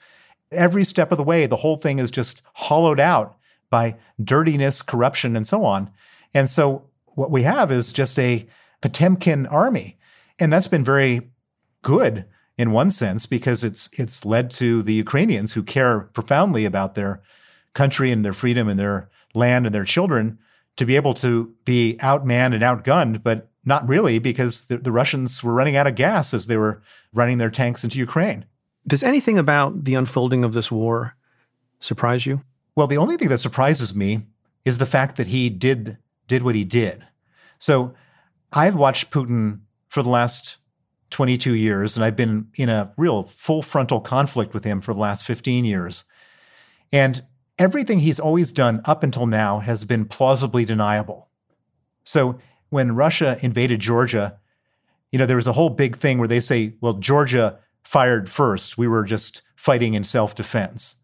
Every 0.52 0.84
step 0.84 1.10
of 1.10 1.18
the 1.18 1.24
way, 1.24 1.46
the 1.46 1.56
whole 1.56 1.76
thing 1.76 1.98
is 1.98 2.10
just 2.10 2.42
hollowed 2.54 3.00
out 3.00 3.36
by 3.70 3.96
dirtiness, 4.22 4.82
corruption, 4.82 5.36
and 5.36 5.46
so 5.46 5.64
on. 5.64 5.90
And 6.34 6.48
so 6.50 6.88
what 7.06 7.30
we 7.30 7.42
have 7.42 7.70
is 7.72 7.92
just 7.92 8.18
a 8.18 8.46
Potemkin 8.82 9.46
army 9.46 9.96
and 10.38 10.52
that's 10.52 10.68
been 10.68 10.84
very 10.84 11.30
good 11.82 12.24
in 12.58 12.72
one 12.72 12.90
sense 12.90 13.26
because 13.26 13.64
it's 13.64 13.88
it's 13.94 14.24
led 14.24 14.50
to 14.52 14.82
the 14.82 14.94
Ukrainians 14.94 15.52
who 15.52 15.62
care 15.62 16.00
profoundly 16.00 16.64
about 16.64 16.94
their 16.94 17.22
country 17.74 18.10
and 18.10 18.24
their 18.24 18.32
freedom 18.32 18.68
and 18.68 18.78
their 18.78 19.10
land 19.34 19.66
and 19.66 19.74
their 19.74 19.84
children 19.84 20.38
to 20.76 20.86
be 20.86 20.96
able 20.96 21.14
to 21.14 21.54
be 21.64 21.96
outmanned 22.00 22.54
and 22.54 22.62
outgunned, 22.62 23.22
but 23.22 23.50
not 23.64 23.88
really 23.88 24.18
because 24.18 24.66
the, 24.66 24.78
the 24.78 24.92
Russians 24.92 25.42
were 25.42 25.54
running 25.54 25.76
out 25.76 25.86
of 25.86 25.94
gas 25.94 26.32
as 26.34 26.46
they 26.46 26.56
were 26.56 26.82
running 27.12 27.38
their 27.38 27.50
tanks 27.50 27.82
into 27.82 27.98
Ukraine. 27.98 28.44
Does 28.86 29.02
anything 29.02 29.38
about 29.38 29.84
the 29.84 29.94
unfolding 29.94 30.44
of 30.44 30.52
this 30.52 30.70
war 30.70 31.16
surprise 31.80 32.26
you? 32.26 32.42
Well, 32.76 32.86
the 32.86 32.98
only 32.98 33.16
thing 33.16 33.28
that 33.28 33.38
surprises 33.38 33.94
me 33.94 34.26
is 34.64 34.78
the 34.78 34.86
fact 34.86 35.16
that 35.16 35.28
he 35.28 35.48
did 35.48 35.98
did 36.28 36.42
what 36.42 36.54
he 36.54 36.64
did. 36.64 37.06
So 37.58 37.94
I've 38.52 38.74
watched 38.74 39.10
Putin 39.10 39.60
for 39.88 40.02
the 40.02 40.10
last 40.10 40.58
22 41.10 41.54
years, 41.54 41.96
and 41.96 42.04
I've 42.04 42.16
been 42.16 42.48
in 42.56 42.68
a 42.68 42.92
real 42.96 43.24
full 43.24 43.62
frontal 43.62 44.00
conflict 44.00 44.52
with 44.52 44.64
him 44.64 44.80
for 44.80 44.92
the 44.92 45.00
last 45.00 45.24
15 45.24 45.64
years. 45.64 46.04
And 46.92 47.24
everything 47.58 48.00
he's 48.00 48.20
always 48.20 48.52
done 48.52 48.82
up 48.84 49.02
until 49.02 49.26
now 49.26 49.60
has 49.60 49.84
been 49.84 50.04
plausibly 50.04 50.64
deniable. 50.64 51.28
So 52.04 52.38
when 52.70 52.96
Russia 52.96 53.38
invaded 53.40 53.80
Georgia, 53.80 54.38
you 55.12 55.18
know, 55.18 55.26
there 55.26 55.36
was 55.36 55.46
a 55.46 55.52
whole 55.52 55.70
big 55.70 55.96
thing 55.96 56.18
where 56.18 56.28
they 56.28 56.40
say, 56.40 56.74
well, 56.80 56.94
Georgia 56.94 57.58
fired 57.84 58.28
first. 58.28 58.76
We 58.76 58.88
were 58.88 59.04
just 59.04 59.42
fighting 59.54 59.94
in 59.94 60.04
self 60.04 60.34
defense. 60.34 60.96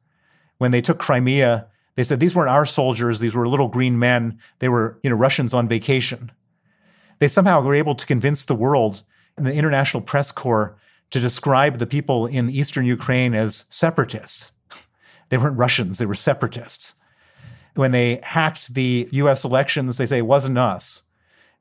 When 0.63 0.71
they 0.71 0.81
took 0.81 0.99
Crimea, 0.99 1.67
they 1.97 2.05
said 2.05 2.21
these 2.21 2.35
weren't 2.35 2.49
our 2.49 2.67
soldiers, 2.67 3.21
these 3.21 3.35
were 3.35 3.49
little 3.49 3.69
green 3.69 3.99
men. 3.99 4.39
They 4.61 4.69
were, 4.69 4.99
you 5.03 5.11
know, 5.11 5.17
Russians 5.17 5.53
on 5.53 5.69
vacation 5.69 6.33
they 7.23 7.29
somehow 7.29 7.61
were 7.61 7.77
able 7.77 7.95
to 7.95 8.05
convince 8.05 8.45
the 8.45 8.55
world 8.57 9.05
and 9.37 9.47
the 9.47 9.55
international 9.55 10.03
press 10.03 10.33
corps 10.33 10.77
to 11.11 11.21
describe 11.21 11.79
the 11.79 11.87
people 11.87 12.27
in 12.27 12.51
eastern 12.51 12.85
Ukraine 12.85 13.33
as 13.33 13.65
separatists. 13.69 14.51
They 15.29 15.39
weren't 15.39 15.57
Russians, 15.57 15.99
they 15.99 16.05
were 16.05 16.17
separatists. 16.17 16.95
When 17.77 17.93
they 17.93 18.19
hacked 18.25 18.75
the 18.75 19.09
US 19.13 19.45
elections, 19.45 19.97
they 19.97 20.05
say 20.05 20.19
it 20.19 20.27
wasn't 20.27 20.59
us. 20.59 21.05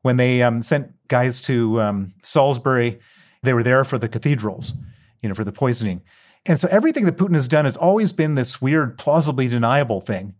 When 0.02 0.18
they 0.18 0.42
um, 0.42 0.64
sent 0.64 0.92
guys 1.08 1.44
to 1.44 1.80
um, 1.80 2.14
Salisbury, 2.24 3.00
they 3.44 3.54
were 3.54 3.64
there 3.64 3.86
for 3.86 4.00
the 4.00 4.10
cathedrals, 4.10 4.74
you 5.22 5.30
know, 5.30 5.36
for 5.36 5.46
the 5.46 5.54
poisoning. 5.54 6.02
And 6.46 6.60
so 6.60 6.68
everything 6.72 7.06
that 7.06 7.18
Putin 7.18 7.36
has 7.36 7.48
done 7.48 7.66
has 7.66 7.78
always 7.78 8.12
been 8.12 8.36
this 8.36 8.62
weird, 8.62 8.98
plausibly 8.98 9.48
deniable 9.48 10.02
thing. 10.02 10.36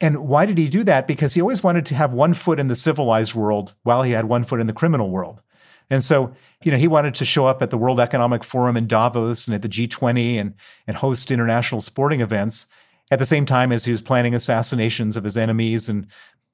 And 0.00 0.26
why 0.28 0.46
did 0.46 0.58
he 0.58 0.68
do 0.68 0.84
that? 0.84 1.06
Because 1.06 1.34
he 1.34 1.40
always 1.40 1.62
wanted 1.62 1.84
to 1.86 1.94
have 1.94 2.12
one 2.12 2.34
foot 2.34 2.58
in 2.58 2.68
the 2.68 2.76
civilized 2.76 3.34
world 3.34 3.74
while 3.82 4.02
he 4.02 4.12
had 4.12 4.26
one 4.26 4.44
foot 4.44 4.60
in 4.60 4.66
the 4.66 4.72
criminal 4.72 5.10
world. 5.10 5.42
And 5.90 6.04
so, 6.04 6.32
you 6.62 6.70
know, 6.70 6.78
he 6.78 6.88
wanted 6.88 7.16
to 7.16 7.24
show 7.24 7.46
up 7.46 7.62
at 7.62 7.70
the 7.70 7.76
World 7.76 7.98
Economic 7.98 8.44
Forum 8.44 8.76
in 8.76 8.86
Davos 8.86 9.48
and 9.48 9.54
at 9.54 9.62
the 9.62 9.68
G20 9.68 10.36
and, 10.36 10.54
and 10.86 10.96
host 10.96 11.32
international 11.32 11.80
sporting 11.80 12.20
events 12.20 12.66
at 13.10 13.18
the 13.18 13.26
same 13.26 13.44
time 13.44 13.72
as 13.72 13.84
he 13.84 13.92
was 13.92 14.00
planning 14.00 14.34
assassinations 14.34 15.16
of 15.16 15.24
his 15.24 15.36
enemies 15.36 15.88
and 15.88 16.06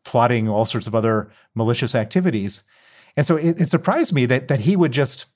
plotting 0.05 0.49
all 0.49 0.65
sorts 0.65 0.87
of 0.87 0.95
other 0.95 1.31
malicious 1.55 1.95
activities. 1.95 2.63
And 3.17 3.27
so 3.27 3.37
it, 3.37 3.61
it 3.61 3.69
surprised 3.69 4.13
me 4.13 4.25
that 4.27 4.49
that 4.49 4.61
he 4.61 4.75
would 4.75 4.93
just 4.93 5.27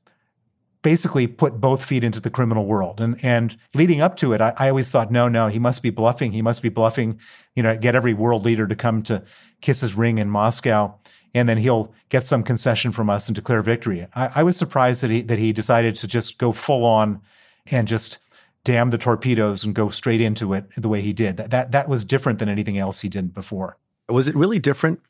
basically 0.83 1.27
put 1.27 1.61
both 1.61 1.85
feet 1.85 2.05
into 2.05 2.21
the 2.21 2.31
criminal 2.31 2.67
world. 2.67 3.01
And 3.01 3.23
and 3.25 3.57
leading 3.75 4.01
up 4.01 4.17
to 4.17 4.33
it, 4.33 4.41
I, 4.41 4.55
I, 4.57 4.69
always 4.69 4.91
thought, 4.91 5.11
no, 5.11 5.29
no, 5.29 5.49
he 5.49 5.59
must 5.59 5.83
be 5.83 5.91
bluffing. 5.91 6.33
He 6.33 6.43
must 6.43 6.63
be 6.63 6.69
bluffing, 6.69 7.21
you 7.55 7.63
know, 7.63 7.77
get 7.77 7.95
every 7.95 8.15
world 8.15 8.45
leader 8.45 8.67
to 8.67 8.77
come 8.77 9.03
to 9.05 9.23
kiss 9.61 9.81
his 9.81 9.95
ring 9.95 10.19
in 10.19 10.31
Moscow, 10.31 10.95
and 11.35 11.49
then 11.49 11.59
he'll 11.59 11.93
get 12.09 12.25
some 12.25 12.43
concession 12.43 12.93
from 12.93 13.11
us 13.11 13.29
and 13.29 13.35
declare 13.35 13.63
victory. 13.63 14.07
I, 14.15 14.31
I 14.37 14.43
was 14.43 14.57
surprised 14.57 15.03
that 15.03 15.11
he 15.11 15.23
that 15.23 15.39
he 15.39 15.53
decided 15.53 15.97
to 15.97 16.07
just 16.07 16.39
go 16.39 16.53
full 16.53 16.85
on 16.85 17.21
and 17.71 17.87
just 17.87 18.19
damn 18.65 18.91
the 18.91 18.99
torpedoes 18.99 19.65
and 19.65 19.75
go 19.75 19.89
straight 19.89 20.21
into 20.21 20.53
it 20.55 20.67
the 20.77 20.89
way 20.89 21.03
he 21.03 21.13
did. 21.13 21.37
That 21.37 21.51
that 21.51 21.73
that 21.73 21.89
was 21.89 22.05
different 22.05 22.39
than 22.39 22.49
anything 22.49 22.79
else 22.79 23.01
he 23.01 23.09
did 23.09 23.35
before. 23.35 23.77
Was 24.09 24.29
it 24.29 24.35
really 24.35 24.59
different? 24.59 25.01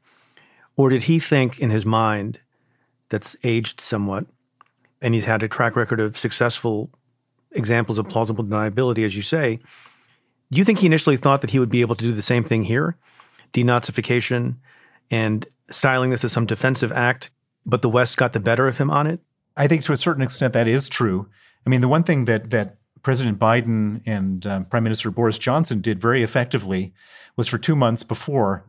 Or 0.76 0.88
did 0.88 1.04
he 1.04 1.18
think 1.18 1.58
in 1.58 1.70
his 1.70 1.84
mind 1.84 2.40
that's 3.08 3.36
aged 3.44 3.80
somewhat 3.80 4.26
and 5.02 5.14
he's 5.14 5.24
had 5.24 5.42
a 5.42 5.48
track 5.48 5.76
record 5.76 6.00
of 6.00 6.18
successful 6.18 6.90
examples 7.52 7.98
of 7.98 8.08
plausible 8.08 8.44
deniability, 8.44 9.04
as 9.04 9.16
you 9.16 9.22
say. 9.22 9.58
Do 10.50 10.58
you 10.58 10.64
think 10.64 10.78
he 10.78 10.86
initially 10.86 11.16
thought 11.16 11.40
that 11.40 11.50
he 11.50 11.58
would 11.58 11.70
be 11.70 11.80
able 11.80 11.94
to 11.96 12.04
do 12.04 12.12
the 12.12 12.22
same 12.22 12.44
thing 12.44 12.64
here? 12.64 12.96
Denazification 13.52 14.56
and 15.10 15.46
styling 15.70 16.10
this 16.10 16.24
as 16.24 16.32
some 16.32 16.46
defensive 16.46 16.92
act, 16.92 17.30
but 17.64 17.82
the 17.82 17.88
West 17.88 18.16
got 18.16 18.32
the 18.32 18.40
better 18.40 18.68
of 18.68 18.78
him 18.78 18.90
on 18.90 19.06
it? 19.06 19.20
I 19.56 19.68
think 19.68 19.84
to 19.84 19.92
a 19.92 19.96
certain 19.96 20.22
extent 20.22 20.52
that 20.54 20.68
is 20.68 20.88
true. 20.88 21.28
I 21.66 21.70
mean, 21.70 21.80
the 21.80 21.88
one 21.88 22.02
thing 22.02 22.24
that 22.24 22.50
that 22.50 22.76
President 23.02 23.38
Biden 23.38 24.02
and 24.06 24.46
um, 24.46 24.64
Prime 24.66 24.82
Minister 24.82 25.10
Boris 25.10 25.38
Johnson 25.38 25.80
did 25.80 26.00
very 26.00 26.22
effectively 26.22 26.92
was 27.36 27.48
for 27.48 27.58
two 27.58 27.76
months 27.76 28.02
before 28.02 28.64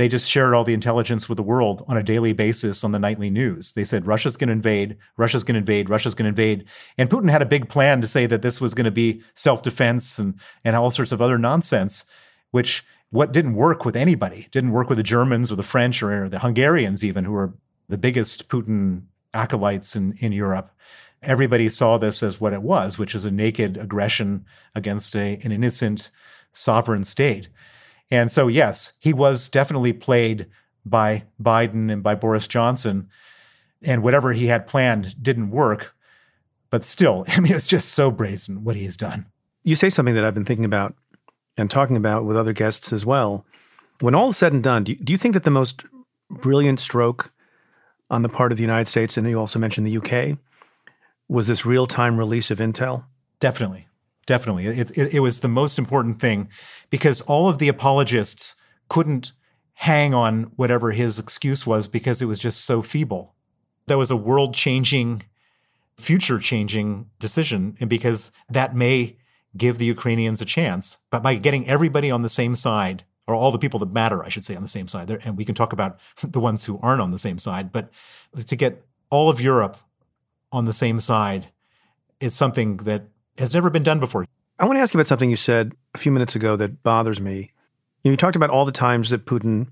they 0.00 0.08
just 0.08 0.26
shared 0.26 0.54
all 0.54 0.64
the 0.64 0.72
intelligence 0.72 1.28
with 1.28 1.36
the 1.36 1.42
world 1.42 1.84
on 1.86 1.98
a 1.98 2.02
daily 2.02 2.32
basis 2.32 2.84
on 2.84 2.92
the 2.92 2.98
nightly 2.98 3.28
news. 3.28 3.74
They 3.74 3.84
said 3.84 4.06
Russia's 4.06 4.34
going 4.34 4.48
to 4.48 4.54
invade, 4.54 4.96
Russia's 5.18 5.44
going 5.44 5.56
to 5.56 5.58
invade, 5.58 5.90
Russia's 5.90 6.14
going 6.14 6.24
to 6.24 6.30
invade. 6.30 6.64
And 6.96 7.10
Putin 7.10 7.30
had 7.30 7.42
a 7.42 7.46
big 7.46 7.68
plan 7.68 8.00
to 8.00 8.06
say 8.06 8.24
that 8.24 8.40
this 8.40 8.62
was 8.62 8.72
going 8.72 8.86
to 8.86 8.90
be 8.90 9.20
self-defense 9.34 10.18
and 10.18 10.40
and 10.64 10.74
all 10.74 10.90
sorts 10.90 11.12
of 11.12 11.20
other 11.20 11.36
nonsense, 11.36 12.06
which 12.50 12.82
what 13.10 13.32
didn't 13.32 13.56
work 13.56 13.84
with 13.84 13.94
anybody. 13.94 14.48
didn't 14.50 14.72
work 14.72 14.88
with 14.88 14.96
the 14.96 15.02
Germans 15.02 15.52
or 15.52 15.56
the 15.56 15.62
French 15.62 16.02
or 16.02 16.30
the 16.30 16.38
Hungarians 16.38 17.04
even 17.04 17.26
who 17.26 17.34
are 17.34 17.52
the 17.90 17.98
biggest 17.98 18.48
Putin 18.48 19.02
acolytes 19.34 19.94
in 19.94 20.14
in 20.16 20.32
Europe. 20.32 20.70
Everybody 21.22 21.68
saw 21.68 21.98
this 21.98 22.22
as 22.22 22.40
what 22.40 22.54
it 22.54 22.62
was, 22.62 22.98
which 22.98 23.14
is 23.14 23.26
a 23.26 23.30
naked 23.30 23.76
aggression 23.76 24.46
against 24.74 25.14
a, 25.14 25.38
an 25.44 25.52
innocent 25.52 26.10
sovereign 26.54 27.04
state. 27.04 27.50
And 28.10 28.30
so, 28.30 28.48
yes, 28.48 28.94
he 29.00 29.12
was 29.12 29.48
definitely 29.48 29.92
played 29.92 30.46
by 30.84 31.24
Biden 31.40 31.92
and 31.92 32.02
by 32.02 32.14
Boris 32.14 32.48
Johnson. 32.48 33.08
And 33.82 34.02
whatever 34.02 34.32
he 34.32 34.48
had 34.48 34.66
planned 34.66 35.22
didn't 35.22 35.50
work. 35.50 35.94
But 36.70 36.84
still, 36.84 37.24
I 37.28 37.40
mean, 37.40 37.52
it's 37.52 37.66
just 37.66 37.90
so 37.90 38.10
brazen 38.10 38.64
what 38.64 38.76
he's 38.76 38.96
done. 38.96 39.26
You 39.62 39.76
say 39.76 39.90
something 39.90 40.14
that 40.14 40.24
I've 40.24 40.34
been 40.34 40.44
thinking 40.44 40.64
about 40.64 40.94
and 41.56 41.70
talking 41.70 41.96
about 41.96 42.24
with 42.24 42.36
other 42.36 42.52
guests 42.52 42.92
as 42.92 43.04
well. 43.04 43.44
When 44.00 44.14
all 44.14 44.30
is 44.30 44.36
said 44.36 44.52
and 44.52 44.62
done, 44.62 44.84
do 44.84 44.92
you, 44.92 44.98
do 44.98 45.12
you 45.12 45.18
think 45.18 45.34
that 45.34 45.42
the 45.44 45.50
most 45.50 45.82
brilliant 46.30 46.80
stroke 46.80 47.32
on 48.08 48.22
the 48.22 48.28
part 48.28 48.50
of 48.50 48.56
the 48.56 48.62
United 48.62 48.88
States, 48.88 49.16
and 49.16 49.28
you 49.28 49.38
also 49.38 49.58
mentioned 49.58 49.86
the 49.86 49.98
UK, 49.98 50.38
was 51.28 51.46
this 51.46 51.66
real 51.66 51.86
time 51.86 52.18
release 52.18 52.50
of 52.50 52.58
intel? 52.58 53.04
Definitely. 53.38 53.86
Definitely. 54.26 54.66
It, 54.66 54.96
it, 54.96 55.14
it, 55.14 55.20
was 55.20 55.40
the 55.40 55.48
most 55.48 55.78
important 55.78 56.20
thing 56.20 56.48
because 56.88 57.20
all 57.22 57.48
of 57.48 57.58
the 57.58 57.68
apologists 57.68 58.54
couldn't 58.88 59.32
hang 59.74 60.14
on 60.14 60.44
whatever 60.56 60.92
his 60.92 61.18
excuse 61.18 61.66
was 61.66 61.88
because 61.88 62.20
it 62.20 62.26
was 62.26 62.38
just 62.38 62.64
so 62.64 62.82
feeble. 62.82 63.34
That 63.86 63.98
was 63.98 64.10
a 64.10 64.16
world 64.16 64.54
changing, 64.54 65.22
future 65.98 66.38
changing 66.38 67.06
decision. 67.18 67.76
And 67.80 67.88
because 67.88 68.30
that 68.48 68.76
may 68.76 69.16
give 69.56 69.78
the 69.78 69.86
Ukrainians 69.86 70.40
a 70.40 70.44
chance, 70.44 70.98
but 71.10 71.22
by 71.22 71.34
getting 71.34 71.66
everybody 71.66 72.10
on 72.10 72.22
the 72.22 72.28
same 72.28 72.54
side, 72.54 73.04
or 73.26 73.34
all 73.34 73.52
the 73.52 73.58
people 73.58 73.78
that 73.80 73.92
matter, 73.92 74.24
I 74.24 74.28
should 74.28 74.44
say, 74.44 74.56
on 74.56 74.62
the 74.62 74.68
same 74.68 74.88
side, 74.88 75.10
and 75.24 75.36
we 75.36 75.44
can 75.44 75.54
talk 75.54 75.72
about 75.72 75.98
the 76.22 76.40
ones 76.40 76.64
who 76.64 76.78
aren't 76.82 77.00
on 77.00 77.10
the 77.10 77.18
same 77.18 77.38
side, 77.38 77.72
but 77.72 77.90
to 78.46 78.56
get 78.56 78.84
all 79.08 79.30
of 79.30 79.40
Europe 79.40 79.76
on 80.52 80.64
the 80.64 80.72
same 80.72 81.00
side 81.00 81.48
is 82.20 82.34
something 82.34 82.78
that 82.78 83.04
has 83.40 83.54
never 83.54 83.70
been 83.70 83.82
done 83.82 84.00
before. 84.00 84.24
I 84.58 84.66
want 84.66 84.76
to 84.76 84.80
ask 84.80 84.92
you 84.92 84.98
about 84.98 85.06
something 85.06 85.30
you 85.30 85.36
said 85.36 85.72
a 85.94 85.98
few 85.98 86.12
minutes 86.12 86.36
ago 86.36 86.56
that 86.56 86.82
bothers 86.82 87.20
me. 87.20 87.52
You, 88.04 88.16
talked 88.16 88.36
about 88.36 88.50
all 88.50 88.64
the 88.64 88.72
times 88.72 89.10
that 89.10 89.26
Putin 89.26 89.68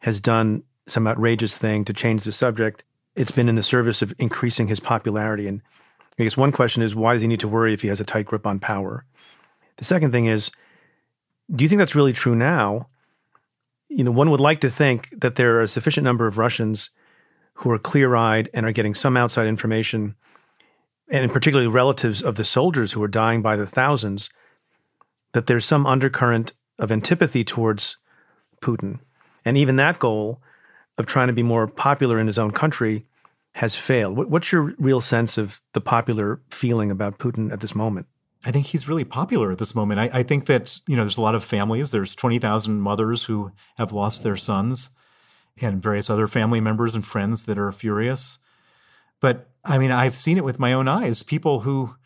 has 0.00 0.20
done 0.20 0.62
some 0.86 1.06
outrageous 1.06 1.56
thing 1.56 1.84
to 1.84 1.92
change 1.92 2.24
the 2.24 2.32
subject. 2.32 2.84
It's 3.14 3.30
been 3.30 3.48
in 3.48 3.54
the 3.54 3.62
service 3.62 4.02
of 4.02 4.14
increasing 4.18 4.68
his 4.68 4.80
popularity. 4.80 5.46
And 5.46 5.62
I 6.18 6.24
guess 6.24 6.36
one 6.36 6.52
question 6.52 6.82
is 6.82 6.94
why 6.94 7.12
does 7.12 7.22
he 7.22 7.28
need 7.28 7.40
to 7.40 7.48
worry 7.48 7.72
if 7.72 7.82
he 7.82 7.88
has 7.88 8.00
a 8.00 8.04
tight 8.04 8.26
grip 8.26 8.46
on 8.46 8.58
power? 8.58 9.04
The 9.76 9.84
second 9.84 10.12
thing 10.12 10.26
is, 10.26 10.50
do 11.54 11.62
you 11.62 11.68
think 11.68 11.78
that's 11.78 11.94
really 11.94 12.12
true 12.12 12.34
now? 12.34 12.88
You 13.88 14.04
know, 14.04 14.10
one 14.10 14.30
would 14.30 14.40
like 14.40 14.60
to 14.60 14.70
think 14.70 15.08
that 15.20 15.36
there 15.36 15.56
are 15.56 15.62
a 15.62 15.68
sufficient 15.68 16.04
number 16.04 16.26
of 16.26 16.38
Russians 16.38 16.90
who 17.54 17.70
are 17.70 17.78
clear 17.78 18.16
eyed 18.16 18.48
and 18.52 18.66
are 18.66 18.72
getting 18.72 18.94
some 18.94 19.16
outside 19.16 19.46
information, 19.46 20.16
and 21.10 21.32
particularly 21.32 21.68
relatives 21.68 22.22
of 22.22 22.36
the 22.36 22.44
soldiers 22.44 22.92
who 22.92 23.02
are 23.02 23.08
dying 23.08 23.42
by 23.42 23.56
the 23.56 23.66
thousands, 23.66 24.30
that 25.32 25.46
there's 25.46 25.64
some 25.64 25.86
undercurrent 25.86 26.52
of 26.78 26.90
antipathy 26.90 27.44
towards 27.44 27.96
Putin. 28.60 29.00
And 29.44 29.56
even 29.56 29.76
that 29.76 29.98
goal 29.98 30.40
of 30.96 31.06
trying 31.06 31.26
to 31.26 31.32
be 31.32 31.42
more 31.42 31.66
popular 31.66 32.18
in 32.18 32.26
his 32.26 32.38
own 32.38 32.52
country 32.52 33.06
has 33.52 33.76
failed. 33.76 34.16
What's 34.16 34.50
your 34.50 34.74
real 34.78 35.00
sense 35.00 35.38
of 35.38 35.60
the 35.74 35.80
popular 35.80 36.40
feeling 36.48 36.90
about 36.90 37.18
Putin 37.18 37.52
at 37.52 37.60
this 37.60 37.74
moment? 37.74 38.06
I 38.44 38.50
think 38.50 38.66
he's 38.66 38.88
really 38.88 39.04
popular 39.04 39.52
at 39.52 39.58
this 39.58 39.74
moment. 39.74 40.00
I, 40.00 40.10
I 40.12 40.22
think 40.22 40.46
that, 40.46 40.80
you 40.86 40.96
know, 40.96 41.02
there's 41.02 41.18
a 41.18 41.22
lot 41.22 41.34
of 41.34 41.44
families. 41.44 41.90
There's 41.90 42.14
20,000 42.14 42.80
mothers 42.80 43.24
who 43.24 43.52
have 43.76 43.92
lost 43.92 44.22
their 44.22 44.36
sons 44.36 44.90
and 45.62 45.82
various 45.82 46.10
other 46.10 46.26
family 46.26 46.60
members 46.60 46.94
and 46.94 47.04
friends 47.04 47.44
that 47.44 47.58
are 47.58 47.72
furious. 47.72 48.40
But 49.24 49.48
I 49.64 49.78
mean, 49.78 49.90
I've 49.90 50.16
seen 50.16 50.36
it 50.36 50.44
with 50.44 50.58
my 50.58 50.74
own 50.74 50.86
eyes. 50.86 51.22
People 51.22 51.60
who 51.60 51.96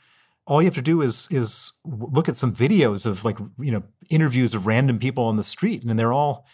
all 0.47 0.62
you 0.62 0.66
have 0.66 0.77
to 0.77 0.81
do 0.81 1.03
is 1.03 1.27
is 1.33 1.73
look 1.85 2.29
at 2.29 2.37
some 2.37 2.55
videos 2.55 3.07
of 3.07 3.25
like, 3.25 3.39
you 3.59 3.73
know, 3.73 3.83
interviews 4.09 4.55
of 4.55 4.69
random 4.69 5.01
people 5.01 5.25
on 5.25 5.37
the 5.37 5.43
street 5.43 5.83
and 5.83 5.99
they're 5.99 6.12
all 6.12 6.47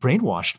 brainwashed. 0.00 0.58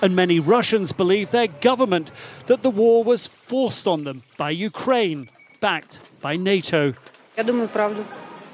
And 0.00 0.16
many 0.16 0.40
Russians 0.40 0.92
believe 0.92 1.30
their 1.30 1.48
government 1.48 2.10
that 2.46 2.62
the 2.62 2.70
war 2.70 3.04
was 3.04 3.26
forced 3.26 3.86
on 3.86 4.04
them 4.04 4.22
by 4.38 4.48
Ukraine, 4.48 5.28
backed 5.60 5.98
by 6.22 6.36
NATO. 6.36 6.94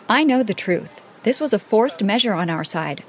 I 0.08 0.24
know 0.24 0.42
the 0.42 0.54
truth. 0.54 0.90
This 1.22 1.40
was 1.40 1.52
a 1.52 1.60
forced 1.60 2.02
measure 2.02 2.34
on 2.34 2.50
our 2.50 2.64
side. 2.64 3.04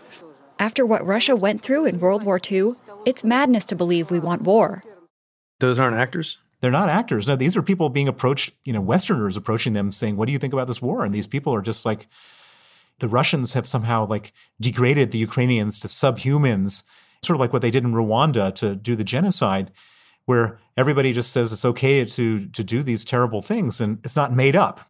After 0.59 0.85
what 0.85 1.03
Russia 1.03 1.35
went 1.35 1.61
through 1.61 1.87
in 1.87 1.99
World 1.99 2.23
War 2.23 2.39
II, 2.39 2.73
it's 3.07 3.23
madness 3.23 3.65
to 3.65 3.75
believe 3.75 4.11
we 4.11 4.19
want 4.19 4.43
war. 4.43 4.83
Those 5.59 5.79
aren't 5.79 5.97
actors? 5.97 6.37
They're 6.61 6.71
not 6.71 6.89
actors. 6.89 7.27
No, 7.27 7.35
these 7.35 7.55
are 7.55 7.61
people 7.61 7.89
being 7.89 8.07
approached, 8.07 8.53
you 8.65 8.73
know, 8.73 8.81
Westerners 8.81 9.37
approaching 9.37 9.73
them 9.73 9.91
saying, 9.91 10.17
What 10.17 10.25
do 10.25 10.31
you 10.31 10.39
think 10.39 10.53
about 10.53 10.67
this 10.67 10.81
war? 10.81 11.05
And 11.05 11.13
these 11.13 11.27
people 11.27 11.53
are 11.53 11.61
just 11.61 11.85
like, 11.85 12.07
the 12.99 13.07
Russians 13.07 13.53
have 13.53 13.65
somehow 13.65 14.05
like 14.05 14.33
degraded 14.59 15.11
the 15.11 15.17
Ukrainians 15.17 15.79
to 15.79 15.87
subhumans, 15.87 16.83
sort 17.23 17.35
of 17.35 17.39
like 17.39 17.53
what 17.53 17.61
they 17.61 17.71
did 17.71 17.85
in 17.85 17.93
Rwanda 17.93 18.53
to 18.55 18.75
do 18.75 18.95
the 18.95 19.05
genocide, 19.05 19.71
where 20.25 20.59
everybody 20.75 21.13
just 21.13 21.31
says 21.31 21.53
it's 21.53 21.63
okay 21.63 22.03
to 22.03 22.47
to 22.47 22.63
do 22.63 22.83
these 22.83 23.05
terrible 23.05 23.41
things 23.41 23.79
and 23.79 23.99
it's 24.03 24.17
not 24.17 24.33
made 24.33 24.55
up. 24.55 24.81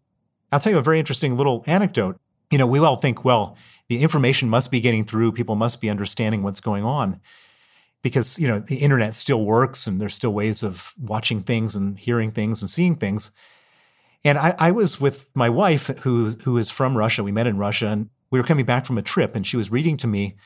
I'll 0.52 0.60
tell 0.60 0.72
you 0.72 0.80
a 0.80 0.84
very 0.84 0.98
interesting 0.98 1.38
little 1.38 1.64
anecdote. 1.68 2.20
You 2.50 2.58
know, 2.58 2.66
we 2.66 2.80
all 2.80 2.96
think, 2.96 3.24
well, 3.24 3.56
the 3.90 4.02
information 4.02 4.50
must 4.50 4.72
be 4.72 4.80
getting 4.80 5.06
through, 5.06 5.34
people 5.34 5.56
must 5.56 5.80
be 5.80 5.90
understanding 5.90 6.42
what's 6.42 6.60
going 6.60 6.84
on 6.84 7.22
because 8.02 8.40
you 8.40 8.48
know 8.48 8.60
the 8.60 8.78
internet 8.78 9.16
still 9.16 9.44
works 9.44 9.88
and 9.88 10.00
there's 10.00 10.14
still 10.14 10.34
ways 10.34 10.64
of 10.64 10.94
watching 11.00 11.42
things 11.42 11.76
and 11.76 11.98
hearing 11.98 12.32
things 12.32 12.62
and 12.62 12.70
seeing 12.70 12.96
things. 12.96 13.32
And 14.24 14.38
I, 14.38 14.54
I, 14.60 14.72
was 14.72 15.00
with 15.00 15.30
my 15.34 15.50
wife 15.50 15.88
who 16.00 16.32
who 16.44 16.58
is 16.58 16.70
from 16.70 16.98
russia. 16.98 17.24
We 17.24 17.32
met 17.32 17.48
in 17.48 17.58
russia 17.58 17.88
and 17.88 18.10
we 18.32 18.40
were 18.40 18.46
coming 18.46 18.66
back 18.66 18.86
from 18.86 18.98
a 18.98 19.02
trip 19.04 19.36
and 19.36 19.46
she 19.46 19.58
was 19.58 19.72
reading 19.72 19.98
to 19.98 20.08
me 20.08 20.38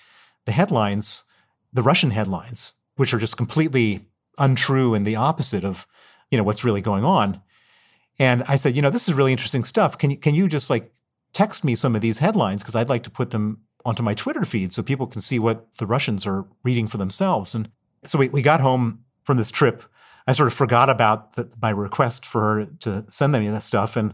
the 0.45 0.51
headlines 0.51 1.24
the 1.72 1.84
russian 1.84 2.12
headlines 2.12 2.74
which 2.95 3.14
are 3.14 3.20
just 3.20 3.38
completely 3.38 4.08
untrue 4.38 4.93
and 4.93 5.08
the 5.08 5.16
opposite 5.16 5.66
of 5.66 5.88
you 6.30 6.38
know 6.38 6.43
what's 6.43 6.64
really 6.64 6.82
going 6.82 7.04
on. 7.04 7.41
And 8.20 8.43
i 8.47 8.56
said 8.56 8.76
you 8.76 8.82
know 8.82 8.89
this 8.89 9.08
is 9.08 9.14
really 9.14 9.32
interesting 9.32 9.64
stuff. 9.64 9.97
Can 9.97 10.12
you 10.12 10.18
can 10.18 10.36
you 10.36 10.47
just 10.47 10.70
like 10.70 10.91
text 11.34 11.64
me 11.64 11.76
some 11.76 11.95
of 11.95 12.01
these 12.01 12.20
headlines? 12.20 12.62
Because 12.62 12.76
i'd 12.76 12.89
like 12.89 13.04
to 13.04 13.12
put 13.12 13.32
them 13.32 13.60
onto 13.86 14.03
my 14.03 14.13
Twitter 14.13 14.45
feed 14.45 14.71
so 14.71 14.81
people 14.81 15.07
can 15.07 15.21
see 15.21 15.39
what 15.39 15.73
the 15.77 15.86
Russians 15.86 16.25
are 16.25 16.45
reading 16.63 16.88
for 16.88 16.97
themselves. 16.97 17.53
And 17.53 17.69
so 18.03 18.17
we, 18.17 18.29
we 18.29 18.41
got 18.41 18.61
home 18.61 19.03
from 19.23 19.38
this 19.38 19.51
trip. 19.51 19.84
I 20.25 20.31
sort 20.31 20.47
of 20.47 20.53
forgot 20.53 20.89
about 20.89 21.34
the, 21.34 21.49
my 21.61 21.69
request 21.69 22.25
for 22.25 22.41
her 22.41 22.65
to 22.81 23.05
send 23.09 23.34
me 23.34 23.49
that 23.49 23.63
stuff. 23.63 23.97
And 23.97 24.13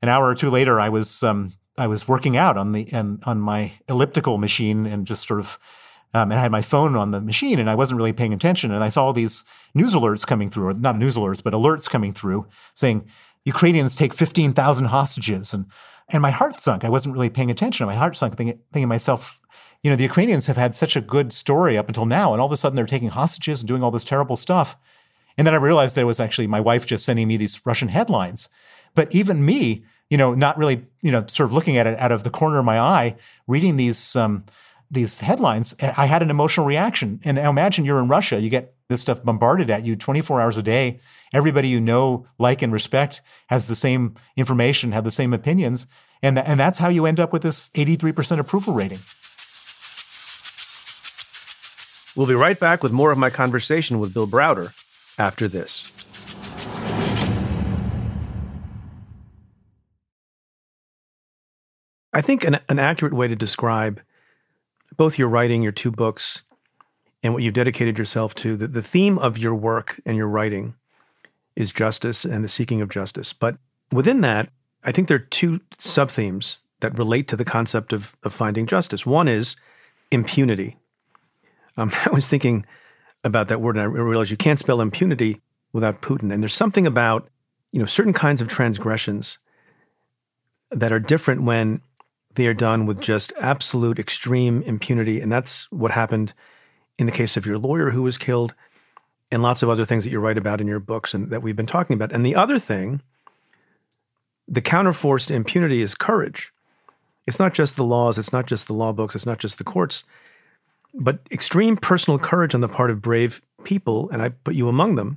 an 0.00 0.08
hour 0.08 0.26
or 0.26 0.34
two 0.34 0.50
later, 0.50 0.80
I 0.80 0.88
was 0.88 1.22
um, 1.22 1.52
I 1.78 1.86
was 1.86 2.08
working 2.08 2.36
out 2.36 2.56
on 2.56 2.72
the 2.72 2.90
and 2.92 3.22
on 3.24 3.40
my 3.40 3.72
elliptical 3.88 4.38
machine 4.38 4.86
and 4.86 5.06
just 5.06 5.26
sort 5.26 5.40
of 5.40 5.58
um, 6.14 6.30
and 6.30 6.38
I 6.38 6.42
had 6.42 6.52
my 6.52 6.62
phone 6.62 6.96
on 6.96 7.10
the 7.10 7.20
machine 7.20 7.58
and 7.58 7.70
I 7.70 7.74
wasn't 7.74 7.98
really 7.98 8.12
paying 8.12 8.34
attention. 8.34 8.70
And 8.72 8.84
I 8.84 8.88
saw 8.88 9.06
all 9.06 9.12
these 9.12 9.44
news 9.74 9.94
alerts 9.94 10.26
coming 10.26 10.50
through, 10.50 10.68
or 10.68 10.74
not 10.74 10.98
news 10.98 11.16
alerts, 11.16 11.42
but 11.42 11.54
alerts 11.54 11.88
coming 11.88 12.12
through 12.12 12.46
saying 12.74 13.08
Ukrainians 13.44 13.96
take 13.96 14.12
15,000 14.12 14.84
hostages 14.86 15.54
and 15.54 15.66
and 16.12 16.22
my 16.22 16.30
heart 16.30 16.60
sunk. 16.60 16.84
I 16.84 16.88
wasn't 16.88 17.14
really 17.14 17.30
paying 17.30 17.50
attention. 17.50 17.86
My 17.86 17.94
heart 17.94 18.16
sunk, 18.16 18.36
thinking, 18.36 18.58
thinking 18.72 18.88
myself, 18.88 19.40
you 19.82 19.90
know, 19.90 19.96
the 19.96 20.02
Ukrainians 20.04 20.46
have 20.46 20.56
had 20.56 20.74
such 20.74 20.96
a 20.96 21.00
good 21.00 21.32
story 21.32 21.76
up 21.76 21.88
until 21.88 22.06
now, 22.06 22.32
and 22.32 22.40
all 22.40 22.46
of 22.46 22.52
a 22.52 22.56
sudden 22.56 22.76
they're 22.76 22.86
taking 22.86 23.08
hostages 23.08 23.60
and 23.60 23.68
doing 23.68 23.82
all 23.82 23.90
this 23.90 24.04
terrible 24.04 24.36
stuff. 24.36 24.76
And 25.36 25.46
then 25.46 25.54
I 25.54 25.58
realized 25.58 25.96
that 25.96 26.02
it 26.02 26.04
was 26.04 26.20
actually 26.20 26.46
my 26.46 26.60
wife 26.60 26.86
just 26.86 27.04
sending 27.04 27.26
me 27.26 27.36
these 27.36 27.64
Russian 27.64 27.88
headlines. 27.88 28.48
But 28.94 29.14
even 29.14 29.44
me, 29.44 29.84
you 30.10 30.18
know, 30.18 30.34
not 30.34 30.58
really, 30.58 30.84
you 31.00 31.10
know, 31.10 31.24
sort 31.26 31.48
of 31.48 31.54
looking 31.54 31.78
at 31.78 31.86
it 31.86 31.98
out 31.98 32.12
of 32.12 32.22
the 32.22 32.30
corner 32.30 32.58
of 32.58 32.64
my 32.64 32.78
eye, 32.78 33.16
reading 33.46 33.76
these 33.76 34.14
um, 34.14 34.44
these 34.92 35.18
headlines, 35.20 35.74
I 35.80 36.06
had 36.06 36.22
an 36.22 36.30
emotional 36.30 36.66
reaction. 36.66 37.18
And 37.24 37.38
imagine 37.38 37.84
you're 37.84 37.98
in 37.98 38.08
Russia, 38.08 38.40
you 38.40 38.50
get 38.50 38.74
this 38.88 39.00
stuff 39.00 39.24
bombarded 39.24 39.70
at 39.70 39.84
you 39.84 39.96
24 39.96 40.40
hours 40.40 40.58
a 40.58 40.62
day 40.62 41.00
everybody 41.32 41.68
you 41.68 41.80
know, 41.80 42.26
like, 42.38 42.62
and 42.62 42.72
respect 42.72 43.22
has 43.48 43.68
the 43.68 43.74
same 43.74 44.14
information, 44.36 44.92
have 44.92 45.04
the 45.04 45.10
same 45.10 45.32
opinions. 45.32 45.86
And, 46.22 46.36
th- 46.36 46.46
and 46.46 46.60
that's 46.60 46.78
how 46.78 46.88
you 46.88 47.06
end 47.06 47.18
up 47.18 47.32
with 47.32 47.42
this 47.42 47.70
83% 47.70 48.38
approval 48.38 48.74
rating. 48.74 49.00
We'll 52.14 52.26
be 52.26 52.34
right 52.34 52.60
back 52.60 52.82
with 52.82 52.92
more 52.92 53.10
of 53.10 53.18
my 53.18 53.30
conversation 53.30 53.98
with 53.98 54.12
Bill 54.12 54.28
Browder 54.28 54.74
after 55.18 55.48
this. 55.48 55.90
I 62.14 62.20
think 62.20 62.44
an, 62.44 62.60
an 62.68 62.78
accurate 62.78 63.14
way 63.14 63.26
to 63.28 63.34
describe 63.34 64.02
both 64.96 65.18
your 65.18 65.28
writing, 65.28 65.62
your 65.62 65.72
two 65.72 65.90
books, 65.90 66.42
and 67.22 67.32
what 67.32 67.42
you've 67.42 67.54
dedicated 67.54 67.98
yourself 67.98 68.34
to, 68.36 68.56
the, 68.56 68.66
the 68.66 68.82
theme 68.82 69.18
of 69.18 69.38
your 69.38 69.54
work 69.54 70.00
and 70.04 70.16
your 70.16 70.28
writing 70.28 70.74
is 71.54 71.72
justice 71.72 72.24
and 72.24 72.42
the 72.42 72.48
seeking 72.48 72.80
of 72.80 72.88
justice. 72.88 73.32
But 73.32 73.56
within 73.92 74.20
that, 74.22 74.50
I 74.82 74.92
think 74.92 75.08
there 75.08 75.16
are 75.16 75.28
two 75.30 75.60
sub 75.78 76.10
themes 76.10 76.62
that 76.80 76.98
relate 76.98 77.28
to 77.28 77.36
the 77.36 77.44
concept 77.44 77.92
of, 77.92 78.16
of 78.24 78.32
finding 78.32 78.66
justice. 78.66 79.06
One 79.06 79.28
is 79.28 79.56
impunity. 80.10 80.76
Um, 81.76 81.92
I 82.06 82.10
was 82.10 82.28
thinking 82.28 82.66
about 83.24 83.48
that 83.48 83.60
word 83.60 83.76
and 83.76 83.82
I 83.82 83.86
realized 83.86 84.30
you 84.30 84.36
can't 84.36 84.58
spell 84.58 84.80
impunity 84.80 85.40
without 85.72 86.02
Putin. 86.02 86.32
And 86.32 86.42
there's 86.42 86.54
something 86.54 86.86
about, 86.86 87.28
you 87.70 87.78
know, 87.78 87.86
certain 87.86 88.12
kinds 88.12 88.40
of 88.40 88.48
transgressions 88.48 89.38
that 90.70 90.92
are 90.92 90.98
different 90.98 91.44
when 91.44 91.80
they 92.34 92.46
are 92.46 92.54
done 92.54 92.86
with 92.86 93.00
just 93.00 93.32
absolute 93.40 93.98
extreme 93.98 94.62
impunity. 94.62 95.20
And 95.20 95.30
that's 95.30 95.70
what 95.70 95.90
happened 95.90 96.32
in 96.98 97.06
the 97.06 97.12
case 97.12 97.36
of 97.36 97.46
your 97.46 97.58
lawyer 97.58 97.90
who 97.90 98.02
was 98.02 98.18
killed 98.18 98.54
and 99.30 99.42
lots 99.42 99.62
of 99.62 99.68
other 99.70 99.84
things 99.84 100.04
that 100.04 100.10
you 100.10 100.20
write 100.20 100.38
about 100.38 100.60
in 100.60 100.66
your 100.66 100.80
books 100.80 101.14
and 101.14 101.30
that 101.30 101.42
we've 101.42 101.56
been 101.56 101.66
talking 101.66 101.94
about. 101.94 102.12
And 102.12 102.24
the 102.24 102.36
other 102.36 102.58
thing, 102.58 103.00
the 104.46 104.60
counterforce 104.60 105.26
to 105.28 105.34
impunity 105.34 105.80
is 105.80 105.94
courage. 105.94 106.52
It's 107.26 107.38
not 107.38 107.54
just 107.54 107.76
the 107.76 107.84
laws, 107.84 108.18
it's 108.18 108.32
not 108.32 108.46
just 108.46 108.66
the 108.66 108.74
law 108.74 108.92
books, 108.92 109.14
it's 109.14 109.26
not 109.26 109.38
just 109.38 109.58
the 109.58 109.64
courts. 109.64 110.04
but 110.94 111.20
extreme 111.30 111.76
personal 111.76 112.18
courage 112.18 112.54
on 112.54 112.60
the 112.60 112.68
part 112.68 112.90
of 112.90 113.00
brave 113.00 113.42
people, 113.64 114.10
and 114.10 114.20
I 114.20 114.30
put 114.30 114.54
you 114.54 114.68
among 114.68 114.96
them. 114.96 115.16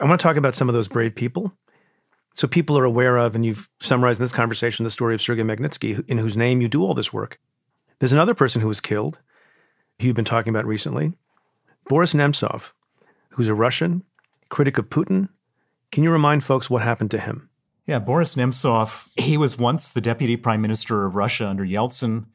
I 0.00 0.04
want 0.04 0.20
to 0.20 0.22
talk 0.22 0.36
about 0.36 0.54
some 0.54 0.68
of 0.68 0.74
those 0.74 0.88
brave 0.88 1.14
people. 1.14 1.52
So 2.34 2.48
people 2.48 2.76
are 2.76 2.84
aware 2.84 3.16
of, 3.16 3.34
and 3.34 3.46
you've 3.46 3.68
summarized 3.80 4.18
in 4.18 4.24
this 4.24 4.32
conversation 4.32 4.84
the 4.84 4.90
story 4.90 5.14
of 5.14 5.22
Sergei 5.22 5.42
Magnitsky, 5.42 6.04
in 6.08 6.18
whose 6.18 6.36
name 6.36 6.60
you 6.60 6.68
do 6.68 6.82
all 6.82 6.94
this 6.94 7.12
work. 7.12 7.40
There's 8.00 8.12
another 8.12 8.34
person 8.34 8.60
who 8.60 8.68
was 8.68 8.80
killed, 8.80 9.20
who 10.00 10.08
you've 10.08 10.16
been 10.16 10.24
talking 10.24 10.50
about 10.50 10.66
recently, 10.66 11.12
Boris 11.88 12.12
Nemtsov, 12.12 12.72
who's 13.30 13.48
a 13.48 13.54
Russian, 13.54 14.02
critic 14.48 14.78
of 14.78 14.88
Putin. 14.88 15.28
Can 15.92 16.02
you 16.02 16.10
remind 16.10 16.42
folks 16.42 16.68
what 16.68 16.82
happened 16.82 17.12
to 17.12 17.20
him? 17.20 17.50
Yeah, 17.86 17.98
Boris 17.98 18.34
Nemtsov, 18.34 19.06
he 19.14 19.36
was 19.36 19.58
once 19.58 19.90
the 19.90 20.00
deputy 20.00 20.36
prime 20.36 20.62
minister 20.62 21.04
of 21.04 21.14
Russia 21.14 21.46
under 21.46 21.64
Yeltsin. 21.64 22.26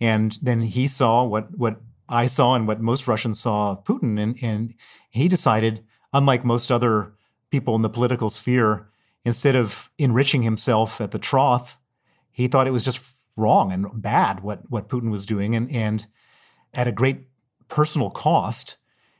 And 0.00 0.38
then 0.40 0.62
he 0.62 0.86
saw 0.86 1.24
what, 1.24 1.56
what 1.56 1.80
I 2.08 2.26
saw 2.26 2.54
and 2.54 2.66
what 2.66 2.80
most 2.80 3.06
Russians 3.06 3.38
saw 3.38 3.72
of 3.72 3.84
Putin. 3.84 4.20
And, 4.20 4.38
and 4.42 4.74
he 5.10 5.28
decided, 5.28 5.84
unlike 6.12 6.44
most 6.44 6.72
other 6.72 7.12
people 7.50 7.76
in 7.76 7.82
the 7.82 7.90
political 7.90 8.30
sphere, 8.30 8.88
instead 9.28 9.54
of 9.54 9.90
enriching 9.98 10.42
himself 10.42 11.00
at 11.00 11.10
the 11.10 11.18
trough, 11.18 11.78
he 12.30 12.48
thought 12.48 12.66
it 12.66 12.72
was 12.72 12.84
just 12.84 13.00
wrong 13.36 13.70
and 13.70 13.86
bad 13.92 14.40
what, 14.40 14.68
what 14.70 14.88
Putin 14.88 15.10
was 15.10 15.26
doing. 15.26 15.54
And, 15.54 15.70
and 15.70 16.06
at 16.72 16.88
a 16.88 16.92
great 16.92 17.28
personal 17.68 18.10
cost, 18.10 18.78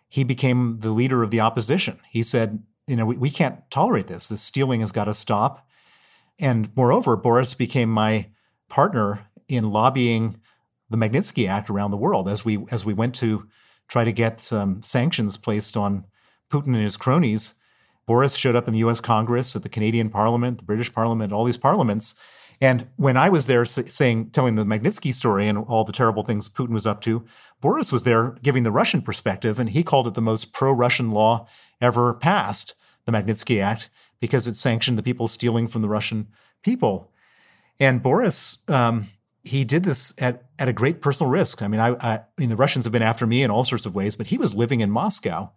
he 0.09 0.25
became 0.25 0.79
the 0.81 0.91
leader 0.91 1.23
of 1.23 1.31
the 1.31 1.41
opposition. 1.41 2.01
He 2.11 2.23
said, 2.23 2.63
you 2.87 2.97
know, 2.97 3.05
we, 3.05 3.19
we 3.19 3.31
can't 3.31 3.61
tolerate 3.71 4.07
this. 4.07 4.29
This 4.29 4.43
stealing 4.43 4.81
has 4.81 4.93
got 4.93 5.05
to 5.05 5.15
stop. 5.15 5.69
And 6.39 6.75
moreover, 6.75 7.15
Boris 7.17 7.53
became 7.55 7.91
my 7.91 8.29
partner 8.69 9.29
in 9.47 9.71
lobbying 9.71 10.41
the 10.89 10.97
Magnitsky 10.97 11.49
Act 11.49 11.69
around 11.69 11.91
the 11.91 11.99
world 11.99 12.29
as 12.29 12.45
we 12.45 12.65
as 12.71 12.85
we 12.87 12.95
went 12.95 13.15
to 13.17 13.47
try 13.89 14.05
to 14.05 14.13
get 14.13 14.51
um, 14.53 14.83
sanctions 14.83 15.37
placed 15.37 15.77
on 15.77 16.05
Putin 16.51 16.69
and 16.69 16.83
his 16.83 16.97
cronies. 16.97 17.55
Boris 18.09 18.35
showed 18.35 18.57
up 18.57 18.67
in 18.67 18.73
the 18.73 18.79
U.S. 18.81 19.03
Congress, 19.03 19.55
at 19.55 19.63
the 19.63 19.69
Canadian 19.69 20.09
Parliament, 20.09 20.57
the 20.57 20.65
British 20.65 20.91
Parliament, 20.91 21.31
all 21.31 21.45
these 21.45 21.59
parliaments. 21.59 22.15
And 22.59 22.89
when 22.97 23.19
I 23.19 23.29
was 23.29 23.47
there 23.47 23.67
saying, 23.67 24.31
telling 24.31 24.55
the 24.55 24.65
Magnitsky 24.65 25.13
story 25.13 25.47
and 25.47 25.59
all 25.59 25.85
the 25.85 25.93
terrible 25.93 26.23
things 26.25 26.49
Putin 26.49 26.71
was 26.71 26.87
up 26.87 27.03
to, 27.03 27.27
Boris 27.61 27.93
was 27.93 28.05
there 28.05 28.31
giving 28.43 28.63
the 28.63 28.73
Russian 28.73 29.03
perspective, 29.03 29.61
and 29.61 29.69
he 29.69 29.83
called 29.83 30.07
it 30.07 30.15
the 30.15 30.23
most 30.23 30.55
pro-Russian 30.55 31.11
law 31.11 31.47
ever 31.83 32.15
passed, 32.15 32.75
the 33.05 33.13
Magnitsky 33.13 33.63
Act, 33.63 33.91
because 34.21 34.47
it 34.47 34.57
sanctioned 34.57 34.97
the 34.97 35.03
people 35.03 35.29
stealing 35.29 35.69
from 35.69 35.83
the 35.83 35.89
Russian 35.89 36.29
people. 36.63 37.13
And 37.79 38.03
Boris, 38.03 38.57
um, 38.69 39.09
he 39.45 39.65
did 39.65 39.85
this 39.85 40.15
at, 40.17 40.45
at 40.59 40.67
a 40.67 40.73
great 40.73 41.03
personal 41.03 41.31
risk. 41.31 41.61
I 41.61 41.69
mean, 41.69 41.81
I, 41.81 41.89
I, 41.89 42.15
I 42.15 42.23
mean, 42.39 42.49
the 42.49 42.57
Russians 42.57 42.87
have 42.87 42.93
been 42.93 43.03
after 43.03 43.27
me 43.27 43.43
in 43.43 43.51
all 43.51 43.65
sorts 43.65 43.85
of 43.85 43.95
ways, 43.95 44.17
but 44.17 44.29
he 44.29 44.39
was 44.39 44.55
living 44.55 44.81
in 44.81 44.91
Moscow, 44.91 45.51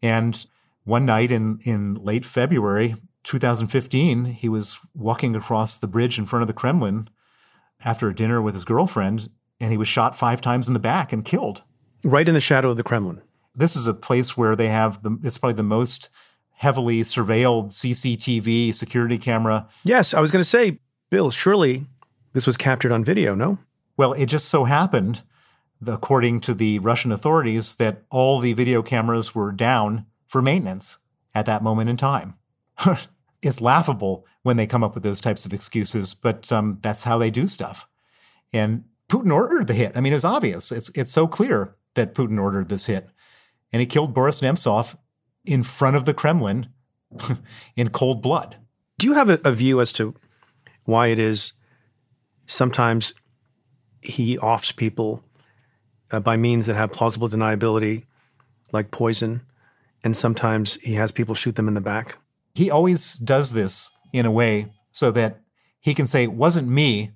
and 0.00 0.46
one 0.84 1.06
night 1.06 1.32
in, 1.32 1.58
in 1.64 1.94
late 1.94 2.24
February 2.24 2.96
2015, 3.24 4.26
he 4.26 4.48
was 4.48 4.78
walking 4.94 5.34
across 5.34 5.78
the 5.78 5.86
bridge 5.86 6.18
in 6.18 6.26
front 6.26 6.42
of 6.42 6.46
the 6.46 6.54
Kremlin 6.54 7.08
after 7.84 8.08
a 8.08 8.14
dinner 8.14 8.40
with 8.40 8.54
his 8.54 8.64
girlfriend, 8.64 9.30
and 9.60 9.72
he 9.72 9.78
was 9.78 9.88
shot 9.88 10.16
five 10.16 10.40
times 10.40 10.68
in 10.68 10.74
the 10.74 10.80
back 10.80 11.12
and 11.12 11.24
killed. 11.24 11.62
Right 12.04 12.28
in 12.28 12.34
the 12.34 12.40
shadow 12.40 12.70
of 12.70 12.76
the 12.76 12.82
Kremlin. 12.82 13.22
This 13.54 13.76
is 13.76 13.86
a 13.86 13.94
place 13.94 14.36
where 14.36 14.54
they 14.54 14.68
have 14.68 15.02
the, 15.02 15.18
it's 15.22 15.38
probably 15.38 15.56
the 15.56 15.62
most 15.62 16.10
heavily 16.52 17.00
surveilled 17.00 17.68
CCTV 17.68 18.74
security 18.74 19.18
camera. 19.18 19.68
Yes, 19.84 20.12
I 20.14 20.20
was 20.20 20.30
going 20.30 20.42
to 20.42 20.48
say, 20.48 20.80
Bill, 21.10 21.30
surely 21.30 21.86
this 22.32 22.46
was 22.46 22.56
captured 22.56 22.92
on 22.92 23.04
video, 23.04 23.34
no? 23.34 23.58
Well, 23.96 24.12
it 24.12 24.26
just 24.26 24.48
so 24.48 24.64
happened, 24.64 25.22
according 25.86 26.40
to 26.42 26.54
the 26.54 26.78
Russian 26.80 27.12
authorities, 27.12 27.76
that 27.76 28.02
all 28.10 28.40
the 28.40 28.52
video 28.52 28.82
cameras 28.82 29.34
were 29.34 29.52
down 29.52 30.06
for 30.34 30.42
maintenance 30.42 30.98
at 31.32 31.46
that 31.46 31.62
moment 31.62 31.88
in 31.88 31.96
time. 31.96 32.34
it's 33.42 33.60
laughable 33.60 34.26
when 34.42 34.56
they 34.56 34.66
come 34.66 34.82
up 34.82 34.94
with 34.94 35.04
those 35.04 35.20
types 35.20 35.46
of 35.46 35.52
excuses, 35.52 36.12
but 36.12 36.50
um, 36.50 36.76
that's 36.82 37.04
how 37.04 37.18
they 37.18 37.30
do 37.30 37.46
stuff. 37.46 37.86
And 38.52 38.82
Putin 39.08 39.32
ordered 39.32 39.68
the 39.68 39.74
hit. 39.74 39.92
I 39.94 40.00
mean, 40.00 40.12
it's 40.12 40.24
obvious. 40.24 40.72
It's 40.72 40.88
it's 40.96 41.12
so 41.12 41.28
clear 41.28 41.76
that 41.94 42.16
Putin 42.16 42.40
ordered 42.40 42.68
this 42.68 42.86
hit, 42.86 43.10
and 43.72 43.78
he 43.78 43.86
killed 43.86 44.12
Boris 44.12 44.40
Nemtsov 44.40 44.96
in 45.44 45.62
front 45.62 45.94
of 45.94 46.04
the 46.04 46.12
Kremlin 46.12 46.66
in 47.76 47.90
cold 47.90 48.20
blood. 48.20 48.56
Do 48.98 49.06
you 49.06 49.12
have 49.12 49.30
a, 49.30 49.38
a 49.44 49.52
view 49.52 49.80
as 49.80 49.92
to 49.92 50.16
why 50.82 51.08
it 51.08 51.20
is 51.20 51.52
sometimes 52.44 53.14
he 54.00 54.36
offs 54.36 54.72
people 54.72 55.22
uh, 56.10 56.18
by 56.18 56.36
means 56.36 56.66
that 56.66 56.74
have 56.74 56.90
plausible 56.90 57.28
deniability, 57.28 58.06
like 58.72 58.90
poison, 58.90 59.42
and 60.04 60.16
sometimes 60.16 60.74
he 60.74 60.94
has 60.94 61.10
people 61.10 61.34
shoot 61.34 61.56
them 61.56 61.66
in 61.66 61.74
the 61.74 61.80
back. 61.80 62.18
He 62.54 62.70
always 62.70 63.14
does 63.14 63.54
this 63.54 63.90
in 64.12 64.26
a 64.26 64.30
way 64.30 64.70
so 64.92 65.10
that 65.10 65.40
he 65.80 65.94
can 65.94 66.06
say, 66.06 66.22
it 66.22 66.32
wasn't 66.32 66.68
me, 66.68 67.12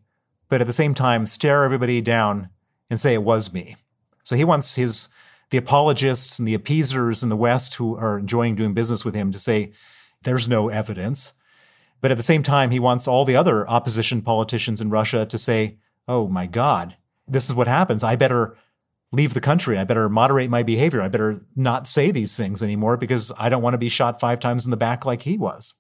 but 0.49 0.61
at 0.61 0.67
the 0.67 0.73
same 0.73 0.95
time, 0.95 1.27
stare 1.27 1.65
everybody 1.65 2.01
down 2.01 2.49
and 2.91 2.99
say 2.99 3.15
it 3.15 3.23
was 3.23 3.53
me. 3.53 3.77
So 4.25 4.35
he 4.35 4.45
wants 4.45 4.75
his 4.75 5.11
the 5.51 5.59
apologists 5.59 6.39
and 6.39 6.47
the 6.47 6.55
appeasers 6.55 7.23
in 7.23 7.31
the 7.31 7.37
West 7.37 7.75
who 7.77 7.97
are 7.97 8.19
enjoying 8.19 8.55
doing 8.55 8.75
business 8.75 9.03
with 9.03 9.15
him 9.15 9.33
to 9.33 9.39
say 9.39 9.73
there's 10.23 10.49
no 10.49 10.69
evidence. 10.69 11.33
But 12.03 12.11
at 12.11 12.19
the 12.19 12.23
same 12.23 12.43
time, 12.43 12.71
he 12.71 12.79
wants 12.79 13.09
all 13.09 13.25
the 13.25 13.37
other 13.37 13.69
opposition 13.69 14.21
politicians 14.21 14.81
in 14.81 14.91
Russia 14.91 15.25
to 15.25 15.39
say, 15.39 15.79
oh 16.07 16.29
my 16.29 16.45
God, 16.47 16.97
this 17.27 17.49
is 17.49 17.55
what 17.55 17.67
happens. 17.67 18.05
I 18.05 18.17
better 18.17 18.57
leave 19.13 19.35
the 19.35 19.41
country. 19.41 19.79
I 19.79 19.85
better 19.85 20.09
moderate 20.09 20.51
my 20.51 20.63
behavior. 20.63 21.01
I 21.01 21.09
better 21.09 21.41
not 21.57 21.87
say 21.87 22.11
these 22.11 22.37
things 22.37 22.63
anymore 22.63 22.97
because 22.97 23.33
I 23.39 23.49
don't 23.49 23.63
want 23.63 23.75
to 23.75 23.79
be 23.79 23.89
shot 23.89 24.21
five 24.21 24.41
times 24.41 24.65
in 24.65 24.71
the 24.71 24.77
back 24.77 25.07
like 25.07 25.23
he 25.23 25.39
was. 25.39 25.75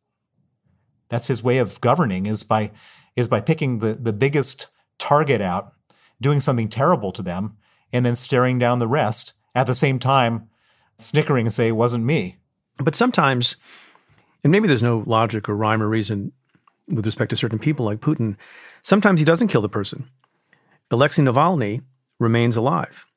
That's 1.09 1.27
his 1.27 1.43
way 1.43 1.59
of 1.59 1.81
governing 1.81 2.27
is 2.27 2.43
by 2.43 2.73
is 3.17 3.29
by 3.29 3.41
picking 3.41 3.81
the, 3.81 3.95
the 3.95 4.13
biggest 4.13 4.69
target 4.99 5.41
out, 5.41 5.73
doing 6.21 6.41
something 6.41 6.69
terrible 6.69 7.11
to 7.13 7.23
them, 7.23 7.57
and 7.93 8.07
then 8.07 8.15
staring 8.15 8.59
down 8.59 8.79
the 8.79 8.87
rest 8.87 9.33
at 9.55 9.67
the 9.67 9.75
same 9.75 9.99
time, 9.99 10.49
snickering 10.99 11.47
and 11.47 11.53
say, 11.53 11.69
it 11.69 11.73
wasn't 11.73 12.05
me. 12.05 12.37
But 12.77 12.95
sometimes, 12.95 13.57
and 14.45 14.53
maybe 14.53 14.69
there's 14.69 14.85
no 14.85 15.03
logic 15.05 15.49
or 15.49 15.57
rhyme 15.57 15.83
or 15.83 15.89
reason 15.89 16.33
with 16.87 17.07
respect 17.07 17.31
to 17.31 17.37
certain 17.37 17.59
people 17.59 17.87
like 17.87 18.01
Putin, 18.01 18.37
sometimes 18.85 19.21
he 19.21 19.27
doesn't 19.27 19.49
kill 19.49 19.63
the 19.63 19.69
person. 19.69 20.09
Alexei 20.93 21.23
Navalny 21.23 21.83
remains 22.21 22.57
alive. 22.57 23.08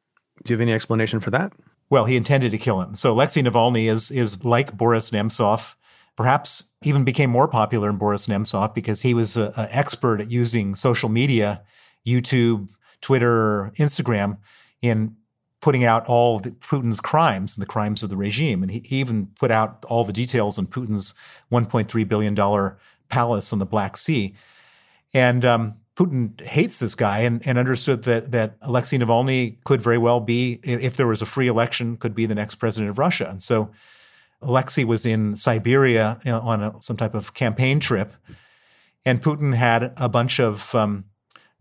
Do 0.43 0.53
you 0.53 0.57
have 0.57 0.61
any 0.61 0.73
explanation 0.73 1.19
for 1.19 1.31
that? 1.31 1.53
Well, 1.89 2.05
he 2.05 2.15
intended 2.15 2.51
to 2.51 2.57
kill 2.57 2.81
him. 2.81 2.95
So 2.95 3.11
Alexei 3.11 3.41
Navalny 3.41 3.89
is 3.89 4.11
is 4.11 4.43
like 4.43 4.75
Boris 4.75 5.09
Nemtsov, 5.09 5.75
perhaps 6.15 6.65
even 6.83 7.03
became 7.03 7.29
more 7.29 7.47
popular 7.47 7.87
than 7.87 7.97
Boris 7.97 8.27
Nemtsov 8.27 8.73
because 8.73 9.01
he 9.01 9.13
was 9.13 9.37
an 9.37 9.53
expert 9.57 10.21
at 10.21 10.31
using 10.31 10.75
social 10.75 11.09
media, 11.09 11.61
YouTube, 12.05 12.69
Twitter, 13.01 13.71
Instagram, 13.75 14.37
in 14.81 15.15
putting 15.61 15.83
out 15.83 16.07
all 16.07 16.41
Putin's 16.41 16.99
crimes 16.99 17.55
and 17.55 17.61
the 17.61 17.67
crimes 17.67 18.03
of 18.03 18.09
the 18.09 18.17
regime. 18.17 18.63
And 18.63 18.71
he, 18.71 18.81
he 18.83 18.99
even 18.99 19.27
put 19.39 19.51
out 19.51 19.85
all 19.87 20.03
the 20.03 20.13
details 20.13 20.57
on 20.57 20.65
Putin's 20.65 21.13
$1.3 21.51 22.07
billion 22.07 22.75
palace 23.09 23.53
on 23.53 23.59
the 23.59 23.65
Black 23.65 23.95
Sea. 23.95 24.33
And 25.13 25.45
um, 25.45 25.75
Putin 26.01 26.41
hates 26.41 26.79
this 26.79 26.95
guy 26.95 27.19
and, 27.19 27.45
and 27.45 27.59
understood 27.59 28.03
that 28.03 28.31
that 28.31 28.57
Alexei 28.61 28.97
Navalny 28.97 29.57
could 29.65 29.83
very 29.83 29.99
well 29.99 30.19
be, 30.19 30.59
if 30.63 30.97
there 30.97 31.05
was 31.05 31.21
a 31.21 31.27
free 31.27 31.47
election, 31.47 31.95
could 31.97 32.15
be 32.15 32.25
the 32.25 32.33
next 32.33 32.55
president 32.55 32.89
of 32.89 32.97
Russia. 32.97 33.27
And 33.29 33.41
so 33.41 33.71
Alexei 34.41 34.83
was 34.83 35.05
in 35.05 35.35
Siberia 35.35 36.19
on 36.25 36.63
a, 36.63 36.81
some 36.81 36.97
type 36.97 37.13
of 37.13 37.35
campaign 37.35 37.79
trip, 37.79 38.13
and 39.05 39.21
Putin 39.21 39.53
had 39.53 39.93
a 39.97 40.09
bunch 40.09 40.39
of 40.39 40.73
um, 40.73 41.05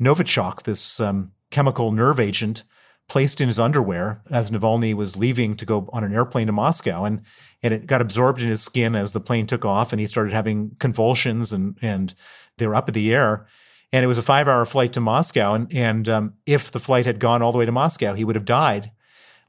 Novichok, 0.01 0.63
this 0.63 1.01
um, 1.01 1.33
chemical 1.51 1.93
nerve 1.93 2.19
agent, 2.19 2.65
placed 3.09 3.43
in 3.43 3.49
his 3.49 3.59
underwear 3.59 4.23
as 4.31 4.49
Navalny 4.49 4.95
was 4.95 5.19
leaving 5.19 5.55
to 5.57 5.67
go 5.67 5.91
on 5.93 6.03
an 6.03 6.15
airplane 6.15 6.47
to 6.47 6.53
Moscow, 6.53 7.05
and 7.05 7.21
and 7.63 7.75
it 7.75 7.87
got 7.87 8.01
absorbed 8.01 8.41
in 8.41 8.49
his 8.49 8.63
skin 8.63 8.95
as 8.95 9.13
the 9.13 9.21
plane 9.21 9.47
took 9.47 9.67
off, 9.67 9.93
and 9.93 10.01
he 10.01 10.07
started 10.07 10.33
having 10.33 10.77
convulsions, 10.79 11.53
and 11.53 11.77
and 11.83 12.15
they 12.57 12.67
were 12.67 12.75
up 12.75 12.89
in 12.89 12.95
the 12.95 13.13
air 13.13 13.47
and 13.93 14.05
it 14.05 14.09
was 14.09 14.19
a 14.19 14.23
five 14.23 14.49
hour 14.49 14.65
flight 14.65 14.93
to 14.95 15.01
Moscow. 15.01 15.55
And, 15.55 15.73
and 15.75 16.09
um, 16.09 16.35
if 16.47 16.71
the 16.71 16.81
flight 16.81 17.07
had 17.07 17.19
gone 17.19 17.43
all 17.43 17.53
the 17.53 17.59
way 17.59 17.67
to 17.67 17.73
Moscow, 17.73 18.15
he 18.15 18.25
would 18.25 18.37
have 18.37 18.45
died. 18.45 18.91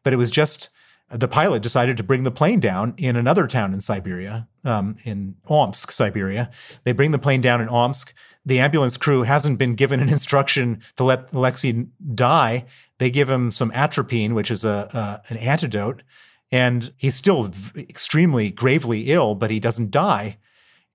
But 0.03 0.13
it 0.13 0.17
was 0.17 0.31
just 0.31 0.69
the 1.11 1.27
pilot 1.27 1.61
decided 1.61 1.97
to 1.97 2.03
bring 2.03 2.23
the 2.23 2.31
plane 2.31 2.59
down 2.59 2.93
in 2.97 3.15
another 3.15 3.47
town 3.47 3.73
in 3.73 3.81
Siberia, 3.81 4.47
um, 4.63 4.95
in 5.03 5.35
Omsk, 5.47 5.91
Siberia. 5.91 6.49
They 6.83 6.93
bring 6.93 7.11
the 7.11 7.19
plane 7.19 7.41
down 7.41 7.61
in 7.61 7.67
Omsk. 7.67 8.13
The 8.45 8.59
ambulance 8.59 8.97
crew 8.97 9.23
hasn't 9.23 9.57
been 9.57 9.75
given 9.75 9.99
an 9.99 10.09
instruction 10.09 10.81
to 10.95 11.03
let 11.03 11.31
Alexei 11.33 11.85
die. 12.15 12.65
They 12.97 13.09
give 13.09 13.29
him 13.29 13.51
some 13.51 13.71
atropine, 13.71 14.33
which 14.33 14.49
is 14.49 14.63
a, 14.63 15.21
a 15.27 15.31
an 15.31 15.37
antidote, 15.37 16.03
and 16.51 16.93
he's 16.97 17.15
still 17.15 17.45
v- 17.45 17.81
extremely 17.81 18.49
gravely 18.49 19.11
ill, 19.11 19.35
but 19.35 19.51
he 19.51 19.59
doesn't 19.59 19.91
die. 19.91 20.37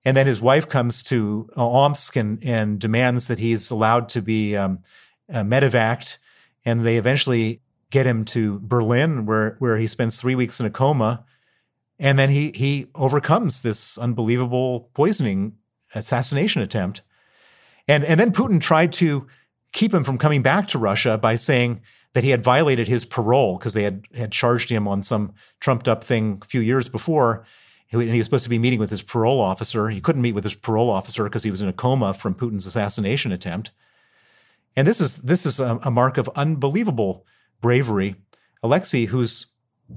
And 0.05 0.15
then 0.15 0.27
his 0.27 0.39
wife 0.39 0.69
comes 0.69 1.03
to 1.03 1.49
uh, 1.57 1.67
Omsk 1.67 2.15
and, 2.15 2.43
and 2.43 2.79
demands 2.79 3.27
that 3.27 3.39
he's 3.39 3.71
allowed 3.71 4.09
to 4.09 4.21
be 4.21 4.55
um, 4.55 4.79
medevaced. 5.29 6.17
And 6.63 6.81
they 6.81 6.97
eventually 6.97 7.61
get 7.89 8.05
him 8.05 8.25
to 8.25 8.59
Berlin, 8.59 9.25
where 9.25 9.55
where 9.59 9.77
he 9.77 9.87
spends 9.87 10.19
three 10.19 10.35
weeks 10.35 10.59
in 10.59 10.65
a 10.65 10.69
coma, 10.69 11.25
and 11.99 12.17
then 12.17 12.29
he 12.29 12.51
he 12.53 12.87
overcomes 12.95 13.61
this 13.61 13.97
unbelievable 13.97 14.89
poisoning 14.93 15.53
assassination 15.95 16.61
attempt, 16.61 17.01
and 17.87 18.03
and 18.03 18.19
then 18.19 18.33
Putin 18.33 18.59
tried 18.59 18.93
to 18.93 19.27
keep 19.71 19.93
him 19.93 20.03
from 20.03 20.17
coming 20.17 20.41
back 20.41 20.67
to 20.69 20.79
Russia 20.79 21.17
by 21.17 21.35
saying 21.35 21.81
that 22.13 22.23
he 22.23 22.29
had 22.31 22.43
violated 22.43 22.87
his 22.87 23.05
parole 23.05 23.57
because 23.57 23.73
they 23.73 23.83
had 23.83 24.03
had 24.15 24.31
charged 24.31 24.69
him 24.69 24.87
on 24.87 25.01
some 25.01 25.33
trumped 25.59 25.87
up 25.87 26.03
thing 26.03 26.39
a 26.41 26.45
few 26.45 26.61
years 26.61 26.89
before. 26.89 27.45
And 27.91 28.01
he 28.01 28.17
was 28.17 28.25
supposed 28.25 28.43
to 28.43 28.49
be 28.49 28.59
meeting 28.59 28.79
with 28.79 28.89
his 28.89 29.01
parole 29.01 29.39
officer. 29.39 29.89
He 29.89 30.01
couldn't 30.01 30.21
meet 30.21 30.35
with 30.35 30.43
his 30.43 30.55
parole 30.55 30.89
officer 30.89 31.23
because 31.23 31.43
he 31.43 31.51
was 31.51 31.61
in 31.61 31.69
a 31.69 31.73
coma 31.73 32.13
from 32.13 32.35
Putin's 32.35 32.67
assassination 32.67 33.31
attempt. 33.31 33.71
And 34.75 34.87
this 34.87 34.99
is 34.99 35.17
this 35.19 35.45
is 35.45 35.59
a, 35.59 35.79
a 35.83 35.91
mark 35.91 36.17
of 36.17 36.29
unbelievable 36.35 37.25
bravery. 37.61 38.15
Alexei, 38.61 39.05
who's 39.05 39.47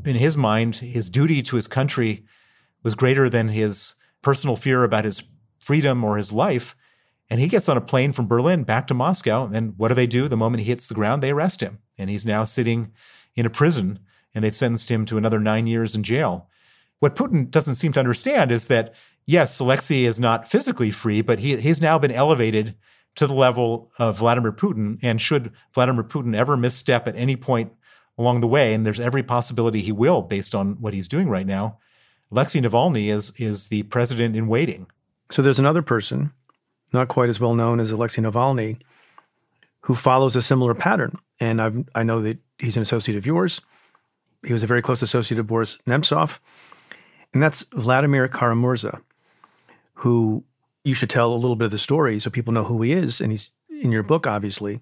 in 0.04 0.16
his 0.16 0.36
mind, 0.36 0.76
his 0.76 1.10
duty 1.10 1.42
to 1.42 1.56
his 1.56 1.66
country 1.66 2.24
was 2.82 2.94
greater 2.94 3.28
than 3.28 3.48
his 3.48 3.96
personal 4.22 4.56
fear 4.56 4.84
about 4.84 5.04
his 5.04 5.24
freedom 5.58 6.04
or 6.04 6.16
his 6.16 6.32
life. 6.32 6.76
And 7.28 7.40
he 7.40 7.48
gets 7.48 7.68
on 7.68 7.76
a 7.76 7.82
plane 7.82 8.12
from 8.12 8.26
Berlin 8.26 8.64
back 8.64 8.86
to 8.88 8.94
Moscow. 8.94 9.48
And 9.52 9.74
what 9.76 9.88
do 9.88 9.94
they 9.94 10.06
do? 10.06 10.28
The 10.28 10.36
moment 10.36 10.62
he 10.62 10.68
hits 10.68 10.88
the 10.88 10.94
ground, 10.94 11.22
they 11.22 11.30
arrest 11.30 11.60
him. 11.60 11.78
And 11.98 12.10
he's 12.10 12.26
now 12.26 12.44
sitting 12.44 12.92
in 13.36 13.46
a 13.46 13.50
prison 13.50 14.00
and 14.34 14.44
they've 14.44 14.56
sentenced 14.56 14.90
him 14.90 15.04
to 15.06 15.18
another 15.18 15.38
nine 15.38 15.66
years 15.66 15.94
in 15.94 16.02
jail. 16.02 16.48
What 17.00 17.16
Putin 17.16 17.50
doesn't 17.50 17.74
seem 17.74 17.92
to 17.92 18.00
understand 18.00 18.52
is 18.52 18.68
that, 18.68 18.94
yes, 19.26 19.58
Alexei 19.58 20.04
is 20.04 20.20
not 20.20 20.48
physically 20.48 20.90
free, 20.90 21.22
but 21.22 21.40
he, 21.40 21.56
he's 21.56 21.80
now 21.80 21.98
been 21.98 22.12
elevated 22.12 22.76
to 23.16 23.26
the 23.26 23.34
level 23.34 23.90
of 23.98 24.18
Vladimir 24.18 24.52
Putin. 24.52 24.98
And 25.02 25.20
should 25.20 25.52
Vladimir 25.74 26.04
Putin 26.04 26.36
ever 26.36 26.56
misstep 26.56 27.08
at 27.08 27.16
any 27.16 27.36
point 27.36 27.72
along 28.16 28.40
the 28.40 28.46
way, 28.46 28.74
and 28.74 28.84
there's 28.84 29.00
every 29.00 29.22
possibility 29.22 29.80
he 29.80 29.92
will 29.92 30.22
based 30.22 30.54
on 30.54 30.80
what 30.80 30.94
he's 30.94 31.08
doing 31.08 31.28
right 31.28 31.46
now, 31.46 31.78
Alexei 32.30 32.60
Navalny 32.60 33.08
is, 33.10 33.32
is 33.38 33.68
the 33.68 33.82
president 33.84 34.36
in 34.36 34.46
waiting. 34.46 34.86
So 35.30 35.42
there's 35.42 35.58
another 35.58 35.82
person, 35.82 36.32
not 36.92 37.08
quite 37.08 37.28
as 37.28 37.40
well 37.40 37.54
known 37.54 37.80
as 37.80 37.90
Alexei 37.90 38.22
Navalny, 38.22 38.80
who 39.82 39.94
follows 39.94 40.36
a 40.36 40.42
similar 40.42 40.74
pattern. 40.74 41.18
And 41.40 41.62
I've, 41.62 41.88
I 41.94 42.02
know 42.02 42.20
that 42.20 42.38
he's 42.58 42.76
an 42.76 42.82
associate 42.82 43.16
of 43.16 43.26
yours. 43.26 43.62
He 44.44 44.52
was 44.52 44.62
a 44.62 44.66
very 44.66 44.82
close 44.82 45.02
associate 45.02 45.38
of 45.38 45.46
Boris 45.46 45.78
Nemtsov. 45.86 46.40
And 47.32 47.42
that's 47.42 47.64
Vladimir 47.72 48.28
Kara-Murza, 48.28 49.00
who 49.94 50.44
you 50.84 50.94
should 50.94 51.10
tell 51.10 51.32
a 51.32 51.36
little 51.36 51.56
bit 51.56 51.66
of 51.66 51.70
the 51.70 51.78
story 51.78 52.18
so 52.18 52.30
people 52.30 52.52
know 52.52 52.64
who 52.64 52.82
he 52.82 52.92
is. 52.92 53.20
And 53.20 53.30
he's 53.30 53.52
in 53.68 53.92
your 53.92 54.02
book, 54.02 54.26
obviously. 54.26 54.80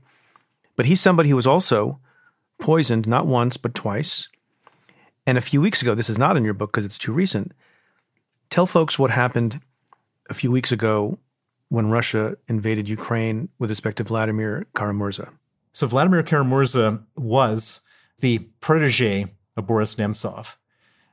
But 0.76 0.86
he's 0.86 1.00
somebody 1.00 1.28
who 1.28 1.36
was 1.36 1.46
also 1.46 2.00
poisoned 2.60 3.06
not 3.06 3.26
once, 3.26 3.56
but 3.56 3.74
twice. 3.74 4.28
And 5.26 5.36
a 5.36 5.42
few 5.42 5.60
weeks 5.60 5.82
ago, 5.82 5.94
this 5.94 6.08
is 6.08 6.18
not 6.18 6.36
in 6.36 6.44
your 6.44 6.54
book 6.54 6.72
because 6.72 6.86
it's 6.86 6.98
too 6.98 7.12
recent. 7.12 7.52
Tell 8.48 8.66
folks 8.66 8.98
what 8.98 9.10
happened 9.10 9.60
a 10.30 10.34
few 10.34 10.50
weeks 10.50 10.72
ago 10.72 11.18
when 11.68 11.90
Russia 11.90 12.36
invaded 12.48 12.88
Ukraine 12.88 13.50
with 13.58 13.70
respect 13.70 13.98
to 13.98 14.04
Vladimir 14.04 14.66
Kara-Murza. 14.74 15.30
So, 15.72 15.86
Vladimir 15.86 16.22
Kara-Murza 16.22 17.02
was 17.16 17.82
the 18.20 18.38
protege 18.60 19.26
of 19.56 19.66
Boris 19.66 19.96
Nemtsov. 19.96 20.54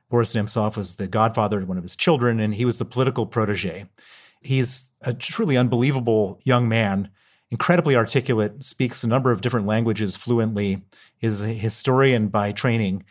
Boris 0.08 0.34
Nemtsov 0.34 0.76
was 0.76 0.96
the 0.96 1.08
godfather 1.08 1.60
of 1.60 1.68
one 1.68 1.78
of 1.78 1.82
his 1.82 1.96
children, 1.96 2.38
and 2.40 2.54
he 2.54 2.64
was 2.64 2.78
the 2.78 2.84
political 2.84 3.26
protege. 3.26 3.86
He's 4.40 4.90
a 5.02 5.12
truly 5.12 5.56
unbelievable 5.56 6.40
young 6.44 6.68
man, 6.68 7.10
incredibly 7.50 7.96
articulate, 7.96 8.62
speaks 8.62 9.02
a 9.02 9.08
number 9.08 9.30
of 9.32 9.40
different 9.40 9.66
languages 9.66 10.16
fluently, 10.16 10.82
is 11.20 11.42
a 11.42 11.48
historian 11.48 12.28
by 12.28 12.52
training. 12.52 13.04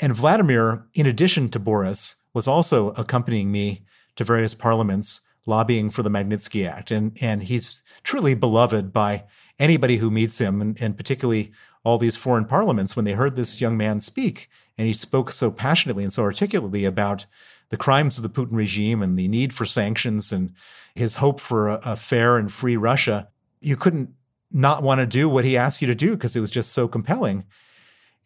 And 0.00 0.14
Vladimir, 0.14 0.86
in 0.94 1.06
addition 1.06 1.48
to 1.50 1.58
Boris, 1.58 2.16
was 2.34 2.46
also 2.46 2.90
accompanying 2.90 3.50
me 3.50 3.84
to 4.16 4.24
various 4.24 4.54
parliaments 4.54 5.22
lobbying 5.46 5.88
for 5.90 6.02
the 6.02 6.10
Magnitsky 6.10 6.68
Act. 6.68 6.90
And, 6.90 7.16
and 7.20 7.42
he's 7.42 7.82
truly 8.02 8.34
beloved 8.34 8.92
by 8.92 9.24
anybody 9.58 9.96
who 9.96 10.10
meets 10.10 10.38
him, 10.38 10.60
and, 10.60 10.80
and 10.80 10.96
particularly 10.96 11.52
all 11.84 11.98
these 11.98 12.16
foreign 12.16 12.44
parliaments 12.44 12.94
when 12.94 13.04
they 13.04 13.12
heard 13.12 13.34
this 13.34 13.60
young 13.60 13.76
man 13.76 14.00
speak. 14.00 14.48
And 14.78 14.86
he 14.86 14.94
spoke 14.94 15.30
so 15.30 15.50
passionately 15.50 16.04
and 16.04 16.12
so 16.12 16.22
articulately 16.22 16.84
about 16.84 17.26
the 17.70 17.76
crimes 17.76 18.16
of 18.16 18.22
the 18.22 18.30
Putin 18.30 18.56
regime 18.56 19.02
and 19.02 19.18
the 19.18 19.28
need 19.28 19.52
for 19.52 19.66
sanctions 19.66 20.32
and 20.32 20.52
his 20.94 21.16
hope 21.16 21.40
for 21.40 21.68
a, 21.68 21.80
a 21.84 21.96
fair 21.96 22.38
and 22.38 22.50
free 22.50 22.76
Russia, 22.76 23.28
you 23.60 23.76
couldn't 23.76 24.10
not 24.50 24.82
want 24.82 25.00
to 25.00 25.06
do 25.06 25.28
what 25.28 25.44
he 25.44 25.56
asked 25.56 25.82
you 25.82 25.86
to 25.88 25.94
do 25.94 26.12
because 26.12 26.34
it 26.34 26.40
was 26.40 26.50
just 26.50 26.72
so 26.72 26.88
compelling. 26.88 27.44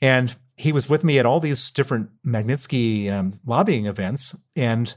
And 0.01 0.37
he 0.57 0.73
was 0.73 0.89
with 0.89 1.03
me 1.03 1.19
at 1.19 1.27
all 1.27 1.41
these 1.41 1.71
different 1.71 2.11
Magnitsky 2.25 3.11
um, 3.11 3.33
lobbying 3.47 3.87
events, 3.87 4.37
and 4.55 4.95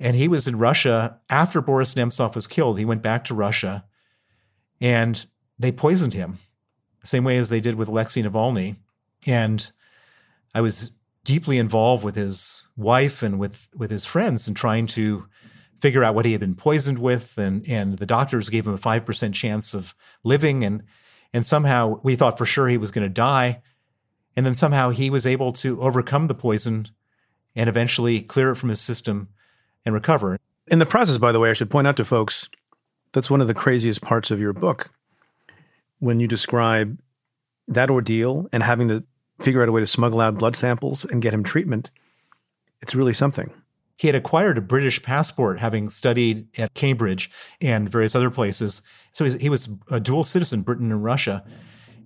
and 0.00 0.16
he 0.16 0.26
was 0.26 0.48
in 0.48 0.58
Russia 0.58 1.18
after 1.30 1.60
Boris 1.60 1.94
Nemtsov 1.94 2.34
was 2.34 2.48
killed. 2.48 2.78
He 2.78 2.84
went 2.84 3.02
back 3.02 3.24
to 3.24 3.34
Russia, 3.34 3.84
and 4.80 5.24
they 5.58 5.70
poisoned 5.70 6.14
him, 6.14 6.38
the 7.00 7.06
same 7.06 7.22
way 7.22 7.36
as 7.36 7.50
they 7.50 7.60
did 7.60 7.76
with 7.76 7.88
Alexei 7.88 8.22
Navalny. 8.22 8.76
And 9.26 9.70
I 10.54 10.60
was 10.60 10.92
deeply 11.24 11.58
involved 11.58 12.04
with 12.04 12.16
his 12.16 12.66
wife 12.76 13.22
and 13.22 13.38
with 13.38 13.68
with 13.76 13.90
his 13.90 14.04
friends 14.04 14.48
and 14.48 14.56
trying 14.56 14.86
to 14.88 15.26
figure 15.80 16.04
out 16.04 16.14
what 16.14 16.24
he 16.24 16.32
had 16.32 16.40
been 16.40 16.54
poisoned 16.54 16.98
with 16.98 17.38
and 17.38 17.66
and 17.68 17.98
the 17.98 18.06
doctors 18.06 18.48
gave 18.48 18.66
him 18.66 18.74
a 18.74 18.78
5% 18.78 19.34
chance 19.34 19.74
of 19.74 19.94
living 20.24 20.64
and 20.64 20.82
and 21.32 21.46
somehow 21.46 22.00
we 22.02 22.16
thought 22.16 22.38
for 22.38 22.46
sure 22.46 22.68
he 22.68 22.76
was 22.76 22.90
going 22.90 23.06
to 23.06 23.12
die 23.12 23.62
and 24.36 24.44
then 24.44 24.54
somehow 24.54 24.90
he 24.90 25.10
was 25.10 25.26
able 25.26 25.52
to 25.52 25.80
overcome 25.80 26.26
the 26.26 26.34
poison 26.34 26.88
and 27.54 27.68
eventually 27.68 28.20
clear 28.20 28.50
it 28.50 28.56
from 28.56 28.70
his 28.70 28.80
system 28.80 29.28
and 29.84 29.94
recover. 29.94 30.38
In 30.68 30.78
the 30.78 30.86
process 30.86 31.18
by 31.18 31.32
the 31.32 31.40
way 31.40 31.50
I 31.50 31.54
should 31.54 31.70
point 31.70 31.86
out 31.86 31.96
to 31.96 32.04
folks 32.04 32.48
that's 33.12 33.30
one 33.30 33.40
of 33.40 33.46
the 33.46 33.54
craziest 33.54 34.00
parts 34.00 34.30
of 34.30 34.40
your 34.40 34.52
book 34.52 34.90
when 35.98 36.18
you 36.18 36.26
describe 36.26 36.98
that 37.68 37.90
ordeal 37.90 38.48
and 38.52 38.62
having 38.62 38.88
to 38.88 39.04
figure 39.42 39.62
out 39.62 39.68
a 39.68 39.72
way 39.72 39.80
to 39.80 39.86
smuggle 39.86 40.20
out 40.20 40.38
blood 40.38 40.56
samples 40.56 41.04
and 41.04 41.22
get 41.22 41.34
him 41.34 41.44
treatment, 41.44 41.90
it's 42.80 42.94
really 42.94 43.12
something. 43.12 43.52
He 43.96 44.08
had 44.08 44.14
acquired 44.14 44.58
a 44.58 44.62
British 44.62 45.02
passport, 45.02 45.60
having 45.60 45.88
studied 45.88 46.48
at 46.58 46.74
Cambridge 46.74 47.30
and 47.60 47.88
various 47.88 48.16
other 48.16 48.30
places. 48.30 48.82
So 49.12 49.24
he 49.24 49.48
was 49.48 49.68
a 49.90 50.00
dual 50.00 50.24
citizen, 50.24 50.62
Britain 50.62 50.90
and 50.90 51.04
Russia. 51.04 51.44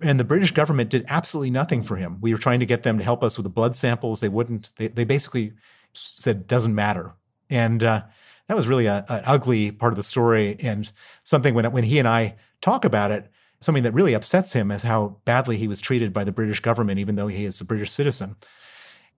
And 0.01 0.19
the 0.19 0.23
British 0.23 0.51
government 0.51 0.91
did 0.91 1.05
absolutely 1.07 1.49
nothing 1.49 1.81
for 1.81 1.95
him. 1.95 2.17
We 2.21 2.33
were 2.33 2.39
trying 2.39 2.59
to 2.59 2.67
get 2.67 2.83
them 2.83 2.99
to 2.99 3.03
help 3.03 3.23
us 3.23 3.37
with 3.37 3.45
the 3.45 3.49
blood 3.49 3.75
samples. 3.75 4.19
They 4.19 4.29
wouldn't. 4.29 4.69
They, 4.75 4.89
they 4.89 5.05
basically 5.05 5.53
said, 5.93 6.45
doesn't 6.45 6.75
matter. 6.75 7.13
And 7.49 7.81
uh, 7.81 8.03
that 8.47 8.55
was 8.55 8.67
really 8.67 8.85
an 8.85 9.03
ugly 9.07 9.71
part 9.71 9.93
of 9.93 9.97
the 9.97 10.03
story 10.03 10.57
and 10.59 10.91
something 11.23 11.55
when, 11.55 11.71
when 11.71 11.83
he 11.83 11.97
and 11.97 12.07
I 12.07 12.35
talk 12.61 12.85
about 12.85 13.11
it, 13.11 13.31
something 13.59 13.83
that 13.83 13.93
really 13.93 14.13
upsets 14.13 14.53
him 14.53 14.71
is 14.71 14.83
how 14.83 15.17
badly 15.25 15.57
he 15.57 15.67
was 15.67 15.81
treated 15.81 16.13
by 16.13 16.23
the 16.23 16.31
British 16.31 16.59
government, 16.59 16.99
even 16.99 17.15
though 17.15 17.27
he 17.27 17.45
is 17.45 17.59
a 17.59 17.65
British 17.65 17.91
citizen. 17.91 18.35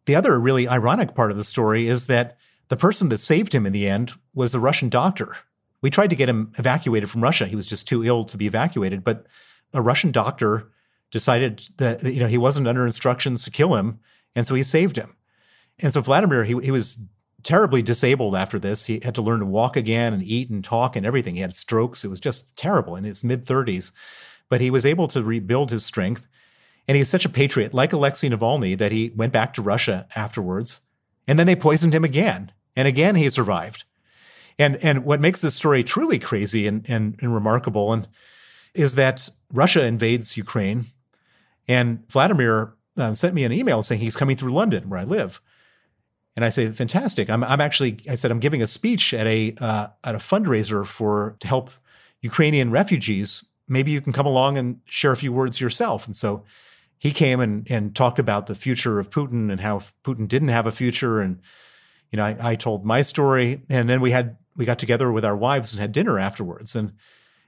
The 0.05 0.15
other 0.15 0.39
really 0.39 0.67
ironic 0.67 1.13
part 1.13 1.31
of 1.31 1.37
the 1.37 1.43
story 1.43 1.87
is 1.87 2.07
that 2.07 2.37
the 2.69 2.77
person 2.77 3.09
that 3.09 3.17
saved 3.17 3.53
him 3.53 3.65
in 3.65 3.73
the 3.73 3.87
end 3.87 4.13
was 4.33 4.51
the 4.51 4.59
Russian 4.59 4.89
doctor. 4.89 5.35
We 5.81 5.89
tried 5.89 6.09
to 6.11 6.15
get 6.15 6.29
him 6.29 6.51
evacuated 6.57 7.09
from 7.09 7.21
Russia. 7.21 7.47
He 7.47 7.55
was 7.55 7.67
just 7.67 7.87
too 7.87 8.05
ill 8.05 8.25
to 8.25 8.37
be 8.37 8.47
evacuated, 8.47 9.03
but 9.03 9.25
a 9.73 9.81
Russian 9.81 10.11
doctor 10.11 10.69
decided 11.11 11.63
that 11.77 12.03
you 12.03 12.19
know 12.19 12.27
he 12.27 12.37
wasn't 12.37 12.67
under 12.67 12.85
instructions 12.85 13.43
to 13.43 13.51
kill 13.51 13.75
him, 13.75 13.99
and 14.35 14.45
so 14.45 14.55
he 14.55 14.63
saved 14.63 14.97
him. 14.97 15.15
And 15.79 15.91
so 15.93 16.01
Vladimir, 16.01 16.43
he 16.43 16.55
he 16.61 16.71
was 16.71 17.01
terribly 17.43 17.81
disabled 17.81 18.35
after 18.35 18.59
this. 18.59 18.85
He 18.85 18.99
had 19.03 19.15
to 19.15 19.21
learn 19.21 19.39
to 19.39 19.45
walk 19.45 19.77
again 19.77 20.13
and 20.13 20.23
eat 20.23 20.49
and 20.49 20.63
talk 20.63 20.95
and 20.95 21.05
everything. 21.05 21.35
He 21.35 21.41
had 21.41 21.53
strokes. 21.53 22.03
It 22.03 22.09
was 22.09 22.19
just 22.19 22.57
terrible 22.57 22.95
in 22.95 23.05
his 23.05 23.23
mid 23.23 23.45
30s 23.45 23.91
but 24.49 24.61
he 24.61 24.71
was 24.71 24.85
able 24.85 25.07
to 25.09 25.23
rebuild 25.23 25.71
his 25.71 25.85
strength. 25.85 26.27
And 26.87 26.97
he's 26.97 27.09
such 27.09 27.25
a 27.25 27.29
patriot, 27.29 27.73
like 27.73 27.93
Alexei 27.93 28.29
Navalny, 28.29 28.77
that 28.77 28.91
he 28.91 29.11
went 29.15 29.31
back 29.31 29.53
to 29.53 29.61
Russia 29.61 30.07
afterwards. 30.15 30.81
And 31.27 31.37
then 31.37 31.45
they 31.45 31.55
poisoned 31.55 31.93
him 31.93 32.03
again. 32.03 32.51
And 32.75 32.87
again, 32.87 33.15
he 33.15 33.29
survived. 33.29 33.83
And, 34.57 34.75
and 34.77 35.05
what 35.05 35.21
makes 35.21 35.41
this 35.41 35.55
story 35.55 35.83
truly 35.83 36.19
crazy 36.19 36.67
and, 36.67 36.83
and, 36.89 37.15
and 37.21 37.33
remarkable 37.33 37.93
and 37.93 38.07
is 38.73 38.95
that 38.95 39.29
Russia 39.53 39.83
invades 39.83 40.35
Ukraine. 40.35 40.85
And 41.67 42.09
Vladimir 42.11 42.73
uh, 42.97 43.13
sent 43.13 43.35
me 43.35 43.43
an 43.43 43.53
email 43.53 43.81
saying 43.81 44.01
he's 44.01 44.15
coming 44.15 44.35
through 44.35 44.53
London, 44.53 44.89
where 44.89 44.99
I 44.99 45.03
live. 45.03 45.41
And 46.35 46.43
I 46.43 46.49
say, 46.49 46.69
fantastic. 46.69 47.29
I'm, 47.29 47.43
I'm 47.43 47.61
actually, 47.61 47.99
I 48.09 48.15
said, 48.15 48.31
I'm 48.31 48.39
giving 48.39 48.61
a 48.61 48.67
speech 48.67 49.13
at 49.13 49.27
a, 49.27 49.55
uh, 49.59 49.87
at 50.03 50.15
a 50.15 50.19
fundraiser 50.19 50.85
for, 50.85 51.35
to 51.39 51.47
help 51.47 51.71
Ukrainian 52.21 52.71
refugees 52.71 53.43
maybe 53.69 53.91
you 53.91 54.01
can 54.01 54.13
come 54.13 54.25
along 54.25 54.57
and 54.57 54.79
share 54.85 55.11
a 55.11 55.17
few 55.17 55.31
words 55.31 55.61
yourself. 55.61 56.05
And 56.05 56.15
so 56.15 56.43
he 56.97 57.11
came 57.11 57.39
and, 57.39 57.69
and 57.71 57.95
talked 57.95 58.19
about 58.19 58.47
the 58.47 58.55
future 58.55 58.99
of 58.99 59.09
Putin 59.09 59.51
and 59.51 59.61
how 59.61 59.81
Putin 60.03 60.27
didn't 60.27 60.49
have 60.49 60.67
a 60.67 60.71
future. 60.71 61.21
And, 61.21 61.39
you 62.11 62.17
know, 62.17 62.25
I, 62.25 62.37
I 62.39 62.55
told 62.55 62.85
my 62.85 63.01
story 63.01 63.61
and 63.69 63.87
then 63.87 64.01
we 64.01 64.11
had, 64.11 64.37
we 64.57 64.65
got 64.65 64.79
together 64.79 65.11
with 65.11 65.23
our 65.23 65.37
wives 65.37 65.73
and 65.73 65.79
had 65.79 65.91
dinner 65.91 66.19
afterwards. 66.19 66.75
And, 66.75 66.93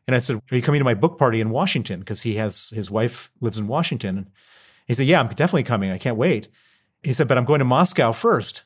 and 0.07 0.15
I 0.15 0.19
said, 0.19 0.41
are 0.51 0.55
you 0.55 0.61
coming 0.61 0.79
to 0.79 0.85
my 0.85 0.93
book 0.93 1.17
party 1.17 1.41
in 1.41 1.49
Washington? 1.49 2.03
Cause 2.03 2.21
he 2.21 2.35
has, 2.35 2.69
his 2.69 2.89
wife 2.89 3.31
lives 3.41 3.57
in 3.57 3.67
Washington. 3.67 4.17
And 4.17 4.27
he 4.91 4.93
said, 4.93 5.07
Yeah, 5.07 5.21
I'm 5.21 5.29
definitely 5.29 5.63
coming. 5.63 5.89
I 5.89 5.97
can't 5.97 6.17
wait. 6.17 6.49
He 7.01 7.13
said, 7.13 7.27
But 7.27 7.37
I'm 7.37 7.45
going 7.45 7.59
to 7.59 7.65
Moscow 7.65 8.11
first. 8.11 8.65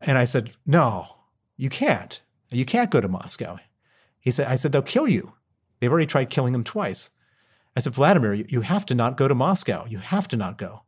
And 0.00 0.16
I 0.16 0.24
said, 0.24 0.52
No, 0.64 1.08
you 1.56 1.68
can't. 1.68 2.20
You 2.50 2.64
can't 2.64 2.90
go 2.90 3.00
to 3.00 3.08
Moscow. 3.08 3.58
He 4.20 4.30
said, 4.30 4.46
I 4.46 4.54
said, 4.54 4.70
They'll 4.70 4.82
kill 4.82 5.08
you. 5.08 5.34
They've 5.80 5.90
already 5.90 6.06
tried 6.06 6.30
killing 6.30 6.54
him 6.54 6.64
twice. 6.64 7.10
I 7.76 7.80
said, 7.80 7.94
Vladimir, 7.94 8.34
you 8.34 8.62
have 8.62 8.84
to 8.86 8.94
not 8.94 9.16
go 9.16 9.28
to 9.28 9.34
Moscow. 9.34 9.86
You 9.86 9.98
have 9.98 10.26
to 10.28 10.36
not 10.36 10.58
go. 10.58 10.82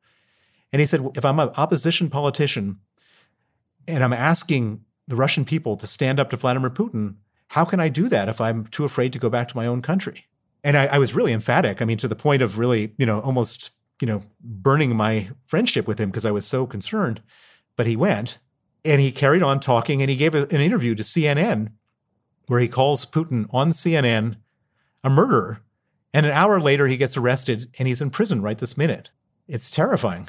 And 0.72 0.80
he 0.80 0.86
said, 0.86 1.07
If 1.14 1.24
I'm 1.24 1.38
an 1.38 1.51
opposition 1.57 2.11
politician 2.11 2.80
and 3.86 4.03
I'm 4.03 4.12
asking 4.12 4.84
the 5.07 5.16
Russian 5.16 5.45
people 5.45 5.76
to 5.76 5.86
stand 5.86 6.18
up 6.20 6.30
to 6.30 6.36
Vladimir 6.36 6.70
Putin, 6.70 7.16
how 7.49 7.64
can 7.64 7.80
I 7.80 7.88
do 7.88 8.09
that 8.09 8.28
if 8.28 8.41
I'm 8.41 8.66
too 8.66 8.84
afraid 8.84 9.12
to 9.12 9.18
go 9.18 9.28
back 9.28 9.49
to 9.49 9.57
my 9.57 9.66
own 9.66 9.82
country? 9.82 10.26
And 10.62 10.76
I, 10.76 10.86
I 10.86 10.99
was 10.99 11.14
really 11.14 11.32
emphatic. 11.32 11.80
I 11.80 11.84
mean, 11.84 11.99
to 11.99 12.09
the 12.09 12.14
point 12.14 12.43
of 12.43 12.59
really, 12.59 12.95
you 12.97 13.07
know, 13.07 13.20
almost, 13.20 13.70
you 14.01 14.07
know, 14.07 14.22
burning 14.41 14.95
my 14.95 15.30
friendship 15.45 15.86
with 15.86 15.99
him 15.99 16.11
because 16.11 16.26
I 16.26 16.30
was 16.30 16.47
so 16.47 16.66
concerned. 16.66 17.22
But 17.76 17.86
he 17.86 17.97
went 17.97 18.38
and 18.84 19.01
he 19.01 19.11
carried 19.11 19.43
on 19.43 19.59
talking 19.59 20.01
and 20.03 20.11
he 20.11 20.16
gave 20.16 20.34
a, 20.34 20.43
an 20.43 20.61
interview 20.61 20.95
to 20.95 21.03
CNN 21.03 21.72
where 22.47 22.61
he 22.61 22.68
calls 22.68 23.07
Putin 23.07 23.47
on 23.51 23.70
CNN 23.70 24.36
a 25.03 25.11
murderer. 25.11 25.61
And 26.12 26.26
an 26.26 26.32
hour 26.32 26.61
later, 26.61 26.86
he 26.86 26.96
gets 26.96 27.16
arrested 27.16 27.70
and 27.78 27.86
he's 27.86 28.03
in 28.03 28.11
prison 28.11 28.42
right 28.42 28.59
this 28.59 28.76
minute. 28.76 29.11
It's 29.46 29.70
terrifying. 29.70 30.28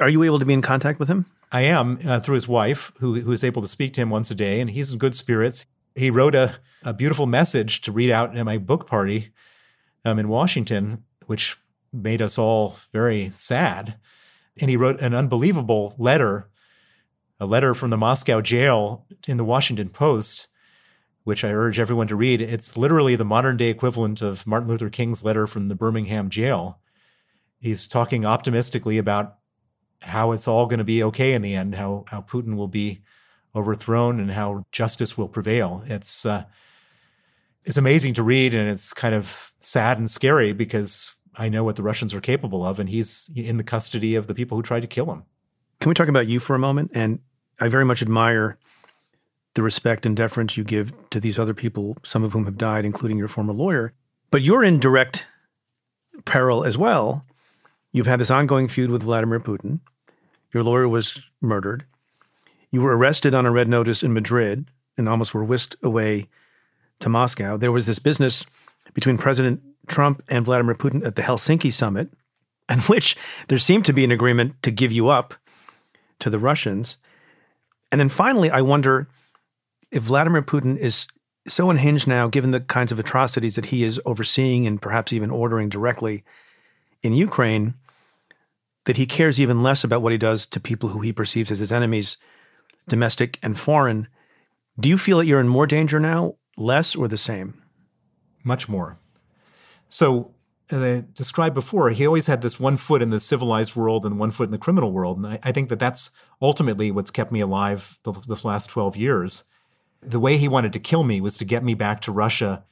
Are 0.00 0.08
you 0.08 0.22
able 0.22 0.38
to 0.38 0.44
be 0.44 0.54
in 0.54 0.62
contact 0.62 0.98
with 0.98 1.08
him? 1.08 1.26
I 1.52 1.62
am 1.62 1.98
uh, 2.04 2.20
through 2.20 2.34
his 2.34 2.48
wife, 2.48 2.90
who 2.98 3.20
who 3.20 3.30
is 3.30 3.44
able 3.44 3.62
to 3.62 3.68
speak 3.68 3.94
to 3.94 4.00
him 4.00 4.10
once 4.10 4.30
a 4.30 4.34
day, 4.34 4.60
and 4.60 4.70
he's 4.70 4.92
in 4.92 4.98
good 4.98 5.14
spirits. 5.14 5.66
He 5.94 6.10
wrote 6.10 6.34
a, 6.34 6.56
a 6.82 6.92
beautiful 6.92 7.26
message 7.26 7.80
to 7.82 7.92
read 7.92 8.10
out 8.10 8.36
at 8.36 8.44
my 8.44 8.58
book 8.58 8.88
party 8.88 9.32
um, 10.04 10.18
in 10.18 10.28
Washington, 10.28 11.04
which 11.26 11.56
made 11.92 12.20
us 12.20 12.38
all 12.38 12.76
very 12.92 13.30
sad. 13.30 13.96
And 14.60 14.68
he 14.68 14.76
wrote 14.76 15.00
an 15.00 15.14
unbelievable 15.14 15.94
letter, 15.96 16.48
a 17.38 17.46
letter 17.46 17.72
from 17.72 17.90
the 17.90 17.96
Moscow 17.96 18.40
jail 18.40 19.06
in 19.28 19.36
the 19.36 19.44
Washington 19.44 19.90
Post, 19.90 20.48
which 21.24 21.44
I 21.44 21.48
urge 21.48 21.80
everyone 21.80 22.06
to 22.08 22.16
read. 22.16 22.40
It's 22.40 22.76
literally 22.76 23.16
the 23.16 23.24
modern 23.24 23.56
day 23.56 23.68
equivalent 23.70 24.22
of 24.22 24.46
Martin 24.46 24.68
Luther 24.68 24.90
King's 24.90 25.24
letter 25.24 25.46
from 25.46 25.68
the 25.68 25.74
Birmingham 25.74 26.30
jail. 26.30 26.78
He's 27.60 27.88
talking 27.88 28.24
optimistically 28.24 28.98
about 28.98 29.38
how 30.02 30.32
it's 30.32 30.46
all 30.46 30.66
going 30.66 30.78
to 30.78 30.84
be 30.84 31.02
okay 31.02 31.32
in 31.32 31.42
the 31.42 31.54
end, 31.54 31.74
how 31.74 32.04
how 32.08 32.20
Putin 32.20 32.56
will 32.56 32.68
be 32.68 33.00
overthrown 33.56 34.20
and 34.20 34.30
how 34.30 34.64
justice 34.70 35.16
will 35.16 35.28
prevail. 35.28 35.82
It's 35.86 36.26
uh, 36.26 36.44
it's 37.62 37.78
amazing 37.78 38.14
to 38.14 38.22
read 38.22 38.52
and 38.52 38.68
it's 38.68 38.92
kind 38.92 39.14
of 39.14 39.52
sad 39.58 39.98
and 39.98 40.10
scary 40.10 40.52
because 40.52 41.14
I 41.36 41.48
know 41.48 41.64
what 41.64 41.76
the 41.76 41.82
Russians 41.82 42.12
are 42.14 42.20
capable 42.20 42.64
of 42.64 42.78
and 42.78 42.88
he's 42.88 43.30
in 43.34 43.56
the 43.56 43.64
custody 43.64 44.14
of 44.14 44.26
the 44.26 44.34
people 44.34 44.58
who 44.58 44.62
tried 44.62 44.80
to 44.80 44.86
kill 44.86 45.10
him. 45.10 45.24
Can 45.80 45.88
we 45.88 45.94
talk 45.94 46.08
about 46.08 46.26
you 46.26 46.40
for 46.40 46.54
a 46.54 46.58
moment? 46.58 46.90
And 46.94 47.20
I 47.58 47.68
very 47.68 47.84
much 47.84 48.02
admire 48.02 48.58
the 49.54 49.62
respect 49.62 50.04
and 50.04 50.16
deference 50.16 50.56
you 50.56 50.64
give 50.64 50.92
to 51.10 51.20
these 51.20 51.38
other 51.38 51.54
people, 51.54 51.96
some 52.02 52.24
of 52.24 52.32
whom 52.32 52.44
have 52.44 52.58
died, 52.58 52.84
including 52.84 53.18
your 53.18 53.28
former 53.28 53.52
lawyer. 53.52 53.92
But 54.30 54.42
you're 54.42 54.64
in 54.64 54.80
direct 54.80 55.26
peril 56.24 56.64
as 56.64 56.76
well. 56.76 57.24
You've 57.92 58.06
had 58.06 58.20
this 58.20 58.30
ongoing 58.30 58.68
feud 58.68 58.90
with 58.90 59.04
Vladimir 59.04 59.40
Putin. 59.40 59.80
Your 60.52 60.64
lawyer 60.64 60.88
was 60.88 61.20
murdered. 61.40 61.84
You 62.70 62.80
were 62.82 62.96
arrested 62.96 63.34
on 63.34 63.46
a 63.46 63.52
red 63.52 63.68
notice 63.68 64.02
in 64.02 64.12
Madrid 64.12 64.66
and 64.96 65.08
almost 65.08 65.34
were 65.34 65.44
whisked 65.44 65.76
away 65.82 66.28
to 67.00 67.08
Moscow. 67.08 67.56
There 67.56 67.72
was 67.72 67.86
this 67.86 67.98
business 67.98 68.46
between 68.94 69.18
President 69.18 69.60
Trump 69.86 70.22
and 70.28 70.44
Vladimir 70.44 70.74
Putin 70.74 71.04
at 71.06 71.14
the 71.14 71.22
Helsinki 71.22 71.72
summit, 71.72 72.08
in 72.68 72.80
which 72.80 73.16
there 73.48 73.58
seemed 73.58 73.84
to 73.84 73.92
be 73.92 74.04
an 74.04 74.10
agreement 74.10 74.60
to 74.62 74.70
give 74.70 74.90
you 74.90 75.08
up 75.08 75.34
to 76.20 76.30
the 76.30 76.38
Russians. 76.38 76.96
And 77.92 78.00
then 78.00 78.08
finally, 78.08 78.50
I 78.50 78.62
wonder 78.62 79.08
if 79.94 80.02
Vladimir 80.02 80.42
Putin 80.42 80.76
is 80.76 81.06
so 81.46 81.70
unhinged 81.70 82.08
now, 82.08 82.26
given 82.26 82.50
the 82.50 82.60
kinds 82.60 82.90
of 82.90 82.98
atrocities 82.98 83.54
that 83.54 83.66
he 83.66 83.84
is 83.84 84.00
overseeing 84.04 84.66
and 84.66 84.82
perhaps 84.82 85.12
even 85.12 85.30
ordering 85.30 85.68
directly 85.68 86.24
in 87.02 87.12
Ukraine, 87.12 87.74
that 88.86 88.96
he 88.96 89.06
cares 89.06 89.40
even 89.40 89.62
less 89.62 89.84
about 89.84 90.02
what 90.02 90.10
he 90.10 90.18
does 90.18 90.46
to 90.46 90.58
people 90.58 90.88
who 90.88 91.00
he 91.00 91.12
perceives 91.12 91.50
as 91.52 91.60
his 91.60 91.70
enemies, 91.70 92.16
domestic 92.88 93.38
and 93.40 93.56
foreign. 93.56 94.08
Do 94.80 94.88
you 94.88 94.98
feel 94.98 95.18
that 95.18 95.26
you're 95.26 95.40
in 95.40 95.48
more 95.48 95.66
danger 95.66 96.00
now, 96.00 96.34
less, 96.56 96.96
or 96.96 97.06
the 97.06 97.16
same? 97.16 97.62
Much 98.42 98.68
more. 98.68 98.98
So, 99.88 100.34
as 100.70 100.82
I 100.82 101.04
described 101.14 101.54
before, 101.54 101.90
he 101.90 102.06
always 102.06 102.26
had 102.26 102.42
this 102.42 102.58
one 102.58 102.78
foot 102.78 103.00
in 103.00 103.10
the 103.10 103.20
civilized 103.20 103.76
world 103.76 104.04
and 104.04 104.18
one 104.18 104.32
foot 104.32 104.48
in 104.48 104.50
the 104.50 104.58
criminal 104.58 104.90
world. 104.90 105.18
And 105.18 105.26
I, 105.26 105.38
I 105.44 105.52
think 105.52 105.68
that 105.68 105.78
that's 105.78 106.10
ultimately 106.42 106.90
what's 106.90 107.10
kept 107.12 107.30
me 107.30 107.40
alive 107.40 107.98
this 108.26 108.44
last 108.44 108.70
12 108.70 108.96
years. 108.96 109.44
The 110.06 110.20
way 110.20 110.36
he 110.36 110.48
wanted 110.48 110.72
to 110.74 110.78
kill 110.78 111.04
me 111.04 111.20
was 111.20 111.36
to 111.38 111.44
get 111.44 111.64
me 111.64 111.74
back 111.74 112.00
to 112.02 112.12
Russia, 112.12 112.64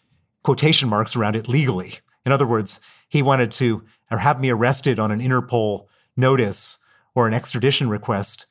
quotation 0.43 0.89
marks 0.89 1.17
around 1.17 1.37
it 1.37 1.49
legally. 1.49 1.95
In 2.25 2.33
other 2.33 2.47
words, 2.47 2.81
he 3.09 3.23
wanted 3.23 3.51
to 3.53 3.85
or 4.11 4.19
have 4.19 4.41
me 4.41 4.51
arrested 4.51 4.99
on 4.99 5.11
an 5.11 5.21
Interpol 5.21 5.87
notice 6.17 6.79
or 7.15 7.27
an 7.27 7.35
extradition 7.35 7.89
request 7.89 8.47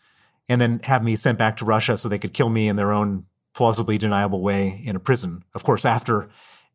and 0.50 0.60
then 0.60 0.82
have 0.84 1.04
me 1.04 1.16
sent 1.16 1.38
back 1.38 1.58
to 1.58 1.66
Russia 1.66 1.96
so 1.96 2.10
they 2.10 2.20
could 2.20 2.34
kill 2.34 2.50
me 2.50 2.68
in 2.68 2.76
their 2.76 2.92
own 2.92 3.26
plausibly 3.54 3.98
deniable 3.98 4.42
way 4.42 4.82
in 4.84 4.96
a 4.96 5.00
prison. 5.00 5.44
Of 5.54 5.64
course, 5.64 5.86
after 5.86 6.30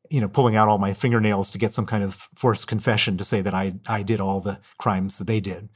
you 0.09 0.21
know 0.21 0.29
pulling 0.29 0.57
out 0.57 0.69
all 0.69 0.79
my 0.79 0.93
fingernails 0.93 1.51
to 1.51 1.59
get 1.59 1.73
some 1.73 1.87
kind 1.87 2.05
of 2.05 2.15
forced 2.35 2.69
confession 2.69 3.19
to 3.19 3.25
say 3.25 3.41
that 3.43 3.55
I 3.55 3.75
I 3.87 4.03
did 4.03 4.21
all 4.21 4.41
the 4.41 4.61
crimes 4.79 5.19
that 5.19 5.27
they 5.27 5.41
did. 5.41 5.69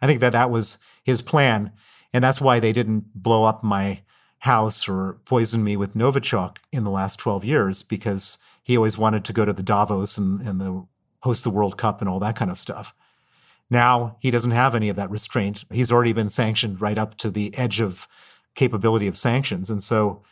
I 0.00 0.06
think 0.06 0.20
that 0.20 0.32
that 0.32 0.50
was 0.50 0.78
his 1.04 1.22
plan, 1.22 1.72
and 2.12 2.24
that's 2.24 2.40
why 2.40 2.60
they 2.60 2.72
didn't 2.72 3.14
blow 3.14 3.44
up 3.44 3.62
my 3.62 4.00
house 4.44 4.90
or 4.90 5.16
poison 5.24 5.64
me 5.64 5.74
with 5.74 5.94
Novichok 5.94 6.58
in 6.70 6.84
the 6.84 6.90
last 6.90 7.18
12 7.18 7.46
years 7.46 7.82
because 7.82 8.36
he 8.62 8.76
always 8.76 8.98
wanted 8.98 9.24
to 9.24 9.32
go 9.32 9.46
to 9.46 9.54
the 9.54 9.62
Davos 9.62 10.18
and, 10.18 10.42
and 10.42 10.60
the 10.60 10.86
host 11.20 11.44
the 11.44 11.50
World 11.50 11.78
Cup 11.78 12.02
and 12.02 12.10
all 12.10 12.20
that 12.20 12.36
kind 12.36 12.50
of 12.50 12.58
stuff. 12.58 12.94
Now 13.70 14.18
he 14.20 14.30
doesn't 14.30 14.50
have 14.50 14.74
any 14.74 14.90
of 14.90 14.96
that 14.96 15.10
restraint. 15.10 15.64
He's 15.72 15.90
already 15.90 16.12
been 16.12 16.28
sanctioned 16.28 16.82
right 16.82 16.98
up 16.98 17.16
to 17.18 17.30
the 17.30 17.56
edge 17.56 17.80
of 17.80 18.06
capability 18.54 19.06
of 19.06 19.16
sanctions. 19.16 19.70
And 19.70 19.82
so 19.82 20.22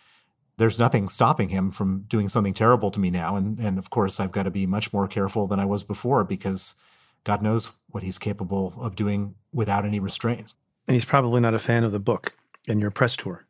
there's 0.59 0.79
nothing 0.79 1.09
stopping 1.09 1.49
him 1.49 1.71
from 1.71 2.05
doing 2.07 2.29
something 2.29 2.53
terrible 2.53 2.91
to 2.91 3.01
me 3.01 3.09
now. 3.09 3.37
And, 3.37 3.59
and 3.59 3.79
of 3.79 3.89
course, 3.89 4.21
I've 4.21 4.31
got 4.31 4.43
to 4.43 4.51
be 4.51 4.67
much 4.67 4.93
more 4.93 5.09
careful 5.09 5.47
than 5.47 5.59
I 5.59 5.65
was 5.65 5.85
before 5.85 6.23
because 6.23 6.75
God 7.25 7.41
knows 7.41 7.71
what 7.89 8.03
he's 8.03 8.19
capable 8.19 8.75
of 8.79 8.95
doing 8.95 9.37
without 9.55 9.87
any 9.87 10.01
restraints. 10.01 10.55
And 10.87 10.95
he's 10.97 11.07
probably 11.07 11.41
not 11.41 11.55
a 11.55 11.59
fan 11.59 11.83
of 11.83 11.93
the 11.93 11.99
book 11.99 12.37
and 12.69 12.79
your 12.79 12.91
press 12.91 13.17
tour. 13.17 13.47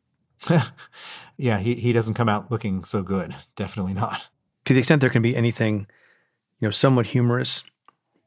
yeah, 1.37 1.59
he, 1.59 1.75
he 1.75 1.93
doesn't 1.93 2.15
come 2.15 2.29
out 2.29 2.51
looking 2.51 2.85
so 2.85 3.03
good. 3.03 3.35
Definitely 3.57 3.95
not. 3.95 4.29
To 4.67 4.75
the 4.75 4.79
extent 4.79 5.01
there 5.01 5.11
can 5.11 5.23
be 5.23 5.37
anything, 5.37 5.87
you 6.61 6.69
know, 6.69 6.71
somewhat 6.71 7.07
humorous 7.07 7.65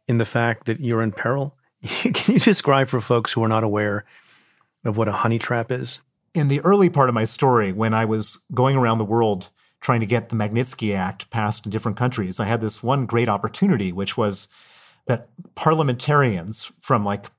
in 0.08 0.18
the 0.18 0.26
fact 0.26 0.66
that 0.66 0.80
you're 0.80 1.02
in 1.02 1.12
peril? 1.12 1.56
Can 1.82 2.36
you 2.36 2.40
describe 2.40 2.88
for 2.88 3.02
folks 3.02 3.34
who 3.34 3.44
are 3.44 3.50
not 3.50 3.64
aware 3.64 4.06
of 4.84 4.98
what 4.98 5.08
a 5.08 5.14
honey 5.14 5.40
trap 5.40 5.72
is? 5.72 6.00
In 6.34 6.48
the 6.48 6.60
early 6.62 6.90
part 6.90 7.10
of 7.10 7.16
my 7.16 7.24
story, 7.24 7.72
when 7.72 7.94
I 7.94 8.06
was 8.06 8.44
going 8.54 8.76
around 8.76 8.98
the 8.98 9.06
world 9.06 9.50
trying 9.80 10.00
to 10.02 10.06
get 10.06 10.30
the 10.30 10.36
Magnitsky 10.36 10.96
Act 10.96 11.30
passed 11.30 11.66
in 11.66 11.72
different 11.72 11.98
countries, 11.98 12.40
I 12.40 12.46
had 12.46 12.62
this 12.62 12.84
one 12.84 13.06
great 13.06 13.30
opportunity, 13.30 13.92
which 13.92 14.18
was 14.18 14.48
that 15.06 15.30
parliamentarians 15.56 16.72
from 16.82 17.06
like, 17.06 17.32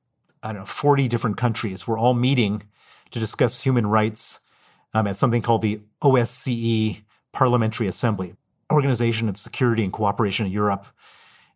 I 0.42 0.52
don't 0.52 0.62
know, 0.62 0.66
40 0.66 1.08
different 1.08 1.36
countries 1.36 1.86
were 1.86 1.98
all 1.98 2.14
meeting 2.14 2.62
to 3.10 3.18
discuss 3.18 3.62
human 3.62 3.86
rights 3.86 4.40
um, 4.97 5.07
at 5.07 5.16
something 5.16 5.42
called 5.42 5.61
the 5.61 5.80
OSCE 6.01 7.03
Parliamentary 7.32 7.86
Assembly, 7.86 8.34
Organization 8.72 9.28
of 9.28 9.36
Security 9.36 9.84
and 9.84 9.92
Cooperation 9.92 10.47
in 10.47 10.53
Europe 10.53 10.86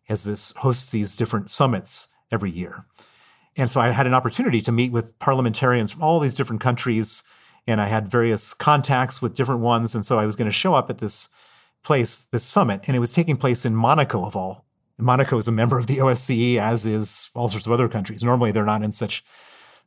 as 0.07 0.25
this 0.25 0.53
hosts 0.57 0.91
these 0.91 1.15
different 1.15 1.49
summits 1.49 2.09
every 2.31 2.51
year. 2.51 2.85
And 3.57 3.67
so 3.67 3.81
I 3.81 3.89
had 3.89 4.05
an 4.05 4.13
opportunity 4.13 4.61
to 4.61 4.71
meet 4.71 4.91
with 4.91 5.17
parliamentarians 5.17 5.91
from 5.91 6.03
all 6.03 6.19
these 6.19 6.35
different 6.35 6.61
countries, 6.61 7.23
and 7.65 7.81
I 7.81 7.87
had 7.87 8.07
various 8.07 8.53
contacts 8.53 9.23
with 9.23 9.35
different 9.35 9.61
ones. 9.61 9.95
And 9.95 10.05
so 10.05 10.19
I 10.19 10.25
was 10.25 10.35
going 10.35 10.47
to 10.47 10.51
show 10.51 10.75
up 10.75 10.91
at 10.91 10.99
this 10.99 11.27
place, 11.83 12.27
this 12.27 12.43
summit, 12.43 12.81
and 12.85 12.95
it 12.95 12.99
was 12.99 13.11
taking 13.11 13.37
place 13.37 13.65
in 13.65 13.75
Monaco 13.75 14.23
of 14.23 14.35
all. 14.35 14.65
Monaco 14.99 15.37
is 15.37 15.47
a 15.47 15.51
member 15.51 15.79
of 15.79 15.87
the 15.87 15.97
OSCE, 15.97 16.57
as 16.57 16.85
is 16.85 17.31
all 17.33 17.49
sorts 17.49 17.65
of 17.65 17.71
other 17.71 17.89
countries. 17.89 18.23
Normally, 18.23 18.51
they're 18.51 18.65
not 18.65 18.83
in 18.83 18.91
such 18.91 19.23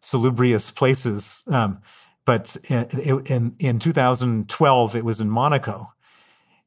salubrious 0.00 0.72
places. 0.72 1.44
Um, 1.46 1.80
but 2.24 2.56
in, 2.68 3.22
in, 3.26 3.56
in 3.58 3.78
2012, 3.78 4.96
it 4.96 5.04
was 5.04 5.20
in 5.20 5.30
Monaco. 5.30 5.92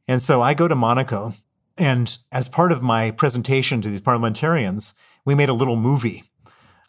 And 0.07 0.21
so 0.21 0.41
I 0.41 0.53
go 0.53 0.67
to 0.67 0.75
Monaco 0.75 1.33
and 1.77 2.17
as 2.31 2.49
part 2.49 2.71
of 2.71 2.81
my 2.81 3.11
presentation 3.11 3.81
to 3.81 3.89
these 3.89 4.01
parliamentarians, 4.01 4.95
we 5.25 5.35
made 5.35 5.49
a 5.49 5.53
little 5.53 5.75
movie 5.75 6.23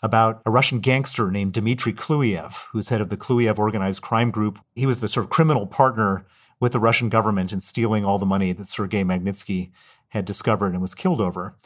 about 0.02 0.40
a 0.46 0.50
Russian 0.50 0.80
gangster 0.80 1.30
named 1.30 1.52
Dmitry 1.52 1.92
Klyuev, 1.92 2.54
who's 2.72 2.88
head 2.88 3.00
of 3.00 3.10
the 3.10 3.16
Klyuev 3.16 3.58
organized 3.58 4.00
crime 4.00 4.30
group. 4.30 4.58
He 4.74 4.86
was 4.86 5.00
the 5.00 5.08
sort 5.08 5.24
of 5.24 5.30
criminal 5.30 5.66
partner 5.66 6.24
with 6.60 6.72
the 6.72 6.80
Russian 6.80 7.08
government 7.08 7.52
in 7.52 7.60
stealing 7.60 8.04
all 8.04 8.18
the 8.18 8.26
money 8.26 8.52
that 8.52 8.66
Sergei 8.66 9.04
Magnitsky 9.04 9.70
had 10.08 10.24
discovered 10.24 10.72
and 10.72 10.80
was 10.80 10.94
killed 10.94 11.20
over. 11.20 11.56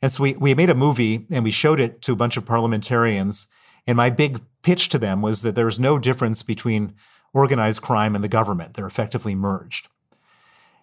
And 0.00 0.10
so 0.10 0.22
we, 0.22 0.34
we 0.34 0.54
made 0.54 0.70
a 0.70 0.74
movie 0.74 1.26
and 1.30 1.44
we 1.44 1.50
showed 1.50 1.80
it 1.80 2.00
to 2.02 2.12
a 2.12 2.16
bunch 2.16 2.36
of 2.36 2.46
parliamentarians. 2.46 3.46
And 3.86 3.96
my 3.96 4.10
big 4.10 4.40
pitch 4.62 4.88
to 4.90 4.98
them 4.98 5.22
was 5.22 5.42
that 5.42 5.54
there's 5.54 5.78
no 5.78 5.98
difference 5.98 6.42
between 6.42 6.94
organized 7.32 7.82
crime 7.82 8.14
and 8.14 8.24
the 8.24 8.28
government. 8.28 8.74
They're 8.74 8.86
effectively 8.86 9.34
merged. 9.34 9.88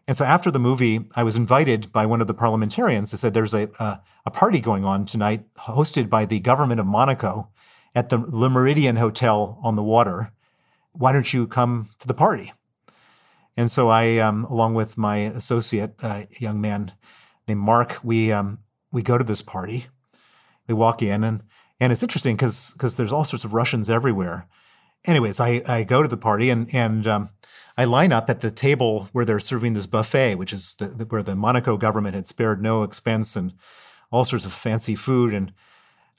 And 0.07 0.17
so 0.17 0.25
after 0.25 0.51
the 0.51 0.59
movie, 0.59 1.05
I 1.15 1.23
was 1.23 1.35
invited 1.35 1.91
by 1.91 2.05
one 2.05 2.21
of 2.21 2.27
the 2.27 2.33
parliamentarians. 2.33 3.11
They 3.11 3.17
said, 3.17 3.33
There's 3.33 3.53
a, 3.53 3.69
a, 3.79 4.01
a 4.25 4.31
party 4.31 4.59
going 4.59 4.83
on 4.83 5.05
tonight 5.05 5.45
hosted 5.55 6.09
by 6.09 6.25
the 6.25 6.39
government 6.39 6.79
of 6.79 6.85
Monaco 6.85 7.49
at 7.95 8.09
the 8.09 8.17
Le 8.17 8.49
Méridien 8.49 8.97
Hotel 8.97 9.59
on 9.63 9.75
the 9.75 9.83
water. 9.83 10.31
Why 10.93 11.11
don't 11.11 11.31
you 11.31 11.47
come 11.47 11.89
to 11.99 12.07
the 12.07 12.13
party? 12.13 12.51
And 13.55 13.69
so 13.69 13.89
I, 13.89 14.17
um, 14.17 14.45
along 14.45 14.75
with 14.75 14.97
my 14.97 15.17
associate, 15.17 15.93
a 16.01 16.07
uh, 16.07 16.25
young 16.39 16.61
man 16.61 16.93
named 17.47 17.59
Mark, 17.59 17.99
we 18.03 18.31
um, 18.31 18.59
we 18.91 19.01
go 19.01 19.17
to 19.17 19.23
this 19.23 19.41
party. 19.41 19.87
We 20.67 20.73
walk 20.73 21.01
in, 21.01 21.23
and 21.23 21.43
and 21.81 21.91
it's 21.91 22.03
interesting 22.03 22.35
because 22.35 22.71
because 22.73 22.95
there's 22.95 23.11
all 23.11 23.23
sorts 23.25 23.43
of 23.43 23.53
Russians 23.53 23.89
everywhere. 23.89 24.47
Anyways, 25.05 25.39
I 25.39 25.63
I 25.67 25.83
go 25.83 26.03
to 26.03 26.07
the 26.07 26.15
party 26.15 26.51
and 26.51 26.73
and 26.73 27.07
um, 27.07 27.29
I 27.75 27.85
line 27.85 28.13
up 28.13 28.29
at 28.29 28.41
the 28.41 28.51
table 28.51 29.09
where 29.11 29.25
they're 29.25 29.39
serving 29.39 29.73
this 29.73 29.87
buffet, 29.87 30.35
which 30.35 30.53
is 30.53 30.75
the, 30.75 30.85
where 31.09 31.23
the 31.23 31.35
Monaco 31.35 31.77
government 31.77 32.13
had 32.13 32.27
spared 32.27 32.61
no 32.61 32.83
expense 32.83 33.35
and 33.35 33.53
all 34.11 34.23
sorts 34.23 34.45
of 34.45 34.53
fancy 34.53 34.95
food. 34.95 35.33
And 35.33 35.53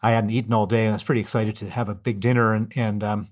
I 0.03 0.11
hadn't 0.11 0.31
eaten 0.31 0.53
all 0.53 0.67
day, 0.67 0.85
and 0.85 0.91
I 0.91 0.95
was 0.95 1.05
pretty 1.05 1.21
excited 1.21 1.55
to 1.57 1.71
have 1.71 1.89
a 1.89 1.95
big 1.95 2.19
dinner. 2.19 2.53
And 2.53 2.73
and 2.75 3.05
um, 3.05 3.29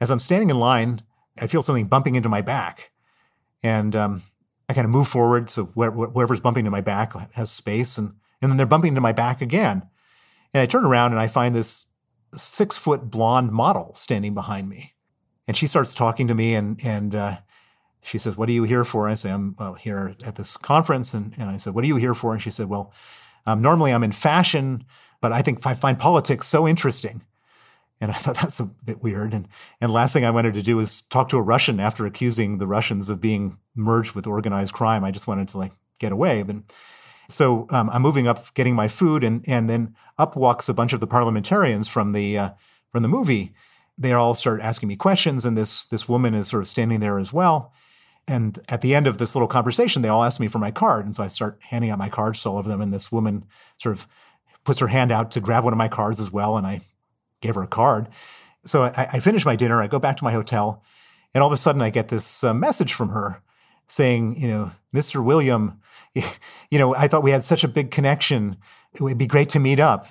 as 0.00 0.12
I'm 0.12 0.20
standing 0.20 0.50
in 0.50 0.60
line, 0.60 1.02
I 1.40 1.48
feel 1.48 1.62
something 1.62 1.88
bumping 1.88 2.14
into 2.14 2.28
my 2.28 2.42
back, 2.42 2.92
and 3.64 3.96
um, 3.96 4.22
I 4.68 4.74
kind 4.74 4.84
of 4.84 4.92
move 4.92 5.08
forward 5.08 5.50
so 5.50 5.64
whoever's 5.74 6.40
bumping 6.40 6.60
into 6.60 6.70
my 6.70 6.80
back 6.80 7.12
has 7.32 7.50
space, 7.50 7.98
and 7.98 8.14
and 8.40 8.52
then 8.52 8.56
they're 8.56 8.66
bumping 8.66 8.90
into 8.90 9.00
my 9.00 9.12
back 9.12 9.42
again. 9.42 9.88
And 10.54 10.62
I 10.62 10.66
turn 10.66 10.84
around 10.84 11.12
and 11.12 11.20
I 11.20 11.26
find 11.28 11.54
this 11.54 11.86
six 12.34 12.76
foot 12.76 13.10
blonde 13.10 13.52
model 13.52 13.94
standing 13.94 14.34
behind 14.34 14.68
me. 14.68 14.94
And 15.46 15.56
she 15.56 15.66
starts 15.66 15.94
talking 15.94 16.28
to 16.28 16.34
me 16.34 16.54
and, 16.54 16.80
and, 16.84 17.14
uh, 17.14 17.36
she 18.02 18.18
says, 18.18 18.36
What 18.36 18.48
are 18.48 18.52
you 18.52 18.64
here 18.64 18.84
for? 18.84 19.08
I 19.08 19.14
say, 19.14 19.30
I'm 19.30 19.54
well, 19.58 19.74
here 19.74 20.14
at 20.26 20.34
this 20.34 20.56
conference. 20.56 21.14
And, 21.14 21.34
and 21.38 21.48
I 21.48 21.56
said, 21.56 21.74
What 21.74 21.84
are 21.84 21.86
you 21.88 21.96
here 21.96 22.14
for? 22.14 22.32
And 22.32 22.42
she 22.42 22.50
said, 22.50 22.68
Well, 22.68 22.92
um, 23.46 23.62
normally 23.62 23.92
I'm 23.92 24.04
in 24.04 24.12
fashion, 24.12 24.84
but 25.20 25.32
I 25.32 25.42
think 25.42 25.64
I 25.66 25.74
find 25.74 25.98
politics 25.98 26.46
so 26.46 26.66
interesting. 26.66 27.22
And 28.00 28.10
I 28.10 28.14
thought 28.14 28.36
that's 28.40 28.60
a 28.60 28.64
bit 28.64 29.02
weird. 29.02 29.32
And 29.32 29.48
and 29.80 29.92
last 29.92 30.12
thing 30.12 30.24
I 30.24 30.30
wanted 30.30 30.54
to 30.54 30.62
do 30.62 30.76
was 30.76 31.02
talk 31.02 31.28
to 31.30 31.38
a 31.38 31.42
Russian 31.42 31.80
after 31.80 32.04
accusing 32.04 32.58
the 32.58 32.66
Russians 32.66 33.08
of 33.08 33.20
being 33.20 33.58
merged 33.74 34.14
with 34.14 34.26
organized 34.26 34.74
crime. 34.74 35.04
I 35.04 35.12
just 35.12 35.28
wanted 35.28 35.48
to 35.50 35.58
like 35.58 35.72
get 35.98 36.12
away. 36.12 36.42
But 36.42 36.56
so 37.28 37.66
um, 37.70 37.90
I'm 37.90 38.02
moving 38.02 38.26
up, 38.26 38.52
getting 38.54 38.74
my 38.74 38.88
food, 38.88 39.24
and 39.24 39.44
and 39.48 39.68
then 39.68 39.94
up 40.18 40.36
walks 40.36 40.68
a 40.68 40.74
bunch 40.74 40.92
of 40.92 41.00
the 41.00 41.06
parliamentarians 41.06 41.88
from 41.88 42.12
the 42.12 42.38
uh, 42.38 42.50
from 42.90 43.02
the 43.02 43.08
movie. 43.08 43.54
They 43.98 44.12
all 44.12 44.34
start 44.34 44.60
asking 44.60 44.88
me 44.88 44.96
questions, 44.96 45.44
and 45.44 45.56
this 45.56 45.86
this 45.86 46.08
woman 46.08 46.34
is 46.34 46.48
sort 46.48 46.62
of 46.62 46.68
standing 46.68 47.00
there 47.00 47.18
as 47.18 47.32
well. 47.32 47.72
And 48.28 48.60
at 48.68 48.82
the 48.82 48.94
end 48.94 49.06
of 49.06 49.18
this 49.18 49.34
little 49.34 49.48
conversation, 49.48 50.02
they 50.02 50.08
all 50.08 50.22
ask 50.22 50.40
me 50.40 50.48
for 50.48 50.58
my 50.58 50.70
card, 50.70 51.04
and 51.04 51.14
so 51.14 51.24
I 51.24 51.28
start 51.28 51.58
handing 51.60 51.90
out 51.90 51.98
my 51.98 52.08
cards 52.08 52.42
to 52.42 52.50
all 52.50 52.58
of 52.58 52.66
them. 52.66 52.80
And 52.80 52.92
this 52.92 53.10
woman 53.10 53.44
sort 53.78 53.96
of 53.96 54.06
puts 54.64 54.78
her 54.78 54.86
hand 54.86 55.10
out 55.10 55.32
to 55.32 55.40
grab 55.40 55.64
one 55.64 55.72
of 55.72 55.78
my 55.78 55.88
cards 55.88 56.20
as 56.20 56.30
well, 56.30 56.56
and 56.56 56.66
I 56.66 56.82
gave 57.40 57.54
her 57.56 57.62
a 57.62 57.68
card. 57.68 58.08
So 58.64 58.84
I, 58.84 59.08
I 59.14 59.20
finish 59.20 59.44
my 59.44 59.56
dinner, 59.56 59.82
I 59.82 59.88
go 59.88 59.98
back 59.98 60.16
to 60.18 60.24
my 60.24 60.32
hotel, 60.32 60.84
and 61.34 61.42
all 61.42 61.48
of 61.48 61.52
a 61.52 61.56
sudden 61.56 61.82
I 61.82 61.90
get 61.90 62.08
this 62.08 62.44
uh, 62.44 62.54
message 62.54 62.94
from 62.94 63.08
her 63.08 63.42
saying, 63.88 64.40
you 64.40 64.48
know, 64.48 64.72
Mr. 64.94 65.22
William, 65.22 65.80
you 66.14 66.78
know, 66.78 66.94
I 66.94 67.08
thought 67.08 67.22
we 67.22 67.30
had 67.30 67.44
such 67.44 67.64
a 67.64 67.68
big 67.68 67.90
connection. 67.90 68.56
It 68.94 69.00
would 69.00 69.18
be 69.18 69.26
great 69.26 69.50
to 69.50 69.58
meet 69.58 69.80
up. 69.80 70.06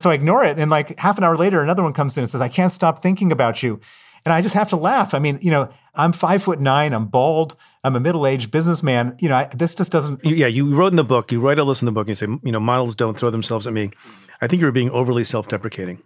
So 0.00 0.10
I 0.10 0.14
ignore 0.14 0.44
it. 0.44 0.58
And 0.58 0.70
like 0.70 0.98
half 0.98 1.18
an 1.18 1.24
hour 1.24 1.36
later, 1.36 1.62
another 1.62 1.82
one 1.82 1.92
comes 1.92 2.16
in 2.16 2.22
and 2.22 2.30
says, 2.30 2.40
I 2.40 2.48
can't 2.48 2.72
stop 2.72 3.02
thinking 3.02 3.32
about 3.32 3.62
you. 3.62 3.80
And 4.24 4.32
I 4.32 4.42
just 4.42 4.54
have 4.54 4.70
to 4.70 4.76
laugh. 4.76 5.14
I 5.14 5.20
mean, 5.20 5.38
you 5.40 5.50
know, 5.50 5.68
I'm 5.94 6.12
five 6.12 6.42
foot 6.42 6.60
nine, 6.60 6.92
I'm 6.92 7.06
bald, 7.06 7.56
I'm 7.84 7.94
a 7.94 8.00
middle 8.00 8.26
aged 8.26 8.50
businessman. 8.50 9.16
You 9.20 9.28
know, 9.28 9.36
I, 9.36 9.44
this 9.46 9.74
just 9.74 9.92
doesn't. 9.92 10.24
Yeah, 10.24 10.48
you 10.48 10.74
wrote 10.74 10.88
in 10.92 10.96
the 10.96 11.04
book, 11.04 11.30
you 11.30 11.40
write 11.40 11.60
a 11.60 11.64
list 11.64 11.82
in 11.82 11.86
the 11.86 11.92
book, 11.92 12.08
and 12.08 12.10
you 12.10 12.14
say, 12.16 12.26
you 12.42 12.50
know, 12.50 12.58
models 12.58 12.96
don't 12.96 13.16
throw 13.16 13.30
themselves 13.30 13.66
at 13.66 13.72
me. 13.72 13.92
I 14.40 14.48
think 14.48 14.60
you 14.60 14.66
were 14.66 14.72
being 14.72 14.90
overly 14.90 15.22
self 15.22 15.48
deprecating. 15.48 16.02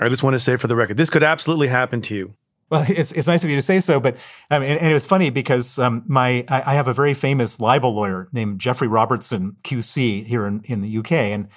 I 0.00 0.08
just 0.08 0.22
want 0.22 0.34
to 0.34 0.40
say 0.40 0.56
for 0.56 0.66
the 0.66 0.74
record, 0.74 0.96
this 0.96 1.10
could 1.10 1.22
absolutely 1.22 1.68
happen 1.68 2.02
to 2.02 2.14
you. 2.14 2.34
Well, 2.70 2.84
it's 2.88 3.12
it's 3.12 3.28
nice 3.28 3.44
of 3.44 3.50
you 3.50 3.56
to 3.56 3.62
say 3.62 3.80
so, 3.80 4.00
but 4.00 4.16
and, 4.48 4.64
and, 4.64 4.90
it 4.90 4.94
was 4.94 5.04
funny 5.04 5.30
because 5.30 5.78
um, 5.78 6.04
my 6.06 6.44
I, 6.48 6.62
I, 6.66 6.74
have 6.74 6.88
a 6.88 6.94
very 6.94 7.14
famous 7.14 7.60
libel 7.60 7.94
lawyer 7.94 8.28
named 8.32 8.60
Geoffrey 8.60 8.88
Robertson 8.88 9.56
QC 9.64 10.24
here 10.24 10.46
in, 10.46 10.62
in 10.64 10.80
the 10.80 10.98
UK, 10.98 11.12
and 11.12 11.48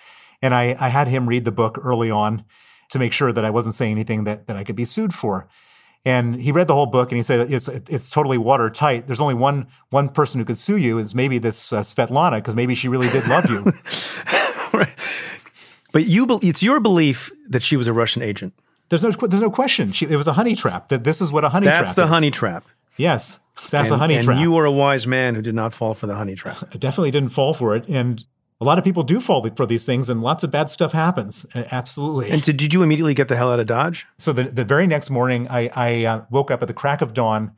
and 0.41 0.53
I, 0.53 0.75
I 0.79 0.89
had 0.89 1.07
him 1.07 1.27
read 1.27 1.45
the 1.45 1.51
book 1.51 1.79
early 1.81 2.11
on 2.11 2.43
to 2.89 2.99
make 2.99 3.13
sure 3.13 3.31
that 3.31 3.45
I 3.45 3.49
wasn't 3.49 3.75
saying 3.75 3.91
anything 3.91 4.25
that 4.25 4.47
that 4.47 4.57
I 4.57 4.63
could 4.63 4.75
be 4.75 4.85
sued 4.85 5.13
for. 5.13 5.47
And 6.05 6.35
he 6.35 6.51
read 6.51 6.67
the 6.67 6.73
whole 6.73 6.85
book 6.85 7.11
and 7.11 7.17
he 7.17 7.23
said 7.23 7.51
it's 7.51 7.69
it's 7.69 8.09
totally 8.09 8.37
watertight. 8.37 9.07
There's 9.07 9.21
only 9.21 9.35
one 9.35 9.67
one 9.89 10.09
person 10.09 10.39
who 10.39 10.45
could 10.45 10.57
sue 10.57 10.75
you 10.75 10.97
is 10.97 11.15
maybe 11.15 11.37
this 11.37 11.71
uh, 11.71 11.79
Svetlana 11.79 12.37
because 12.37 12.55
maybe 12.55 12.75
she 12.75 12.89
really 12.89 13.07
did 13.07 13.25
love 13.27 13.49
you. 13.49 13.63
right. 14.77 15.39
But 15.93 16.07
you 16.07 16.27
it's 16.41 16.61
your 16.61 16.81
belief 16.81 17.31
that 17.47 17.63
she 17.63 17.77
was 17.77 17.87
a 17.87 17.93
Russian 17.93 18.21
agent. 18.21 18.53
There's 18.93 19.19
no 19.19 19.27
there's 19.27 19.41
no 19.41 19.49
question. 19.49 19.91
She, 19.91 20.05
it 20.05 20.17
was 20.17 20.27
a 20.27 20.33
honey 20.33 20.55
trap. 20.55 20.89
That 20.89 21.03
this 21.03 21.19
is 21.19 21.31
what 21.31 21.43
a 21.43 21.49
honey 21.49 21.65
that's 21.65 21.77
trap. 21.77 21.85
That's 21.87 21.95
the 21.95 22.03
is. 22.03 22.09
honey 22.09 22.29
trap. 22.29 22.63
Yes, 22.95 23.39
that's 23.71 23.89
and, 23.89 23.95
a 23.95 23.97
honey 23.97 24.15
and 24.15 24.25
trap. 24.25 24.35
And 24.35 24.43
you 24.43 24.51
were 24.51 24.65
a 24.65 24.71
wise 24.71 25.07
man 25.07 25.33
who 25.33 25.41
did 25.41 25.55
not 25.55 25.73
fall 25.73 25.95
for 25.95 26.05
the 26.05 26.13
honey 26.13 26.35
trap. 26.35 26.57
I 26.73 26.77
definitely 26.77 27.09
didn't 27.09 27.29
fall 27.29 27.55
for 27.55 27.75
it, 27.75 27.87
and 27.87 28.23
a 28.61 28.65
lot 28.65 28.77
of 28.77 28.83
people 28.83 29.01
do 29.01 29.19
fall 29.19 29.49
for 29.55 29.65
these 29.65 29.83
things, 29.83 30.09
and 30.09 30.21
lots 30.21 30.43
of 30.43 30.51
bad 30.51 30.69
stuff 30.69 30.91
happens. 30.91 31.47
Absolutely. 31.55 32.29
And 32.29 32.43
to, 32.43 32.53
did 32.53 32.71
you 32.71 32.83
immediately 32.83 33.15
get 33.15 33.29
the 33.29 33.35
hell 33.35 33.51
out 33.51 33.59
of 33.59 33.65
Dodge? 33.65 34.05
So 34.19 34.31
the, 34.31 34.43
the 34.43 34.63
very 34.63 34.85
next 34.85 35.09
morning, 35.09 35.47
I, 35.49 35.71
I 35.73 36.05
uh, 36.05 36.25
woke 36.29 36.51
up 36.51 36.61
at 36.61 36.67
the 36.67 36.73
crack 36.75 37.01
of 37.01 37.15
dawn. 37.15 37.53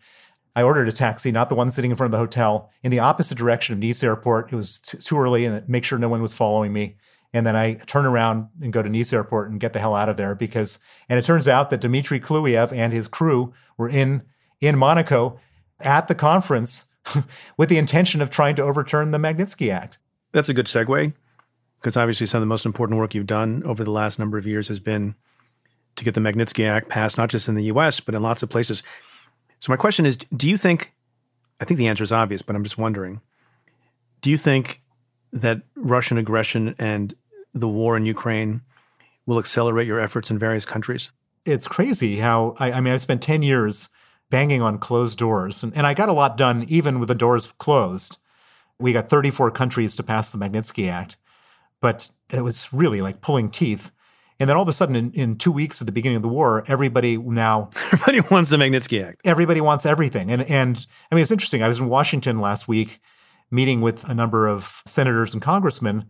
I 0.55 0.61
ordered 0.61 0.87
a 0.87 0.93
taxi, 0.93 1.33
not 1.33 1.49
the 1.49 1.55
one 1.55 1.69
sitting 1.69 1.91
in 1.91 1.97
front 1.97 2.13
of 2.13 2.17
the 2.17 2.23
hotel, 2.23 2.71
in 2.81 2.91
the 2.91 2.99
opposite 2.99 3.37
direction 3.37 3.73
of 3.73 3.79
Nice 3.79 4.01
Airport. 4.03 4.53
It 4.53 4.55
was 4.55 4.79
too, 4.79 4.99
too 4.99 5.19
early, 5.19 5.43
and 5.43 5.67
make 5.67 5.83
sure 5.83 5.99
no 5.99 6.07
one 6.07 6.21
was 6.21 6.31
following 6.31 6.71
me 6.71 6.95
and 7.35 7.45
then 7.45 7.55
I 7.55 7.73
turn 7.73 8.05
around 8.05 8.47
and 8.61 8.71
go 8.71 8.81
to 8.81 8.87
Nice 8.87 9.11
airport 9.11 9.51
and 9.51 9.59
get 9.59 9.73
the 9.73 9.79
hell 9.79 9.93
out 9.93 10.07
of 10.07 10.15
there 10.15 10.35
because 10.35 10.79
and 11.09 11.19
it 11.19 11.25
turns 11.25 11.49
out 11.49 11.69
that 11.69 11.81
Dmitry 11.81 12.19
Klyuev 12.19 12.71
and 12.71 12.93
his 12.93 13.09
crew 13.09 13.53
were 13.77 13.89
in 13.89 14.23
in 14.61 14.77
Monaco 14.77 15.39
at 15.81 16.07
the 16.07 16.15
conference 16.15 16.85
with 17.57 17.67
the 17.67 17.77
intention 17.77 18.21
of 18.21 18.29
trying 18.29 18.55
to 18.55 18.63
overturn 18.63 19.11
the 19.11 19.17
Magnitsky 19.17 19.71
Act. 19.71 19.97
That's 20.31 20.47
a 20.47 20.53
good 20.53 20.67
segue 20.67 21.13
because 21.81 21.97
obviously 21.97 22.25
some 22.25 22.37
of 22.37 22.41
the 22.41 22.47
most 22.47 22.65
important 22.65 22.97
work 22.97 23.13
you've 23.13 23.27
done 23.27 23.61
over 23.63 23.83
the 23.83 23.91
last 23.91 24.17
number 24.17 24.37
of 24.37 24.47
years 24.47 24.69
has 24.69 24.79
been 24.79 25.15
to 25.97 26.05
get 26.05 26.13
the 26.13 26.21
Magnitsky 26.21 26.65
Act 26.65 26.87
passed 26.87 27.17
not 27.17 27.29
just 27.29 27.49
in 27.49 27.55
the 27.55 27.65
US 27.65 27.99
but 27.99 28.15
in 28.15 28.23
lots 28.23 28.43
of 28.43 28.49
places. 28.49 28.81
So 29.59 29.73
my 29.73 29.77
question 29.77 30.05
is 30.05 30.15
do 30.35 30.49
you 30.49 30.55
think 30.55 30.93
I 31.59 31.65
think 31.65 31.79
the 31.79 31.87
answer 31.87 32.03
is 32.05 32.13
obvious 32.13 32.41
but 32.41 32.55
I'm 32.55 32.63
just 32.63 32.77
wondering 32.77 33.19
do 34.21 34.29
you 34.29 34.37
think 34.37 34.79
that 35.35 35.61
Russian 35.75 36.17
aggression 36.17 36.75
and 36.79 37.13
the 37.55 37.67
war 37.67 37.97
in 37.97 38.05
Ukraine 38.05 38.61
will 39.25 39.39
accelerate 39.39 39.87
your 39.87 39.99
efforts 39.99 40.29
in 40.29 40.37
various 40.37 40.65
countries? 40.65 41.09
It's 41.45 41.67
crazy 41.67 42.19
how 42.19 42.55
I, 42.59 42.73
I 42.73 42.81
mean 42.81 42.93
I 42.93 42.97
spent 42.97 43.23
ten 43.23 43.41
years 43.41 43.89
banging 44.29 44.61
on 44.61 44.77
closed 44.77 45.17
doors, 45.17 45.63
and, 45.63 45.75
and 45.75 45.87
I 45.87 45.93
got 45.93 46.09
a 46.09 46.13
lot 46.13 46.37
done 46.37 46.65
even 46.67 46.99
with 46.99 47.07
the 47.07 47.15
doors 47.15 47.51
closed. 47.57 48.17
We 48.77 48.91
got 48.91 49.07
34 49.07 49.51
countries 49.51 49.95
to 49.95 50.03
pass 50.03 50.31
the 50.31 50.37
Magnitsky 50.37 50.91
Act, 50.91 51.15
but 51.79 52.09
it 52.33 52.41
was 52.41 52.73
really 52.73 53.01
like 53.01 53.21
pulling 53.21 53.49
teeth. 53.49 53.91
And 54.37 54.49
then 54.49 54.57
all 54.57 54.63
of 54.63 54.67
a 54.67 54.73
sudden, 54.73 54.97
in, 54.97 55.11
in 55.13 55.37
two 55.37 55.51
weeks 55.51 55.81
at 55.81 55.85
the 55.85 55.93
beginning 55.93 56.17
of 56.17 56.21
the 56.21 56.27
war, 56.27 56.65
everybody 56.67 57.15
now 57.17 57.69
everybody 57.93 58.21
wants 58.29 58.49
the 58.49 58.57
Magnitsky 58.57 59.01
Act. 59.01 59.21
Everybody 59.23 59.61
wants 59.61 59.85
everything, 59.85 60.29
and 60.31 60.41
and 60.43 60.85
I 61.11 61.15
mean 61.15 61.21
it's 61.21 61.31
interesting. 61.31 61.63
I 61.63 61.67
was 61.67 61.79
in 61.79 61.87
Washington 61.87 62.39
last 62.39 62.67
week, 62.67 62.99
meeting 63.49 63.79
with 63.79 64.03
a 64.09 64.13
number 64.13 64.47
of 64.47 64.81
senators 64.85 65.33
and 65.33 65.41
congressmen, 65.41 66.05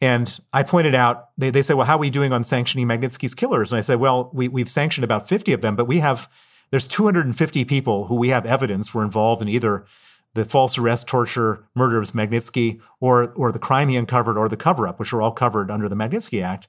and 0.00 0.38
I 0.52 0.62
pointed 0.62 0.94
out, 0.94 1.30
they, 1.38 1.50
they 1.50 1.62
said, 1.62 1.76
well, 1.76 1.86
how 1.86 1.96
are 1.96 2.00
we 2.00 2.10
doing 2.10 2.32
on 2.32 2.44
sanctioning 2.44 2.86
Magnitsky's 2.86 3.34
killers? 3.34 3.72
And 3.72 3.78
I 3.78 3.82
said, 3.82 3.98
well, 3.98 4.30
we, 4.32 4.48
we've 4.48 4.68
sanctioned 4.68 5.04
about 5.04 5.28
50 5.28 5.52
of 5.52 5.62
them, 5.62 5.74
but 5.74 5.86
we 5.86 6.00
have, 6.00 6.28
there's 6.70 6.86
250 6.86 7.64
people 7.64 8.06
who 8.06 8.16
we 8.16 8.28
have 8.28 8.44
evidence 8.44 8.92
were 8.92 9.04
involved 9.04 9.40
in 9.40 9.48
either 9.48 9.86
the 10.34 10.44
false 10.44 10.76
arrest, 10.76 11.08
torture, 11.08 11.64
murder 11.74 11.98
of 11.98 12.10
Magnitsky, 12.10 12.80
or, 13.00 13.32
or 13.32 13.50
the 13.50 13.58
crime 13.58 13.88
he 13.88 13.96
uncovered, 13.96 14.36
or 14.36 14.48
the 14.48 14.56
cover 14.56 14.86
up, 14.86 14.98
which 15.00 15.14
are 15.14 15.22
all 15.22 15.32
covered 15.32 15.70
under 15.70 15.88
the 15.88 15.96
Magnitsky 15.96 16.42
Act, 16.42 16.68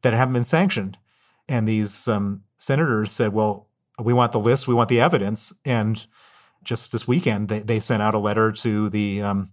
that 0.00 0.14
haven't 0.14 0.32
been 0.32 0.44
sanctioned. 0.44 0.96
And 1.46 1.68
these 1.68 2.08
um, 2.08 2.44
senators 2.56 3.12
said, 3.12 3.34
well, 3.34 3.68
we 4.02 4.14
want 4.14 4.32
the 4.32 4.40
list, 4.40 4.66
we 4.66 4.74
want 4.74 4.88
the 4.88 5.00
evidence. 5.00 5.52
And 5.66 6.04
just 6.62 6.92
this 6.92 7.06
weekend, 7.06 7.48
they, 7.48 7.58
they 7.58 7.78
sent 7.78 8.02
out 8.02 8.14
a 8.14 8.18
letter 8.18 8.50
to 8.52 8.88
the, 8.88 9.20
um, 9.20 9.50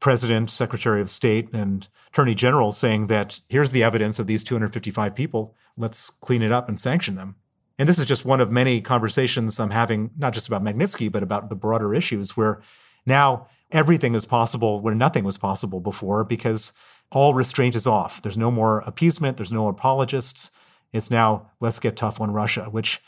president, 0.00 0.50
secretary 0.50 1.00
of 1.00 1.10
state, 1.10 1.52
and 1.52 1.88
attorney 2.08 2.34
general 2.34 2.72
saying 2.72 3.06
that 3.08 3.40
here's 3.48 3.70
the 3.70 3.82
evidence 3.82 4.18
of 4.18 4.26
these 4.26 4.42
255 4.42 5.14
people. 5.14 5.54
Let's 5.76 6.10
clean 6.10 6.42
it 6.42 6.52
up 6.52 6.68
and 6.68 6.80
sanction 6.80 7.14
them. 7.14 7.36
And 7.78 7.88
this 7.88 7.98
is 7.98 8.06
just 8.06 8.24
one 8.24 8.40
of 8.40 8.50
many 8.50 8.80
conversations 8.80 9.58
I'm 9.58 9.70
having, 9.70 10.10
not 10.18 10.34
just 10.34 10.48
about 10.48 10.62
Magnitsky, 10.62 11.10
but 11.10 11.22
about 11.22 11.48
the 11.48 11.54
broader 11.54 11.94
issues 11.94 12.36
where 12.36 12.60
now 13.06 13.46
everything 13.72 14.14
is 14.14 14.26
possible 14.26 14.80
where 14.80 14.94
nothing 14.94 15.24
was 15.24 15.38
possible 15.38 15.80
before 15.80 16.24
because 16.24 16.72
all 17.10 17.34
restraint 17.34 17.74
is 17.74 17.86
off. 17.86 18.20
There's 18.22 18.36
no 18.36 18.50
more 18.50 18.80
appeasement, 18.80 19.36
there's 19.36 19.52
no 19.52 19.68
apologists. 19.68 20.50
It's 20.92 21.10
now 21.10 21.50
let's 21.60 21.78
get 21.78 21.96
tough 21.96 22.20
on 22.20 22.32
Russia, 22.32 22.64
which 22.64 23.00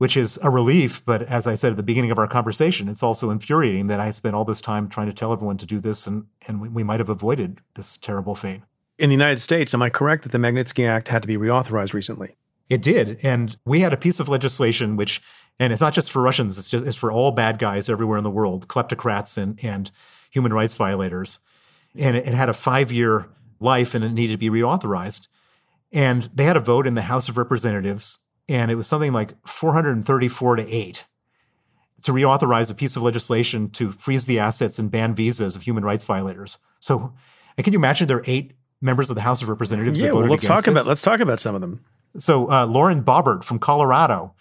which 0.00 0.16
is 0.16 0.38
a 0.42 0.48
relief, 0.48 1.04
but 1.04 1.20
as 1.24 1.46
I 1.46 1.54
said 1.54 1.72
at 1.72 1.76
the 1.76 1.82
beginning 1.82 2.10
of 2.10 2.18
our 2.18 2.26
conversation, 2.26 2.88
it's 2.88 3.02
also 3.02 3.30
infuriating 3.30 3.88
that 3.88 4.00
I 4.00 4.12
spent 4.12 4.34
all 4.34 4.46
this 4.46 4.62
time 4.62 4.88
trying 4.88 5.08
to 5.08 5.12
tell 5.12 5.30
everyone 5.30 5.58
to 5.58 5.66
do 5.66 5.78
this 5.78 6.06
and 6.06 6.24
and 6.48 6.58
we, 6.58 6.70
we 6.70 6.82
might 6.82 7.00
have 7.00 7.10
avoided 7.10 7.60
this 7.74 7.98
terrible 7.98 8.34
fate. 8.34 8.62
In 8.96 9.10
the 9.10 9.14
United 9.14 9.40
States, 9.40 9.74
am 9.74 9.82
I 9.82 9.90
correct 9.90 10.22
that 10.22 10.32
the 10.32 10.38
Magnitsky 10.38 10.88
Act 10.88 11.08
had 11.08 11.20
to 11.20 11.28
be 11.28 11.36
reauthorized 11.36 11.92
recently? 11.92 12.38
It 12.70 12.80
did. 12.80 13.20
And 13.22 13.54
we 13.66 13.80
had 13.80 13.92
a 13.92 13.98
piece 13.98 14.20
of 14.20 14.30
legislation 14.30 14.96
which, 14.96 15.20
and 15.58 15.70
it's 15.70 15.82
not 15.82 15.92
just 15.92 16.10
for 16.10 16.22
Russians, 16.22 16.56
it's 16.56 16.70
just 16.70 16.86
it's 16.86 16.96
for 16.96 17.12
all 17.12 17.32
bad 17.32 17.58
guys 17.58 17.90
everywhere 17.90 18.16
in 18.16 18.24
the 18.24 18.30
world, 18.30 18.68
kleptocrats 18.68 19.36
and, 19.36 19.62
and 19.62 19.90
human 20.30 20.54
rights 20.54 20.76
violators. 20.76 21.40
And 21.94 22.16
it, 22.16 22.26
it 22.26 22.32
had 22.32 22.48
a 22.48 22.54
five 22.54 22.90
year 22.90 23.28
life 23.58 23.94
and 23.94 24.02
it 24.02 24.12
needed 24.12 24.32
to 24.32 24.38
be 24.38 24.48
reauthorized. 24.48 25.28
And 25.92 26.30
they 26.34 26.44
had 26.44 26.56
a 26.56 26.60
vote 26.60 26.86
in 26.86 26.94
the 26.94 27.02
House 27.02 27.28
of 27.28 27.36
Representatives, 27.36 28.20
and 28.50 28.70
it 28.70 28.74
was 28.74 28.86
something 28.86 29.12
like 29.12 29.34
434 29.46 30.56
to 30.56 30.68
8 30.68 31.04
to 32.02 32.12
reauthorize 32.12 32.70
a 32.70 32.74
piece 32.74 32.96
of 32.96 33.02
legislation 33.02 33.70
to 33.70 33.92
freeze 33.92 34.26
the 34.26 34.38
assets 34.38 34.78
and 34.78 34.90
ban 34.90 35.14
visas 35.14 35.54
of 35.54 35.62
human 35.62 35.84
rights 35.84 36.04
violators. 36.04 36.58
So, 36.78 37.14
can 37.56 37.72
you 37.72 37.78
imagine 37.78 38.08
there 38.08 38.18
are 38.18 38.24
eight 38.26 38.54
members 38.80 39.10
of 39.10 39.16
the 39.16 39.22
House 39.22 39.42
of 39.42 39.48
Representatives 39.48 40.00
yeah, 40.00 40.06
that 40.06 40.12
voted 40.12 40.22
well, 40.22 40.30
let's 40.32 40.44
against 40.44 40.64
talk 40.64 40.64
this? 40.64 40.82
about 40.82 40.88
let's 40.88 41.02
talk 41.02 41.20
about 41.20 41.40
some 41.40 41.54
of 41.54 41.60
them. 41.60 41.84
So 42.18 42.50
uh, 42.50 42.66
Lauren 42.66 43.04
Boebert 43.04 43.44
from 43.44 43.58
Colorado, 43.58 44.34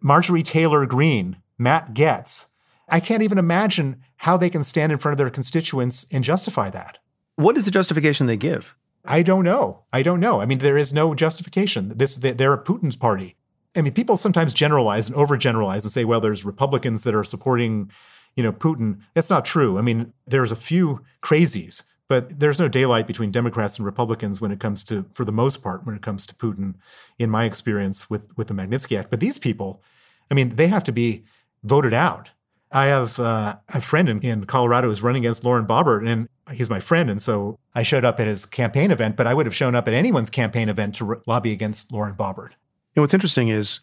Marjorie 0.00 0.42
Taylor 0.42 0.84
Greene, 0.86 1.36
Matt 1.56 1.94
Gaetz. 1.94 2.48
I 2.88 3.00
can't 3.00 3.22
even 3.22 3.38
imagine 3.38 4.02
how 4.16 4.36
they 4.36 4.50
can 4.50 4.62
stand 4.62 4.92
in 4.92 4.98
front 4.98 5.14
of 5.14 5.18
their 5.18 5.30
constituents 5.30 6.06
and 6.10 6.22
justify 6.22 6.68
that. 6.70 6.98
What 7.36 7.56
is 7.56 7.64
the 7.64 7.70
justification 7.70 8.26
they 8.26 8.36
give? 8.36 8.76
I 9.06 9.22
don't 9.22 9.44
know. 9.44 9.84
I 9.92 10.02
don't 10.02 10.20
know. 10.20 10.40
I 10.40 10.46
mean, 10.46 10.58
there 10.58 10.78
is 10.78 10.92
no 10.92 11.14
justification. 11.14 11.92
This 11.96 12.16
they're 12.16 12.52
a 12.52 12.62
Putin's 12.62 12.96
party. 12.96 13.36
I 13.76 13.82
mean, 13.82 13.92
people 13.92 14.16
sometimes 14.16 14.54
generalize 14.54 15.08
and 15.08 15.16
overgeneralize 15.16 15.82
and 15.82 15.92
say, 15.92 16.04
well, 16.04 16.20
there's 16.20 16.44
Republicans 16.44 17.04
that 17.04 17.14
are 17.14 17.24
supporting, 17.24 17.90
you 18.36 18.42
know, 18.42 18.52
Putin. 18.52 19.00
That's 19.14 19.30
not 19.30 19.44
true. 19.44 19.78
I 19.78 19.80
mean, 19.80 20.12
there's 20.26 20.52
a 20.52 20.56
few 20.56 21.04
crazies 21.22 21.82
but 22.08 22.38
there's 22.38 22.60
no 22.60 22.68
daylight 22.68 23.06
between 23.06 23.30
Democrats 23.30 23.78
and 23.78 23.86
Republicans 23.86 24.40
when 24.40 24.52
it 24.52 24.60
comes 24.60 24.84
to, 24.84 25.06
for 25.14 25.24
the 25.24 25.32
most 25.32 25.62
part, 25.62 25.86
when 25.86 25.96
it 25.96 26.02
comes 26.02 26.26
to 26.26 26.34
Putin, 26.34 26.74
in 27.18 27.30
my 27.30 27.44
experience 27.44 28.10
with, 28.10 28.36
with 28.36 28.48
the 28.48 28.54
Magnitsky 28.54 28.98
Act. 28.98 29.10
But 29.10 29.20
these 29.20 29.38
people, 29.38 29.82
I 30.30 30.34
mean, 30.34 30.56
they 30.56 30.66
have 30.66 30.84
to 30.84 30.92
be 30.92 31.24
voted 31.62 31.94
out. 31.94 32.30
I 32.70 32.86
have 32.86 33.18
uh, 33.18 33.56
a 33.72 33.80
friend 33.80 34.08
in, 34.08 34.20
in 34.20 34.44
Colorado 34.46 34.88
who's 34.88 35.02
running 35.02 35.24
against 35.24 35.44
Lauren 35.44 35.66
Boebert, 35.66 36.06
and 36.06 36.28
he's 36.52 36.68
my 36.68 36.80
friend. 36.80 37.08
And 37.08 37.22
so 37.22 37.58
I 37.74 37.82
showed 37.82 38.04
up 38.04 38.20
at 38.20 38.26
his 38.26 38.44
campaign 38.44 38.90
event, 38.90 39.16
but 39.16 39.26
I 39.26 39.32
would 39.32 39.46
have 39.46 39.54
shown 39.54 39.74
up 39.74 39.88
at 39.88 39.94
anyone's 39.94 40.30
campaign 40.30 40.68
event 40.68 40.96
to 40.96 41.04
re- 41.04 41.18
lobby 41.26 41.52
against 41.52 41.92
Lauren 41.92 42.14
Boebert. 42.14 42.50
You 42.94 43.00
know, 43.00 43.02
what's 43.02 43.14
interesting 43.14 43.48
is 43.48 43.80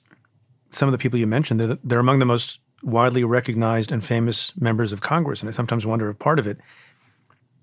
some 0.70 0.88
of 0.88 0.94
the 0.94 0.98
people 0.98 1.20
you 1.20 1.28
mentioned, 1.28 1.60
they're, 1.60 1.78
they're 1.84 2.00
among 2.00 2.20
the 2.20 2.26
most 2.26 2.60
widely 2.82 3.26
recognized 3.26 3.92
and 3.92 4.04
famous 4.04 4.54
members 4.58 4.94
of 4.94 5.02
Congress. 5.02 5.42
And 5.42 5.50
I 5.50 5.52
sometimes 5.52 5.86
wonder 5.86 6.10
if 6.10 6.18
part 6.18 6.40
of 6.40 6.48
it 6.48 6.60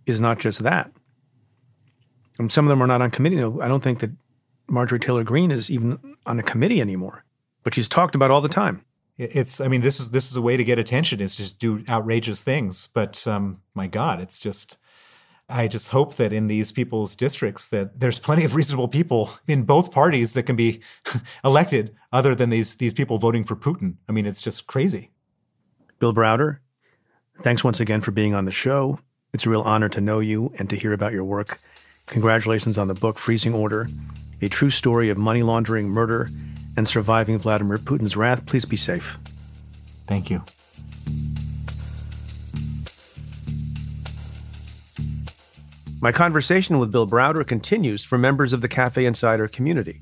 is 0.04 0.20
not 0.20 0.38
just 0.38 0.62
that. 0.62 0.92
Some 2.48 2.66
of 2.66 2.68
them 2.68 2.82
are 2.82 2.86
not 2.86 3.02
on 3.02 3.10
committee. 3.10 3.38
I 3.38 3.66
don't 3.66 3.82
think 3.82 4.00
that 4.00 4.10
Marjorie 4.68 5.00
Taylor 5.00 5.24
Greene 5.24 5.50
is 5.50 5.70
even 5.70 5.98
on 6.26 6.38
a 6.38 6.42
committee 6.42 6.80
anymore, 6.80 7.24
but 7.64 7.74
she's 7.74 7.88
talked 7.88 8.14
about 8.14 8.30
all 8.30 8.42
the 8.42 8.48
time. 8.48 8.84
It's, 9.16 9.60
I 9.60 9.66
mean, 9.66 9.80
this 9.80 9.98
is 9.98 10.10
this 10.10 10.30
is 10.30 10.36
a 10.36 10.42
way 10.42 10.56
to 10.56 10.62
get 10.62 10.78
attention 10.78 11.20
is 11.20 11.34
just 11.34 11.58
do 11.58 11.82
outrageous 11.88 12.42
things. 12.42 12.86
But 12.86 13.26
um, 13.26 13.62
my 13.74 13.88
God, 13.88 14.20
it's 14.20 14.38
just, 14.38 14.78
I 15.48 15.66
just 15.66 15.90
hope 15.90 16.16
that 16.16 16.32
in 16.32 16.46
these 16.46 16.72
people's 16.72 17.16
districts 17.16 17.68
that 17.70 18.00
there's 18.00 18.18
plenty 18.18 18.44
of 18.44 18.54
reasonable 18.54 18.88
people 18.88 19.30
in 19.46 19.62
both 19.62 19.90
parties 19.90 20.34
that 20.34 20.42
can 20.42 20.56
be 20.56 20.80
elected, 21.44 21.94
other 22.12 22.34
than 22.34 22.50
these 22.50 22.76
these 22.76 22.92
people 22.92 23.18
voting 23.18 23.44
for 23.44 23.56
Putin. 23.56 23.94
I 24.08 24.12
mean, 24.12 24.26
it's 24.26 24.42
just 24.42 24.66
crazy. 24.66 25.10
Bill 26.00 26.14
Browder, 26.14 26.58
thanks 27.42 27.64
once 27.64 27.80
again 27.80 28.00
for 28.00 28.10
being 28.10 28.34
on 28.34 28.44
the 28.44 28.50
show. 28.52 29.00
It's 29.32 29.46
a 29.46 29.50
real 29.50 29.62
honor 29.62 29.88
to 29.90 30.00
know 30.00 30.20
you 30.20 30.52
and 30.58 30.68
to 30.70 30.76
hear 30.76 30.92
about 30.92 31.12
your 31.12 31.24
work. 31.24 31.58
Congratulations 32.08 32.78
on 32.78 32.88
the 32.88 32.94
book 32.94 33.18
Freezing 33.18 33.54
Order, 33.54 33.86
a 34.40 34.48
true 34.48 34.70
story 34.70 35.10
of 35.10 35.18
money 35.18 35.42
laundering, 35.42 35.88
murder, 35.88 36.28
and 36.76 36.86
surviving 36.86 37.38
Vladimir 37.38 37.76
Putin's 37.76 38.16
wrath. 38.16 38.46
Please 38.46 38.64
be 38.64 38.76
safe. 38.76 39.18
Thank 40.06 40.30
you. 40.30 40.42
My 46.00 46.12
conversation 46.12 46.78
with 46.78 46.92
Bill 46.92 47.08
Browder 47.08 47.44
continues 47.44 48.04
for 48.04 48.18
members 48.18 48.52
of 48.52 48.60
the 48.60 48.68
Cafe 48.68 49.04
Insider 49.04 49.48
community. 49.48 50.00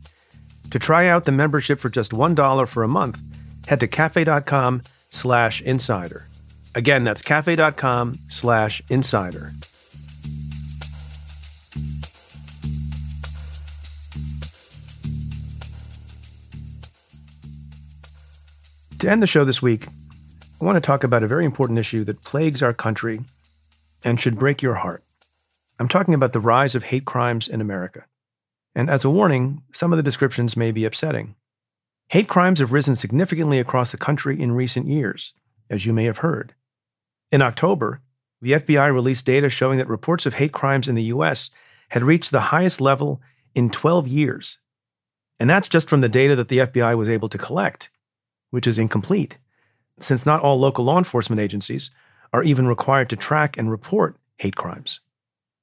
To 0.72 0.78
try 0.78 1.06
out 1.06 1.24
the 1.24 1.32
membership 1.32 1.78
for 1.78 1.88
just 1.88 2.12
$1 2.12 2.68
for 2.68 2.82
a 2.82 2.88
month, 2.88 3.18
head 3.66 3.80
to 3.80 3.88
cafe.com 3.88 4.82
slash 4.84 5.62
insider. 5.62 6.24
Again, 6.74 7.02
that's 7.04 7.22
cafe.com 7.22 8.12
slash 8.28 8.82
insider. 8.90 9.52
To 18.98 19.10
end 19.10 19.22
the 19.22 19.26
show 19.26 19.46
this 19.46 19.62
week, 19.62 19.86
I 20.60 20.64
want 20.66 20.76
to 20.76 20.86
talk 20.86 21.04
about 21.04 21.22
a 21.22 21.26
very 21.26 21.46
important 21.46 21.78
issue 21.78 22.04
that 22.04 22.22
plagues 22.22 22.62
our 22.62 22.74
country 22.74 23.20
and 24.04 24.20
should 24.20 24.38
break 24.38 24.60
your 24.60 24.74
heart. 24.74 25.02
I'm 25.78 25.88
talking 25.88 26.14
about 26.14 26.32
the 26.32 26.40
rise 26.40 26.74
of 26.74 26.84
hate 26.84 27.04
crimes 27.04 27.48
in 27.48 27.60
America. 27.60 28.06
And 28.74 28.88
as 28.88 29.04
a 29.04 29.10
warning, 29.10 29.62
some 29.72 29.92
of 29.92 29.96
the 29.98 30.02
descriptions 30.02 30.56
may 30.56 30.72
be 30.72 30.84
upsetting. 30.84 31.34
Hate 32.08 32.28
crimes 32.28 32.60
have 32.60 32.72
risen 32.72 32.96
significantly 32.96 33.58
across 33.58 33.90
the 33.90 33.98
country 33.98 34.40
in 34.40 34.52
recent 34.52 34.86
years, 34.86 35.34
as 35.68 35.84
you 35.84 35.92
may 35.92 36.04
have 36.04 36.18
heard. 36.18 36.54
In 37.30 37.42
October, 37.42 38.00
the 38.40 38.52
FBI 38.52 38.92
released 38.92 39.26
data 39.26 39.48
showing 39.48 39.78
that 39.78 39.88
reports 39.88 40.24
of 40.24 40.34
hate 40.34 40.52
crimes 40.52 40.88
in 40.88 40.94
the 40.94 41.04
U.S. 41.04 41.50
had 41.90 42.04
reached 42.04 42.30
the 42.30 42.52
highest 42.52 42.80
level 42.80 43.20
in 43.54 43.70
12 43.70 44.06
years. 44.06 44.58
And 45.38 45.50
that's 45.50 45.68
just 45.68 45.88
from 45.88 46.00
the 46.00 46.08
data 46.08 46.36
that 46.36 46.48
the 46.48 46.58
FBI 46.58 46.96
was 46.96 47.08
able 47.08 47.28
to 47.28 47.38
collect, 47.38 47.90
which 48.50 48.66
is 48.66 48.78
incomplete, 48.78 49.38
since 49.98 50.24
not 50.24 50.40
all 50.40 50.58
local 50.58 50.84
law 50.84 50.98
enforcement 50.98 51.40
agencies 51.40 51.90
are 52.32 52.42
even 52.42 52.66
required 52.66 53.10
to 53.10 53.16
track 53.16 53.58
and 53.58 53.70
report 53.70 54.16
hate 54.38 54.56
crimes. 54.56 55.00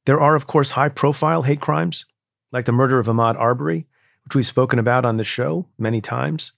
There 0.06 0.20
are, 0.20 0.36
of 0.36 0.48
course, 0.48 0.72
high 0.72 0.90
profile 0.90 1.44
hate 1.44 1.62
crimes, 1.62 2.06
like 2.52 2.66
the 2.66 2.72
murder 2.72 3.00
of 3.00 3.08
Ahmaud 3.08 3.36
Arbery, 3.38 3.88
which 4.26 4.36
we've 4.36 4.46
spoken 4.46 4.80
about 4.80 5.06
on 5.06 5.18
this 5.18 5.28
show 5.28 5.68
many 5.78 6.02
times. 6.02 6.52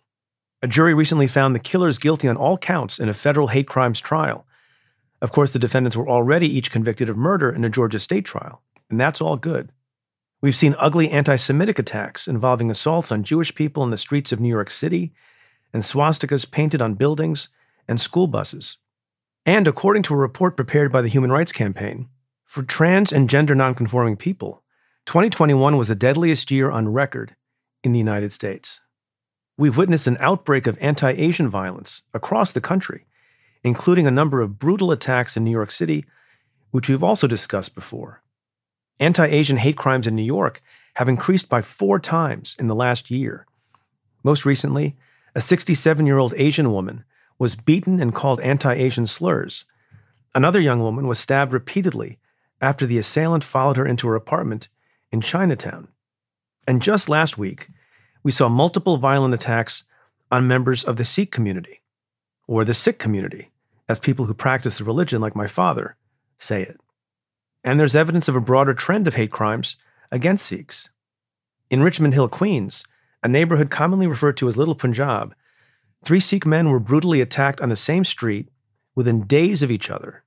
A 0.61 0.67
jury 0.67 0.93
recently 0.93 1.27
found 1.27 1.53
the 1.53 1.59
killers 1.59 1.97
guilty 1.97 2.27
on 2.27 2.37
all 2.37 2.57
counts 2.57 2.99
in 2.99 3.09
a 3.09 3.13
federal 3.13 3.47
hate 3.47 3.67
crimes 3.67 3.99
trial, 3.99 4.45
of 5.21 5.31
course, 5.31 5.53
the 5.53 5.59
defendants 5.59 5.95
were 5.95 6.09
already 6.09 6.47
each 6.47 6.71
convicted 6.71 7.09
of 7.09 7.17
murder 7.17 7.49
in 7.49 7.63
a 7.63 7.69
Georgia 7.69 7.99
state 7.99 8.25
trial, 8.25 8.61
and 8.89 8.99
that's 8.99 9.21
all 9.21 9.37
good. 9.37 9.71
We've 10.41 10.55
seen 10.55 10.75
ugly 10.77 11.09
anti 11.09 11.37
Semitic 11.37 11.79
attacks 11.79 12.27
involving 12.27 12.69
assaults 12.69 13.11
on 13.11 13.23
Jewish 13.23 13.55
people 13.55 13.83
in 13.83 13.89
the 13.89 13.97
streets 13.97 14.31
of 14.31 14.39
New 14.39 14.49
York 14.49 14.69
City 14.69 15.13
and 15.73 15.81
swastikas 15.81 16.49
painted 16.49 16.81
on 16.81 16.93
buildings 16.93 17.49
and 17.87 17.99
school 17.99 18.27
buses. 18.27 18.77
And 19.45 19.67
according 19.67 20.03
to 20.03 20.13
a 20.13 20.17
report 20.17 20.55
prepared 20.55 20.91
by 20.91 21.01
the 21.01 21.07
Human 21.07 21.31
Rights 21.31 21.51
Campaign, 21.51 22.09
for 22.45 22.63
trans 22.63 23.11
and 23.11 23.29
gender 23.29 23.55
nonconforming 23.55 24.17
people, 24.17 24.63
2021 25.05 25.77
was 25.77 25.87
the 25.87 25.95
deadliest 25.95 26.51
year 26.51 26.71
on 26.71 26.93
record 26.93 27.35
in 27.83 27.91
the 27.91 27.99
United 27.99 28.31
States. 28.31 28.79
We've 29.57 29.77
witnessed 29.77 30.07
an 30.07 30.17
outbreak 30.19 30.67
of 30.67 30.77
anti 30.81 31.11
Asian 31.11 31.49
violence 31.49 32.01
across 32.13 32.51
the 32.51 32.61
country 32.61 33.05
including 33.65 34.05
a 34.05 34.11
number 34.11 34.41
of 34.41 34.59
brutal 34.59 34.91
attacks 34.91 35.35
in 35.35 35.43
New 35.43 35.49
York 35.49 35.71
City, 35.71 36.05
which 36.69 36.87
we've 36.87 37.03
also 37.03 37.25
discussed 37.25 37.73
before. 37.73 38.21
Anti 38.99 39.25
Asian 39.25 39.57
hate 39.57 39.75
crimes 39.75 40.05
in 40.05 40.15
New 40.15 40.21
York 40.21 40.61
have 40.97 41.09
increased 41.09 41.49
by 41.49 41.63
four 41.63 41.99
times 41.99 42.55
in 42.59 42.67
the 42.67 42.75
last 42.75 43.09
year. 43.09 43.47
Most 44.23 44.45
recently, 44.45 44.95
a 45.33 45.41
67 45.41 46.05
year 46.05 46.19
old 46.19 46.35
Asian 46.37 46.71
woman 46.71 47.03
was 47.39 47.55
beaten 47.55 47.99
and 47.99 48.13
called 48.13 48.39
anti 48.41 48.71
Asian 48.71 49.07
slurs. 49.07 49.65
Another 50.35 50.59
young 50.59 50.79
woman 50.79 51.07
was 51.07 51.17
stabbed 51.17 51.51
repeatedly 51.51 52.19
after 52.65 52.87
the 52.87 52.97
assailant 52.97 53.43
followed 53.43 53.77
her 53.77 53.85
into 53.85 54.07
her 54.07 54.15
apartment 54.15 54.69
in 55.11 55.21
Chinatown. 55.21 55.87
And 56.67 56.81
just 56.81 57.07
last 57.07 57.37
week, 57.37 57.69
we 58.23 58.31
saw 58.31 58.49
multiple 58.49 58.97
violent 58.97 59.35
attacks 59.35 59.83
on 60.31 60.47
members 60.47 60.83
of 60.83 60.97
the 60.97 61.05
Sikh 61.05 61.31
community 61.31 61.83
or 62.47 62.65
the 62.65 62.73
Sikh 62.73 62.97
community 62.97 63.51
as 63.87 63.99
people 63.99 64.25
who 64.25 64.33
practice 64.33 64.79
the 64.79 64.83
religion, 64.83 65.21
like 65.21 65.35
my 65.35 65.45
father, 65.45 65.95
say 66.39 66.63
it. 66.63 66.79
And 67.63 67.79
there's 67.79 67.95
evidence 67.95 68.27
of 68.27 68.35
a 68.35 68.41
broader 68.41 68.73
trend 68.73 69.07
of 69.07 69.13
hate 69.13 69.31
crimes 69.31 69.77
against 70.11 70.47
Sikhs. 70.47 70.89
In 71.69 71.83
Richmond 71.83 72.15
Hill, 72.15 72.29
Queens, 72.29 72.83
a 73.21 73.27
neighborhood 73.27 73.69
commonly 73.69 74.07
referred 74.07 74.37
to 74.37 74.47
as 74.47 74.57
Little 74.57 74.73
Punjab, 74.73 75.35
three 76.03 76.19
Sikh 76.19 76.47
men 76.47 76.69
were 76.69 76.79
brutally 76.79 77.21
attacked 77.21 77.61
on 77.61 77.69
the 77.69 77.75
same 77.75 78.03
street 78.03 78.49
within 78.95 79.27
days 79.27 79.61
of 79.61 79.69
each 79.69 79.91
other. 79.91 80.23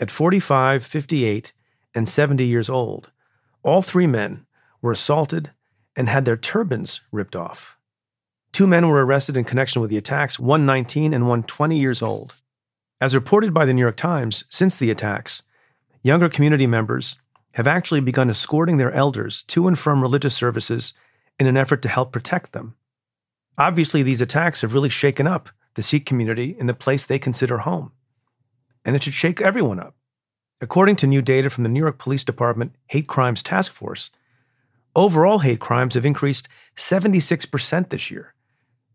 At 0.00 0.10
45, 0.10 0.82
58, 0.82 1.52
and 1.98 2.08
70 2.08 2.46
years 2.46 2.70
old, 2.70 3.10
all 3.64 3.82
three 3.82 4.06
men 4.06 4.46
were 4.80 4.92
assaulted 4.92 5.50
and 5.96 6.08
had 6.08 6.24
their 6.24 6.36
turbans 6.36 7.00
ripped 7.10 7.34
off. 7.34 7.76
Two 8.52 8.68
men 8.68 8.86
were 8.86 9.04
arrested 9.04 9.36
in 9.36 9.42
connection 9.42 9.82
with 9.82 9.90
the 9.90 9.98
attacks, 9.98 10.38
one 10.38 10.64
19 10.64 11.12
and 11.12 11.28
one 11.28 11.42
20 11.42 11.76
years 11.76 12.00
old. 12.00 12.40
As 13.00 13.16
reported 13.16 13.52
by 13.52 13.64
the 13.64 13.74
New 13.74 13.82
York 13.82 13.96
Times, 13.96 14.44
since 14.48 14.76
the 14.76 14.92
attacks, 14.92 15.42
younger 16.04 16.28
community 16.28 16.68
members 16.68 17.16
have 17.52 17.66
actually 17.66 18.00
begun 18.00 18.30
escorting 18.30 18.76
their 18.76 18.92
elders 18.92 19.42
to 19.42 19.66
and 19.66 19.76
from 19.76 20.00
religious 20.00 20.36
services 20.36 20.94
in 21.40 21.48
an 21.48 21.56
effort 21.56 21.82
to 21.82 21.88
help 21.88 22.12
protect 22.12 22.52
them. 22.52 22.76
Obviously, 23.58 24.04
these 24.04 24.22
attacks 24.22 24.60
have 24.60 24.72
really 24.72 24.88
shaken 24.88 25.26
up 25.26 25.50
the 25.74 25.82
Sikh 25.82 26.06
community 26.06 26.56
in 26.60 26.66
the 26.66 26.74
place 26.74 27.04
they 27.04 27.18
consider 27.18 27.58
home. 27.58 27.90
And 28.84 28.94
it 28.94 29.02
should 29.02 29.14
shake 29.14 29.40
everyone 29.40 29.80
up. 29.80 29.96
According 30.60 30.96
to 30.96 31.06
new 31.06 31.22
data 31.22 31.50
from 31.50 31.62
the 31.62 31.70
New 31.70 31.80
York 31.80 31.98
Police 31.98 32.24
Department 32.24 32.74
Hate 32.88 33.06
Crimes 33.06 33.42
Task 33.42 33.70
Force, 33.70 34.10
overall 34.96 35.38
hate 35.38 35.60
crimes 35.60 35.94
have 35.94 36.04
increased 36.04 36.48
76% 36.76 37.90
this 37.90 38.10
year 38.10 38.34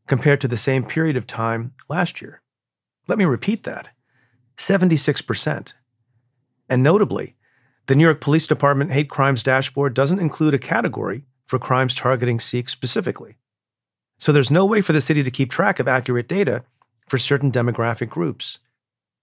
compared 0.05 0.41
to 0.41 0.47
the 0.49 0.57
same 0.57 0.83
period 0.83 1.15
of 1.15 1.25
time 1.25 1.73
last 1.87 2.21
year. 2.21 2.41
Let 3.07 3.17
me 3.17 3.25
repeat 3.25 3.63
that 3.63 3.89
76%. 4.57 5.73
And 6.69 6.83
notably, 6.83 7.35
the 7.87 7.95
New 7.95 8.03
York 8.03 8.19
Police 8.19 8.47
Department 8.47 8.91
Hate 8.91 9.09
Crimes 9.09 9.43
Dashboard 9.43 9.93
doesn't 9.93 10.19
include 10.19 10.53
a 10.53 10.59
category 10.59 11.23
for 11.45 11.59
crimes 11.59 11.95
targeting 11.95 12.39
Sikhs 12.39 12.73
specifically. 12.73 13.37
So 14.17 14.31
there's 14.31 14.51
no 14.51 14.65
way 14.65 14.81
for 14.81 14.93
the 14.93 15.01
city 15.01 15.23
to 15.23 15.31
keep 15.31 15.49
track 15.49 15.79
of 15.79 15.87
accurate 15.87 16.27
data 16.27 16.63
for 17.07 17.17
certain 17.17 17.51
demographic 17.51 18.09
groups. 18.09 18.59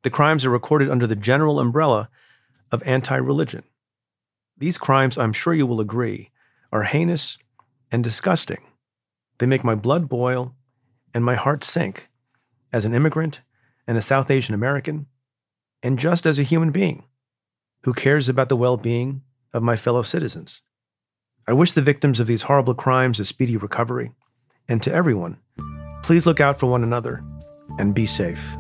The 0.03 0.11
crimes 0.11 0.45
are 0.45 0.51
recorded 0.51 0.91
under 0.91 1.07
the 1.07 1.17
general 1.17 1.59
umbrella 1.59 2.09
of 2.73 2.83
anti 2.85 3.17
religion. 3.17 3.63
These 4.57 4.79
crimes, 4.79 5.17
I'm 5.17 5.33
sure 5.33 5.55
you 5.55 5.67
will 5.67 5.81
agree, 5.81 6.31
are 6.73 6.85
heinous 6.85 7.39
and 7.91 8.05
disgusting. 8.05 8.63
They 9.39 9.47
make 9.47 9.65
my 9.65 9.75
blood 9.75 10.09
boil 10.09 10.55
and 11.15 11.25
my 11.25 11.35
heart 11.35 11.65
sink 11.65 12.09
as 12.73 12.85
an 12.85 12.95
immigrant 12.95 13.41
and 13.87 13.99
a 13.99 14.03
South 14.03 14.31
Asian 14.31 14.55
American, 14.55 15.07
and 15.83 15.99
just 15.99 16.27
as 16.27 16.39
a 16.39 16.45
human 16.45 16.71
being 16.71 17.05
who 17.85 17.95
cares 17.95 18.29
about 18.29 18.49
the 18.49 18.57
well 18.57 18.77
being 18.77 19.23
of 19.53 19.63
my 19.63 19.77
fellow 19.77 20.03
citizens. 20.03 20.63
I 21.49 21.53
wish 21.53 21.73
the 21.73 21.83
victims 21.83 22.21
of 22.21 22.27
these 22.27 22.43
horrible 22.43 22.75
crimes 22.75 23.19
a 23.19 23.25
speedy 23.25 23.57
recovery, 23.57 24.13
and 24.69 24.83
to 24.83 24.93
everyone, 24.93 25.39
please 26.03 26.27
look 26.27 26.41
out 26.41 26.61
for 26.61 26.67
one 26.67 26.85
another 26.85 27.25
and 27.79 27.95
be 27.95 28.07
safe. 28.07 28.55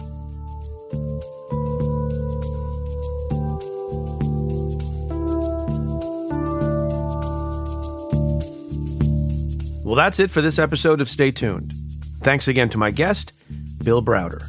Well, 9.90 9.96
that's 9.96 10.20
it 10.20 10.30
for 10.30 10.40
this 10.40 10.60
episode 10.60 11.00
of 11.00 11.08
Stay 11.08 11.32
Tuned. 11.32 11.72
Thanks 12.22 12.46
again 12.46 12.68
to 12.68 12.78
my 12.78 12.92
guest, 12.92 13.32
Bill 13.82 14.00
Browder. 14.00 14.40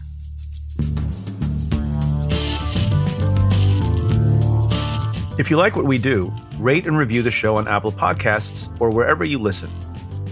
If 5.39 5.49
you 5.49 5.57
like 5.57 5.75
what 5.75 5.85
we 5.85 5.97
do, 5.97 6.31
rate 6.59 6.85
and 6.85 6.95
review 6.95 7.23
the 7.23 7.31
show 7.31 7.57
on 7.57 7.67
Apple 7.67 7.91
Podcasts 7.91 8.69
or 8.79 8.91
wherever 8.91 9.25
you 9.25 9.39
listen. 9.39 9.71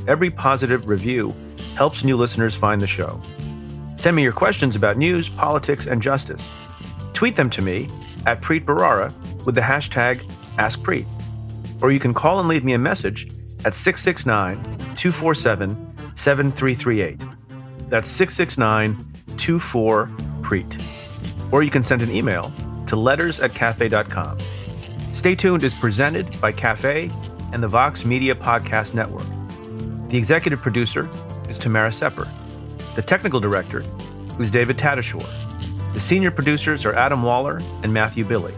Every 0.08 0.30
positive 0.30 0.88
review 0.88 1.34
helps 1.74 2.04
new 2.04 2.16
listeners 2.16 2.56
find 2.56 2.80
the 2.80 2.86
show. 2.86 3.20
Send 3.96 4.16
me 4.16 4.22
your 4.22 4.32
questions 4.32 4.76
about 4.76 4.98
news, 4.98 5.28
politics, 5.28 5.88
and 5.88 6.04
justice. 6.04 6.52
Tweet 7.14 7.36
them 7.36 7.50
to 7.50 7.64
me 7.64 7.90
at 8.28 8.44
Preet 8.44 8.64
Bharara 8.64 9.12
with 9.44 9.56
the 9.56 9.62
hashtag 9.62 10.22
AskPreet. 10.60 11.08
Or 11.82 11.92
you 11.92 12.00
can 12.00 12.14
call 12.14 12.40
and 12.40 12.48
leave 12.48 12.64
me 12.64 12.74
a 12.74 12.78
message 12.78 13.28
at 13.66 13.76
669 13.76 14.62
247 14.96 16.16
7338. 16.16 17.22
That's 17.90 18.10
669 18.10 19.06
24 19.38 20.08
Preet. 20.42 20.88
Or 21.52 21.64
you 21.64 21.72
can 21.72 21.84
send 21.84 22.02
an 22.02 22.12
email 22.12 22.52
to 22.88 22.96
letters 22.96 23.40
at 23.40 23.54
cafe.com. 23.54 24.38
Stay 25.12 25.36
tuned 25.36 25.64
is 25.64 25.74
presented 25.76 26.40
by 26.40 26.52
Cafe 26.52 27.10
and 27.52 27.64
the 27.64 27.68
Vox 27.68 28.06
Media 28.06 28.36
Podcast 28.36 28.94
Network. 28.94 29.28
The 30.10 30.18
executive 30.18 30.62
producer 30.62 31.10
is 31.50 31.58
Tamara 31.58 31.92
Sepper. 31.92 32.30
The 32.96 33.02
technical 33.02 33.40
director 33.40 33.84
is 34.40 34.52
David 34.52 34.78
Tatasciore. 34.78 35.94
The 35.94 36.00
senior 36.00 36.32
producers 36.32 36.86
are 36.86 36.94
Adam 36.94 37.24
Waller 37.24 37.60
and 37.84 37.92
Matthew 37.92 38.24
Billy. 38.24 38.54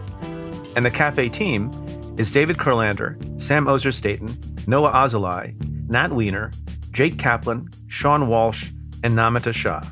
And 0.76 0.84
the 0.84 0.90
Cafe 0.90 1.28
team 1.28 1.70
is 2.18 2.32
David 2.32 2.58
Kurlander, 2.58 3.40
Sam 3.40 3.66
Ozer 3.66 3.92
Staton, 3.92 4.28
Noah 4.66 4.92
Azulai, 4.92 5.54
Nat 5.88 6.12
Weiner, 6.12 6.52
Jake 6.92 7.18
Kaplan, 7.18 7.68
Sean 7.88 8.28
Walsh, 8.28 8.70
and 9.02 9.14
Namita 9.14 9.52
Shah. 9.52 9.82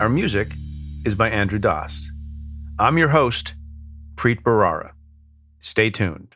Our 0.00 0.08
music 0.08 0.52
is 1.04 1.14
by 1.14 1.30
Andrew 1.30 1.58
Dost. 1.58 2.10
I'm 2.78 2.98
your 2.98 3.08
host, 3.08 3.54
Preet 4.14 4.42
Bharara. 4.42 4.92
Stay 5.60 5.90
tuned. 5.90 6.27